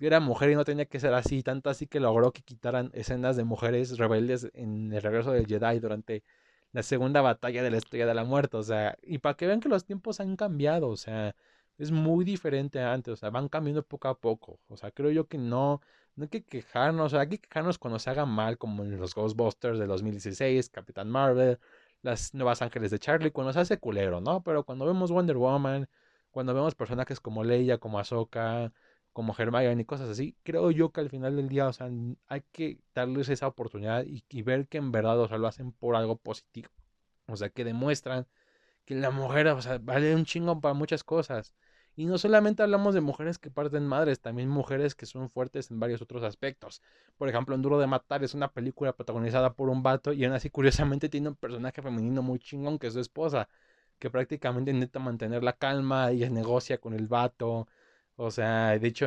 era 0.00 0.20
mujer 0.20 0.50
y 0.50 0.54
no 0.56 0.64
tenía 0.64 0.86
que 0.86 1.00
ser 1.00 1.14
así. 1.14 1.42
Tanto 1.42 1.70
así 1.70 1.88
que 1.88 2.00
logró 2.00 2.32
que 2.32 2.42
quitaran 2.42 2.90
escenas 2.94 3.36
de 3.36 3.44
mujeres 3.44 3.98
rebeldes 3.98 4.50
en 4.54 4.92
el 4.92 5.02
regreso 5.02 5.32
del 5.32 5.46
Jedi 5.46 5.80
durante 5.80 6.22
la 6.72 6.84
segunda 6.84 7.22
batalla 7.22 7.62
de 7.64 7.70
la 7.72 7.78
Estrella 7.78 8.06
de 8.06 8.14
la 8.14 8.24
Muerte. 8.24 8.56
O 8.58 8.62
sea, 8.62 8.96
y 9.02 9.18
para 9.18 9.36
que 9.36 9.46
vean 9.48 9.60
que 9.60 9.68
los 9.68 9.84
tiempos 9.84 10.20
han 10.20 10.36
cambiado, 10.36 10.88
o 10.90 10.96
sea, 10.96 11.34
es 11.82 11.90
muy 11.90 12.24
diferente 12.24 12.80
antes, 12.82 13.12
o 13.14 13.16
sea, 13.16 13.30
van 13.30 13.48
cambiando 13.48 13.82
poco 13.86 14.08
a 14.08 14.18
poco. 14.18 14.60
O 14.68 14.76
sea, 14.76 14.90
creo 14.90 15.10
yo 15.10 15.26
que 15.28 15.38
no 15.38 15.80
no 16.14 16.24
hay 16.24 16.28
que 16.28 16.44
quejarnos, 16.44 17.14
hay 17.14 17.28
que 17.28 17.38
quejarnos 17.38 17.78
cuando 17.78 17.98
se 17.98 18.10
haga 18.10 18.26
mal, 18.26 18.58
como 18.58 18.84
en 18.84 18.98
los 18.98 19.14
Ghostbusters 19.14 19.78
de 19.78 19.86
2016, 19.86 20.68
Capitán 20.68 21.08
Marvel, 21.10 21.58
las 22.02 22.34
Nuevas 22.34 22.60
Ángeles 22.62 22.90
de 22.90 22.98
Charlie, 22.98 23.30
cuando 23.30 23.52
se 23.52 23.60
hace 23.60 23.78
culero, 23.78 24.20
¿no? 24.20 24.42
Pero 24.42 24.64
cuando 24.64 24.84
vemos 24.86 25.10
Wonder 25.10 25.36
Woman, 25.38 25.88
cuando 26.30 26.54
vemos 26.54 26.74
personajes 26.74 27.20
como 27.20 27.44
Leia, 27.44 27.78
como 27.78 27.98
Ahsoka, 27.98 28.72
como 29.12 29.34
Hermione 29.36 29.82
y 29.82 29.84
cosas 29.84 30.08
así, 30.10 30.36
creo 30.42 30.70
yo 30.70 30.92
que 30.92 31.00
al 31.00 31.10
final 31.10 31.36
del 31.36 31.48
día, 31.48 31.68
o 31.68 31.72
sea, 31.72 31.88
hay 32.28 32.42
que 32.52 32.78
darles 32.94 33.28
esa 33.28 33.46
oportunidad 33.46 34.04
y, 34.04 34.24
y 34.28 34.42
ver 34.42 34.68
que 34.68 34.78
en 34.78 34.92
verdad, 34.92 35.18
o 35.20 35.28
sea, 35.28 35.38
lo 35.38 35.46
hacen 35.48 35.72
por 35.72 35.96
algo 35.96 36.16
positivo. 36.16 36.68
O 37.26 37.36
sea, 37.36 37.50
que 37.50 37.64
demuestran 37.64 38.26
que 38.84 38.94
la 38.96 39.10
mujer, 39.10 39.48
o 39.48 39.62
sea, 39.62 39.78
vale 39.78 40.14
un 40.14 40.24
chingo 40.24 40.60
para 40.60 40.74
muchas 40.74 41.04
cosas. 41.04 41.54
Y 41.94 42.06
no 42.06 42.16
solamente 42.18 42.62
hablamos 42.62 42.94
de 42.94 43.00
mujeres 43.02 43.38
que 43.38 43.50
parten 43.50 43.86
madres, 43.86 44.20
también 44.20 44.48
mujeres 44.48 44.94
que 44.94 45.04
son 45.06 45.30
fuertes 45.30 45.70
en 45.70 45.78
varios 45.78 46.00
otros 46.00 46.22
aspectos. 46.22 46.82
Por 47.18 47.28
ejemplo, 47.28 47.54
En 47.54 47.62
Duro 47.62 47.78
de 47.78 47.86
Matar 47.86 48.24
es 48.24 48.34
una 48.34 48.48
película 48.48 48.94
protagonizada 48.94 49.52
por 49.52 49.68
un 49.68 49.82
vato 49.82 50.12
y 50.12 50.24
aún 50.24 50.34
así 50.34 50.48
curiosamente 50.50 51.08
tiene 51.10 51.28
un 51.28 51.36
personaje 51.36 51.82
femenino 51.82 52.22
muy 52.22 52.38
chingón 52.38 52.78
que 52.78 52.86
es 52.86 52.94
su 52.94 53.00
esposa, 53.00 53.48
que 53.98 54.10
prácticamente 54.10 54.70
intenta 54.70 54.98
mantener 55.00 55.42
la 55.42 55.52
calma, 55.52 56.10
ella 56.10 56.30
negocia 56.30 56.78
con 56.78 56.94
el 56.94 57.08
vato. 57.08 57.68
O 58.16 58.30
sea, 58.30 58.78
de 58.78 58.88
hecho, 58.88 59.06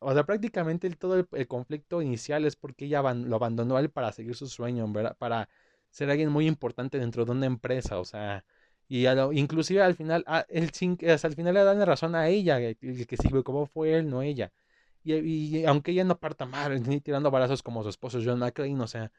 o 0.00 0.12
sea, 0.12 0.24
prácticamente 0.24 0.88
todo 0.90 1.26
el, 1.32 1.48
conflicto 1.48 2.02
inicial 2.02 2.44
es 2.44 2.56
porque 2.56 2.86
ella 2.86 3.02
lo 3.14 3.36
abandonó 3.36 3.76
a 3.76 3.80
él 3.80 3.90
para 3.90 4.12
seguir 4.12 4.34
su 4.36 4.48
sueño, 4.48 4.86
¿verdad? 4.92 5.16
Para 5.18 5.48
ser 5.90 6.10
alguien 6.10 6.30
muy 6.30 6.46
importante 6.46 6.98
dentro 6.98 7.24
de 7.24 7.32
una 7.32 7.46
empresa, 7.46 7.98
o 7.98 8.04
sea, 8.04 8.44
y 8.90 9.06
inclusive 9.38 9.82
al 9.82 9.94
final, 9.94 10.24
ah, 10.26 10.44
el, 10.48 10.72
hasta 11.08 11.28
al 11.28 11.34
final 11.36 11.54
le 11.54 11.62
dan 11.62 11.78
la 11.78 11.84
razón 11.84 12.16
a 12.16 12.28
ella, 12.28 12.58
el, 12.58 12.76
que 13.06 13.16
sí, 13.16 13.28
cómo 13.44 13.66
fue 13.66 13.94
él, 13.94 14.10
no 14.10 14.20
ella. 14.22 14.52
Y, 15.04 15.64
aunque 15.64 15.92
ella 15.92 16.04
no 16.04 16.18
parta 16.18 16.44
mal, 16.46 16.82
ni 16.82 17.00
tirando 17.00 17.30
balazos 17.30 17.62
como 17.62 17.84
su 17.84 17.88
esposo 17.88 18.18
John 18.24 18.40
McClane, 18.40 18.80
o 18.82 18.88
sea, 18.88 19.12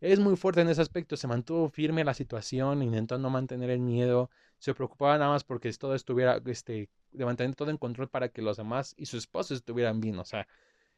es 0.00 0.20
muy 0.20 0.36
fuerte 0.36 0.60
en 0.60 0.68
ese 0.68 0.80
aspecto, 0.82 1.16
se 1.16 1.26
mantuvo 1.26 1.68
firme 1.68 2.04
la 2.04 2.14
situación, 2.14 2.82
intentó 2.82 3.18
no 3.18 3.28
mantener 3.30 3.70
el 3.70 3.80
miedo, 3.80 4.30
se 4.58 4.74
preocupaba 4.74 5.18
nada 5.18 5.32
más 5.32 5.42
porque 5.44 5.72
todo 5.72 5.96
estuviera, 5.96 6.40
este, 6.46 6.88
de 7.10 7.24
mantener 7.24 7.56
todo 7.56 7.70
en 7.70 7.78
control 7.78 8.08
para 8.08 8.28
que 8.28 8.42
los 8.42 8.56
demás 8.56 8.94
y 8.96 9.06
su 9.06 9.16
esposo 9.18 9.54
estuvieran 9.54 10.00
bien, 10.00 10.18
o 10.20 10.24
sea, 10.24 10.46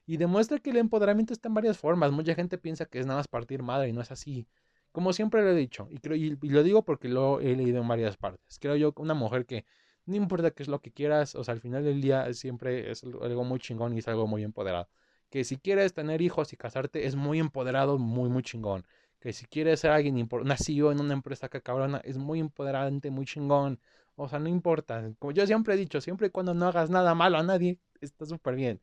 Y 0.06 0.18
demuestra 0.18 0.58
que 0.60 0.70
el 0.70 0.78
empoderamiento 0.78 1.34
está 1.34 1.48
en 1.48 1.54
varias 1.54 1.78
formas. 1.78 2.12
Mucha 2.12 2.34
gente 2.34 2.58
piensa 2.58 2.86
que 2.86 3.00
es 3.00 3.06
nada 3.06 3.20
más 3.20 3.28
partir 3.28 3.62
madre 3.62 3.88
y 3.90 3.92
no 3.94 4.02
es 4.02 4.10
así. 4.12 4.48
Como 4.92 5.12
siempre 5.12 5.42
lo 5.42 5.50
he 5.50 5.54
dicho, 5.54 5.88
y, 5.90 5.98
creo, 5.98 6.16
y, 6.16 6.36
lo 6.48 6.62
digo 6.62 6.82
porque 6.84 7.08
lo 7.08 7.40
he 7.40 7.54
leído 7.56 7.80
en 7.80 7.88
varias 7.88 8.16
partes. 8.16 8.58
Creo 8.58 8.76
yo 8.76 8.92
que 8.92 9.02
una 9.02 9.14
mujer 9.14 9.46
que 9.46 9.64
no 10.06 10.16
importa 10.16 10.50
qué 10.50 10.62
es 10.62 10.68
lo 10.68 10.80
que 10.80 10.90
quieras, 10.90 11.34
o 11.34 11.44
sea, 11.44 11.52
al 11.54 11.60
final 11.60 11.84
del 11.84 12.00
día 12.00 12.32
siempre 12.34 12.90
es 12.90 13.04
algo 13.04 13.44
muy 13.44 13.58
chingón 13.60 13.94
y 13.94 13.98
es 13.98 14.08
algo 14.08 14.26
muy 14.26 14.42
empoderado. 14.42 14.88
Que 15.30 15.44
si 15.44 15.58
quieres 15.58 15.92
tener 15.92 16.22
hijos 16.22 16.52
y 16.52 16.56
casarte, 16.56 17.06
es 17.06 17.14
muy 17.14 17.38
empoderado, 17.38 17.98
muy, 17.98 18.30
muy 18.30 18.42
chingón. 18.42 18.86
Que 19.20 19.32
si 19.32 19.46
quieres 19.46 19.80
ser 19.80 19.90
alguien, 19.90 20.28
una 20.30 20.56
CEO 20.56 20.92
en 20.92 21.00
una 21.00 21.12
empresa 21.12 21.48
que 21.48 21.60
cabrona, 21.60 22.00
es 22.04 22.16
muy 22.16 22.40
empoderante, 22.40 23.10
muy 23.10 23.26
chingón. 23.26 23.78
O 24.16 24.28
sea, 24.28 24.38
no 24.38 24.48
importa. 24.48 25.12
Como 25.18 25.32
yo 25.32 25.46
siempre 25.46 25.74
he 25.74 25.76
dicho, 25.76 26.00
siempre 26.00 26.28
y 26.28 26.30
cuando 26.30 26.54
no 26.54 26.66
hagas 26.66 26.90
nada 26.90 27.14
malo 27.14 27.38
a 27.38 27.42
nadie, 27.42 27.78
está 28.00 28.26
súper 28.26 28.54
bien. 28.56 28.80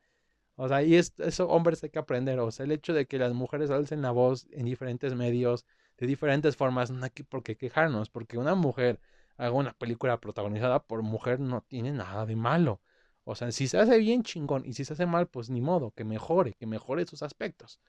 O 0.57 0.67
sea, 0.67 0.83
y 0.83 0.95
eso 0.95 1.47
hombres 1.49 1.83
hay 1.83 1.89
que 1.89 1.99
aprender. 1.99 2.39
O 2.39 2.51
sea, 2.51 2.65
el 2.65 2.71
hecho 2.71 2.93
de 2.93 3.05
que 3.07 3.17
las 3.19 3.33
mujeres 3.33 3.69
alcen 3.71 4.01
la 4.01 4.11
voz 4.11 4.47
en 4.51 4.65
diferentes 4.65 5.15
medios, 5.15 5.65
de 5.97 6.07
diferentes 6.07 6.55
formas, 6.55 6.91
no 6.91 7.03
hay 7.03 7.11
por 7.29 7.43
qué 7.43 7.55
quejarnos, 7.55 8.09
porque 8.09 8.37
una 8.37 8.55
mujer 8.55 8.99
haga 9.37 9.51
una 9.51 9.73
película 9.73 10.19
protagonizada 10.19 10.83
por 10.83 11.01
mujer 11.01 11.39
no 11.39 11.61
tiene 11.61 11.91
nada 11.91 12.25
de 12.25 12.35
malo. 12.35 12.81
O 13.23 13.35
sea, 13.35 13.51
si 13.51 13.67
se 13.67 13.77
hace 13.79 13.97
bien, 13.97 14.23
chingón, 14.23 14.63
y 14.65 14.73
si 14.73 14.85
se 14.85 14.93
hace 14.93 15.05
mal, 15.05 15.27
pues 15.27 15.49
ni 15.49 15.61
modo, 15.61 15.91
que 15.91 16.03
mejore, 16.03 16.53
que 16.53 16.67
mejore 16.67 17.05
sus 17.05 17.23
aspectos. 17.23 17.79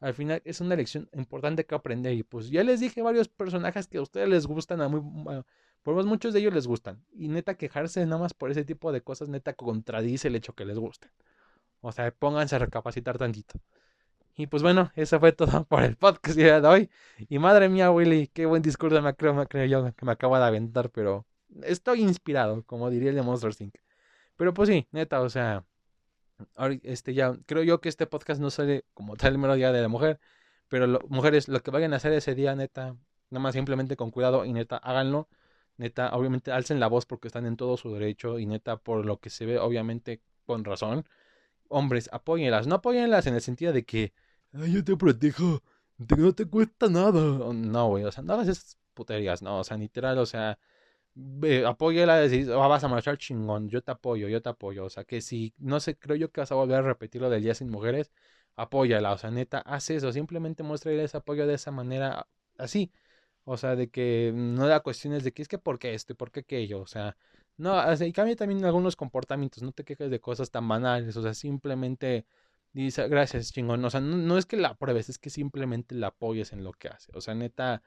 Al 0.00 0.14
final 0.14 0.42
es 0.44 0.60
una 0.60 0.76
lección 0.76 1.08
importante 1.12 1.64
que 1.66 1.74
aprender 1.74 2.12
y 2.14 2.22
pues 2.22 2.50
ya 2.50 2.62
les 2.62 2.80
dije 2.80 3.02
varios 3.02 3.28
personajes 3.28 3.86
que 3.86 3.98
a 3.98 4.02
ustedes 4.02 4.28
les 4.28 4.46
gustan, 4.46 4.80
a 4.82 4.88
muy, 4.88 5.00
por 5.82 5.94
más 5.94 6.06
muchos 6.06 6.32
de 6.34 6.40
ellos 6.40 6.54
les 6.54 6.66
gustan. 6.66 7.04
Y 7.12 7.28
neta 7.28 7.56
quejarse 7.56 8.04
nada 8.04 8.18
más 8.20 8.34
por 8.34 8.50
ese 8.50 8.64
tipo 8.64 8.92
de 8.92 9.02
cosas, 9.02 9.28
neta 9.28 9.54
contradice 9.54 10.28
el 10.28 10.36
hecho 10.36 10.54
que 10.54 10.64
les 10.64 10.78
gusten. 10.78 11.10
O 11.80 11.92
sea, 11.92 12.10
pónganse 12.12 12.56
a 12.56 12.58
recapacitar 12.60 13.18
tantito. 13.18 13.60
Y 14.36 14.48
pues 14.48 14.62
bueno, 14.62 14.90
eso 14.96 15.20
fue 15.20 15.32
todo 15.32 15.64
por 15.68 15.82
el 15.84 15.96
podcast 15.96 16.36
de 16.36 16.52
hoy. 16.66 16.90
Y 17.28 17.38
madre 17.38 17.68
mía, 17.68 17.90
Willy, 17.90 18.28
qué 18.28 18.46
buen 18.46 18.62
discurso 18.62 19.00
me 19.00 19.14
creo, 19.14 19.34
me 19.34 19.46
creo 19.46 19.66
yo 19.66 19.94
que 19.94 20.04
me 20.04 20.12
acabo 20.12 20.36
de 20.36 20.44
aventar, 20.44 20.90
pero 20.90 21.26
estoy 21.62 22.02
inspirado, 22.02 22.64
como 22.64 22.90
diría 22.90 23.10
el 23.10 23.16
de 23.16 23.22
Monster 23.22 23.52
Inc. 23.60 23.76
Pero 24.36 24.52
pues 24.52 24.68
sí, 24.68 24.88
neta, 24.90 25.20
o 25.20 25.28
sea, 25.28 25.64
este 26.82 27.14
ya, 27.14 27.36
creo 27.46 27.62
yo 27.62 27.80
que 27.80 27.88
este 27.88 28.06
podcast 28.06 28.40
no 28.40 28.50
sale 28.50 28.84
como 28.94 29.16
tal 29.16 29.32
el 29.32 29.38
mero 29.38 29.54
día 29.54 29.72
de 29.72 29.82
la 29.82 29.88
mujer, 29.88 30.20
pero 30.68 31.00
mujeres, 31.08 31.48
lo 31.48 31.62
que 31.62 31.70
vayan 31.70 31.92
a 31.92 31.96
hacer 31.96 32.12
ese 32.12 32.34
día, 32.34 32.56
neta, 32.56 32.96
nada 33.30 33.42
más 33.42 33.54
simplemente 33.54 33.96
con 33.96 34.10
cuidado 34.10 34.44
y 34.44 34.52
neta, 34.52 34.76
háganlo. 34.78 35.28
Neta, 35.76 36.14
obviamente 36.14 36.52
alcen 36.52 36.80
la 36.80 36.86
voz 36.88 37.06
porque 37.06 37.28
están 37.28 37.46
en 37.46 37.56
todo 37.56 37.76
su 37.76 37.92
derecho 37.92 38.38
y 38.38 38.46
neta, 38.46 38.76
por 38.76 39.06
lo 39.06 39.18
que 39.18 39.30
se 39.30 39.46
ve, 39.46 39.58
obviamente 39.58 40.20
con 40.46 40.64
razón 40.64 41.04
hombres, 41.68 42.08
apóyenlas. 42.12 42.66
No 42.66 42.76
apóyenlas 42.76 43.26
en 43.26 43.34
el 43.34 43.40
sentido 43.40 43.72
de 43.72 43.84
que, 43.84 44.12
yo 44.66 44.84
te 44.84 44.96
protejo, 44.96 45.62
no 45.98 46.34
te 46.34 46.46
cuesta 46.46 46.88
nada. 46.88 47.52
No, 47.52 47.88
güey, 47.88 48.04
o 48.04 48.12
sea, 48.12 48.22
no 48.22 48.34
hagas 48.34 48.48
esas 48.48 48.78
puterías, 48.94 49.42
no, 49.42 49.58
o 49.60 49.64
sea, 49.64 49.76
literal, 49.76 50.18
o 50.18 50.26
sea, 50.26 50.58
apóyela, 51.66 52.16
decís, 52.18 52.48
oh, 52.48 52.68
vas 52.68 52.84
a 52.84 52.88
marchar 52.88 53.18
chingón, 53.18 53.68
yo 53.68 53.82
te 53.82 53.92
apoyo, 53.92 54.28
yo 54.28 54.42
te 54.42 54.48
apoyo. 54.48 54.84
O 54.84 54.90
sea, 54.90 55.04
que 55.04 55.20
si, 55.20 55.54
no 55.58 55.80
sé, 55.80 55.96
creo 55.98 56.16
yo 56.16 56.30
que 56.30 56.40
vas 56.40 56.52
a 56.52 56.54
volver 56.56 56.78
a 56.78 56.82
repetir 56.82 57.20
lo 57.22 57.30
del 57.30 57.42
día 57.42 57.54
sin 57.54 57.70
mujeres, 57.70 58.12
apóyala, 58.56 59.12
o 59.12 59.18
sea, 59.18 59.30
neta, 59.30 59.58
haz 59.60 59.90
eso, 59.90 60.12
simplemente 60.12 60.62
muéstrale 60.62 61.04
ese 61.04 61.16
apoyo 61.16 61.46
de 61.46 61.54
esa 61.54 61.70
manera, 61.70 62.26
así. 62.58 62.92
O 63.44 63.56
sea, 63.58 63.76
de 63.76 63.90
que 63.90 64.32
no 64.34 64.66
da 64.68 64.80
cuestiones 64.80 65.24
de 65.24 65.32
que 65.32 65.42
es 65.42 65.48
que 65.48 65.58
por 65.58 65.78
qué 65.78 65.94
esto 65.94 66.14
y 66.14 66.16
por 66.16 66.30
qué 66.32 66.40
aquello, 66.40 66.80
o 66.80 66.86
sea, 66.86 67.16
no, 67.56 67.74
y 68.04 68.12
cambia 68.12 68.36
también 68.36 68.64
algunos 68.64 68.96
comportamientos, 68.96 69.62
no 69.62 69.72
te 69.72 69.84
quejes 69.84 70.10
de 70.10 70.20
cosas 70.20 70.50
tan 70.50 70.66
banales, 70.68 71.16
o 71.16 71.22
sea, 71.22 71.34
simplemente 71.34 72.26
dice, 72.82 73.08
gracias, 73.08 73.52
chingón, 73.52 73.84
o 73.84 73.90
sea, 73.90 74.00
no, 74.00 74.36
es 74.38 74.46
que 74.46 74.56
la 74.56 74.74
pruebes, 74.74 75.08
es 75.08 75.18
que 75.18 75.30
simplemente 75.30 75.94
la 75.94 76.08
apoyes 76.08 76.52
en 76.52 76.64
lo 76.64 76.72
que 76.72 76.88
hace, 76.88 77.12
o 77.14 77.20
sea, 77.20 77.34
neta, 77.34 77.82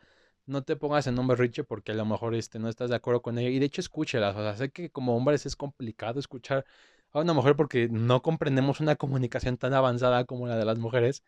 no 0.45 0.63
te 0.63 0.76
pongas 0.78 1.08
en 1.08 1.19
hombre 1.19 1.38
riche 1.38 1.63
porque 1.63 1.91
a 1.91 1.95
lo 1.95 2.06
mejor 2.06 2.36
este, 2.36 2.60
no 2.60 2.69
estás 2.69 2.89
de 2.89 2.95
acuerdo 2.95 3.21
con 3.21 3.38
ella, 3.38 3.50
y 3.50 3.60
de 3.60 3.65
hecho 3.65 3.82
escúchelas, 3.82 4.36
o 4.36 4.41
sea, 4.41 4.56
sé 4.56 4.69
que 4.71 4.89
como 4.89 5.15
hombres 5.15 5.45
es 5.45 5.56
complicado 5.56 6.19
escuchar 6.19 6.65
a 7.12 7.19
una 7.21 7.34
mujer 7.34 7.56
porque 7.56 7.89
no 7.89 8.21
comprendemos 8.21 8.80
una 8.80 8.95
comunicación 8.95 9.58
tan 9.58 9.73
avanzada 9.73 10.26
como 10.26 10.47
la 10.47 10.58
de 10.58 10.65
las 10.65 10.80
mujeres, 10.80 11.23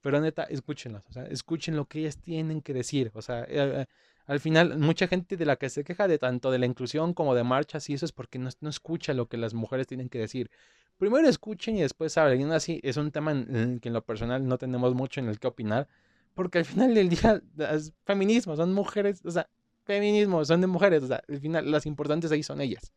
pero 0.00 0.20
neta, 0.20 0.44
escúchenlas, 0.44 1.06
o 1.08 1.12
sea, 1.12 1.24
escuchen 1.26 1.76
lo 1.76 1.86
que 1.86 2.00
ellas 2.00 2.18
tienen 2.18 2.62
que 2.62 2.74
decir, 2.74 3.10
o 3.14 3.22
sea, 3.22 3.44
eh, 3.48 3.86
al 4.30 4.38
final, 4.38 4.78
mucha 4.78 5.08
gente 5.08 5.36
de 5.36 5.44
la 5.44 5.56
que 5.56 5.68
se 5.68 5.82
queja 5.82 6.06
de 6.06 6.16
tanto 6.16 6.52
de 6.52 6.60
la 6.60 6.66
inclusión 6.66 7.14
como 7.14 7.34
de 7.34 7.42
marchas 7.42 7.90
y 7.90 7.94
eso 7.94 8.06
es 8.06 8.12
porque 8.12 8.38
no, 8.38 8.48
escucha 8.68 9.12
lo 9.12 9.26
que 9.26 9.36
las 9.36 9.54
mujeres 9.54 9.88
tienen 9.88 10.08
que 10.08 10.20
decir. 10.20 10.52
Primero 10.98 11.26
escuchen 11.28 11.76
y 11.76 11.80
después 11.80 12.16
hablen. 12.16 12.48
Y 12.48 12.52
así 12.52 12.78
es 12.84 12.96
un 12.96 13.10
tema 13.10 13.32
en, 13.32 13.80
que 13.80 13.88
en 13.88 13.92
lo 13.92 14.04
personal 14.04 14.46
no 14.46 14.56
tenemos 14.56 14.94
mucho 14.94 15.18
en 15.18 15.28
el 15.28 15.40
que 15.40 15.48
opinar. 15.48 15.88
Porque 16.34 16.58
al 16.58 16.64
final 16.64 16.94
del 16.94 17.08
día, 17.08 17.42
es 17.72 17.92
feminismo, 18.04 18.54
son 18.54 18.72
mujeres, 18.72 19.20
o 19.24 19.32
sea, 19.32 19.48
feminismo, 19.82 20.44
son 20.44 20.60
de 20.60 20.68
mujeres, 20.68 21.02
o 21.02 21.08
sea, 21.08 21.20
al 21.28 21.40
final 21.40 21.68
las 21.68 21.84
importantes 21.84 22.30
ahí 22.30 22.44
son 22.44 22.60
ellas. 22.60 22.92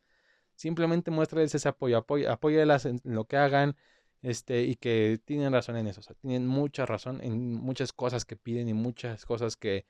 Simplemente 0.54 1.10
muéstrales 1.10 1.52
ese 1.52 1.68
apoyo, 1.68 1.98
apoyo 1.98 2.30
apóyalas 2.30 2.86
en 2.86 3.00
lo 3.02 3.24
que 3.24 3.38
hagan, 3.38 3.74
este, 4.22 4.62
y 4.62 4.76
que 4.76 5.20
tienen 5.24 5.52
razón 5.52 5.76
en 5.78 5.88
eso, 5.88 5.98
o 5.98 6.04
sea, 6.04 6.14
tienen 6.14 6.46
mucha 6.46 6.86
razón 6.86 7.20
en 7.24 7.54
muchas 7.54 7.92
cosas 7.92 8.24
que 8.24 8.36
piden 8.36 8.68
y 8.68 8.72
muchas 8.72 9.26
cosas 9.26 9.56
que 9.56 9.84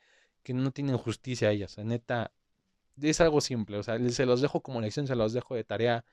que 0.45 0.55
no 0.55 0.71
tienen 0.71 0.99
justicia 0.99 1.49
a 1.49 1.53
ellas. 1.53 1.79
neta, 1.79 2.33
es 3.01 3.21
algo 3.21 3.41
simple. 3.41 3.79
O 3.79 3.83
sea, 3.83 3.99
se 4.11 4.27
los 4.27 4.41
dejo 4.41 4.63
como 4.63 4.81
lección, 4.81 5.07
se 5.07 5.17
los 5.17 5.33
dejo 5.33 5.55
de 5.57 5.65
tarea. 5.65 6.05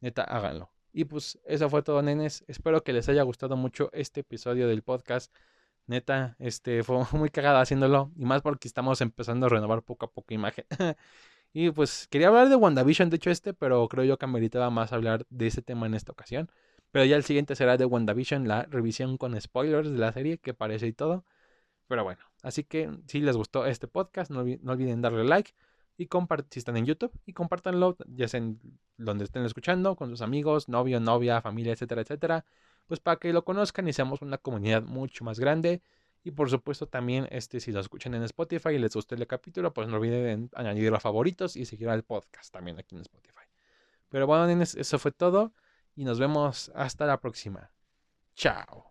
Neta, 0.00 0.22
háganlo. 0.24 0.70
Y 0.92 1.04
pues 1.04 1.38
eso 1.44 1.68
fue 1.70 1.82
todo, 1.82 2.02
nenes. 2.02 2.44
Espero 2.48 2.82
que 2.84 2.92
les 2.92 3.08
haya 3.08 3.22
gustado 3.22 3.56
mucho 3.56 3.90
este 3.92 4.20
episodio 4.20 4.68
del 4.68 4.82
podcast. 4.82 5.34
Neta, 5.86 6.36
este 6.38 6.82
fue 6.84 6.98
muy 7.12 7.30
cagada 7.30 7.60
haciéndolo. 7.60 8.12
Y 8.16 8.24
más 8.24 8.42
porque 8.42 8.68
estamos 8.68 9.00
empezando 9.00 9.46
a 9.46 9.48
renovar 9.48 9.82
poco 9.82 10.06
a 10.06 10.12
poco 10.12 10.34
imagen. 10.34 10.66
y 11.52 11.70
pues 11.70 12.08
quería 12.08 12.28
hablar 12.28 12.48
de 12.48 12.56
WandaVision, 12.56 13.10
de 13.10 13.16
hecho, 13.16 13.30
este, 13.30 13.54
pero 13.54 13.88
creo 13.88 14.04
yo 14.04 14.18
que 14.18 14.24
ameritaba 14.26 14.70
más 14.70 14.92
hablar 14.92 15.26
de 15.30 15.48
ese 15.48 15.62
tema 15.62 15.86
en 15.86 15.94
esta 15.94 16.12
ocasión. 16.12 16.50
Pero 16.90 17.04
ya 17.04 17.16
el 17.16 17.24
siguiente 17.24 17.56
será 17.56 17.76
de 17.76 17.84
WandaVision, 17.84 18.48
la 18.48 18.64
revisión 18.64 19.18
con 19.18 19.38
spoilers 19.40 19.90
de 19.90 19.98
la 19.98 20.12
serie, 20.12 20.38
que 20.38 20.54
parece 20.54 20.86
y 20.86 20.92
todo. 20.92 21.24
Pero 21.88 22.04
bueno, 22.04 22.20
así 22.42 22.64
que 22.64 22.90
si 23.06 23.20
les 23.20 23.36
gustó 23.36 23.66
este 23.66 23.88
podcast, 23.88 24.30
no, 24.30 24.40
olviden 24.40 25.02
darle 25.02 25.24
like 25.24 25.52
y 25.96 26.08
si 26.50 26.58
están 26.60 26.76
en 26.76 26.86
YouTube 26.86 27.10
y 27.26 27.32
compártanlo, 27.32 27.96
ya 28.06 28.28
sea 28.28 28.40
donde 28.98 29.24
estén 29.24 29.44
escuchando, 29.44 29.96
con 29.96 30.10
sus 30.10 30.22
amigos, 30.22 30.68
novio, 30.68 31.00
novia, 31.00 31.40
familia, 31.40 31.72
etcétera, 31.72 32.02
etcétera, 32.02 32.44
pues 32.86 33.00
para 33.00 33.18
que 33.18 33.32
lo 33.32 33.44
conozcan 33.44 33.88
y 33.88 33.92
seamos 33.92 34.22
una 34.22 34.38
comunidad 34.38 34.84
mucho 34.84 35.24
más 35.24 35.40
grande. 35.40 35.82
Y 36.22 36.30
por 36.32 36.50
supuesto 36.50 36.86
también, 36.86 37.26
este, 37.30 37.58
si 37.58 37.72
lo 37.72 37.80
escuchan 37.80 38.14
en 38.14 38.22
Spotify 38.24 38.70
y 38.70 38.78
les 38.78 38.94
gustó 38.94 39.14
el 39.14 39.26
capítulo, 39.26 39.72
pues 39.72 39.88
no 39.88 39.96
olviden 39.96 40.50
añadir 40.54 40.92
a 40.94 41.00
favoritos 41.00 41.56
y 41.56 41.64
seguir 41.64 41.88
al 41.88 42.04
podcast 42.04 42.52
también 42.52 42.78
aquí 42.78 42.94
en 42.94 43.00
Spotify. 43.00 43.46
Pero 44.08 44.26
bueno, 44.26 44.62
eso 44.62 44.98
fue 44.98 45.12
todo 45.12 45.52
y 45.96 46.04
nos 46.04 46.18
vemos 46.20 46.70
hasta 46.74 47.06
la 47.06 47.20
próxima. 47.20 47.70
Chao. 48.34 48.87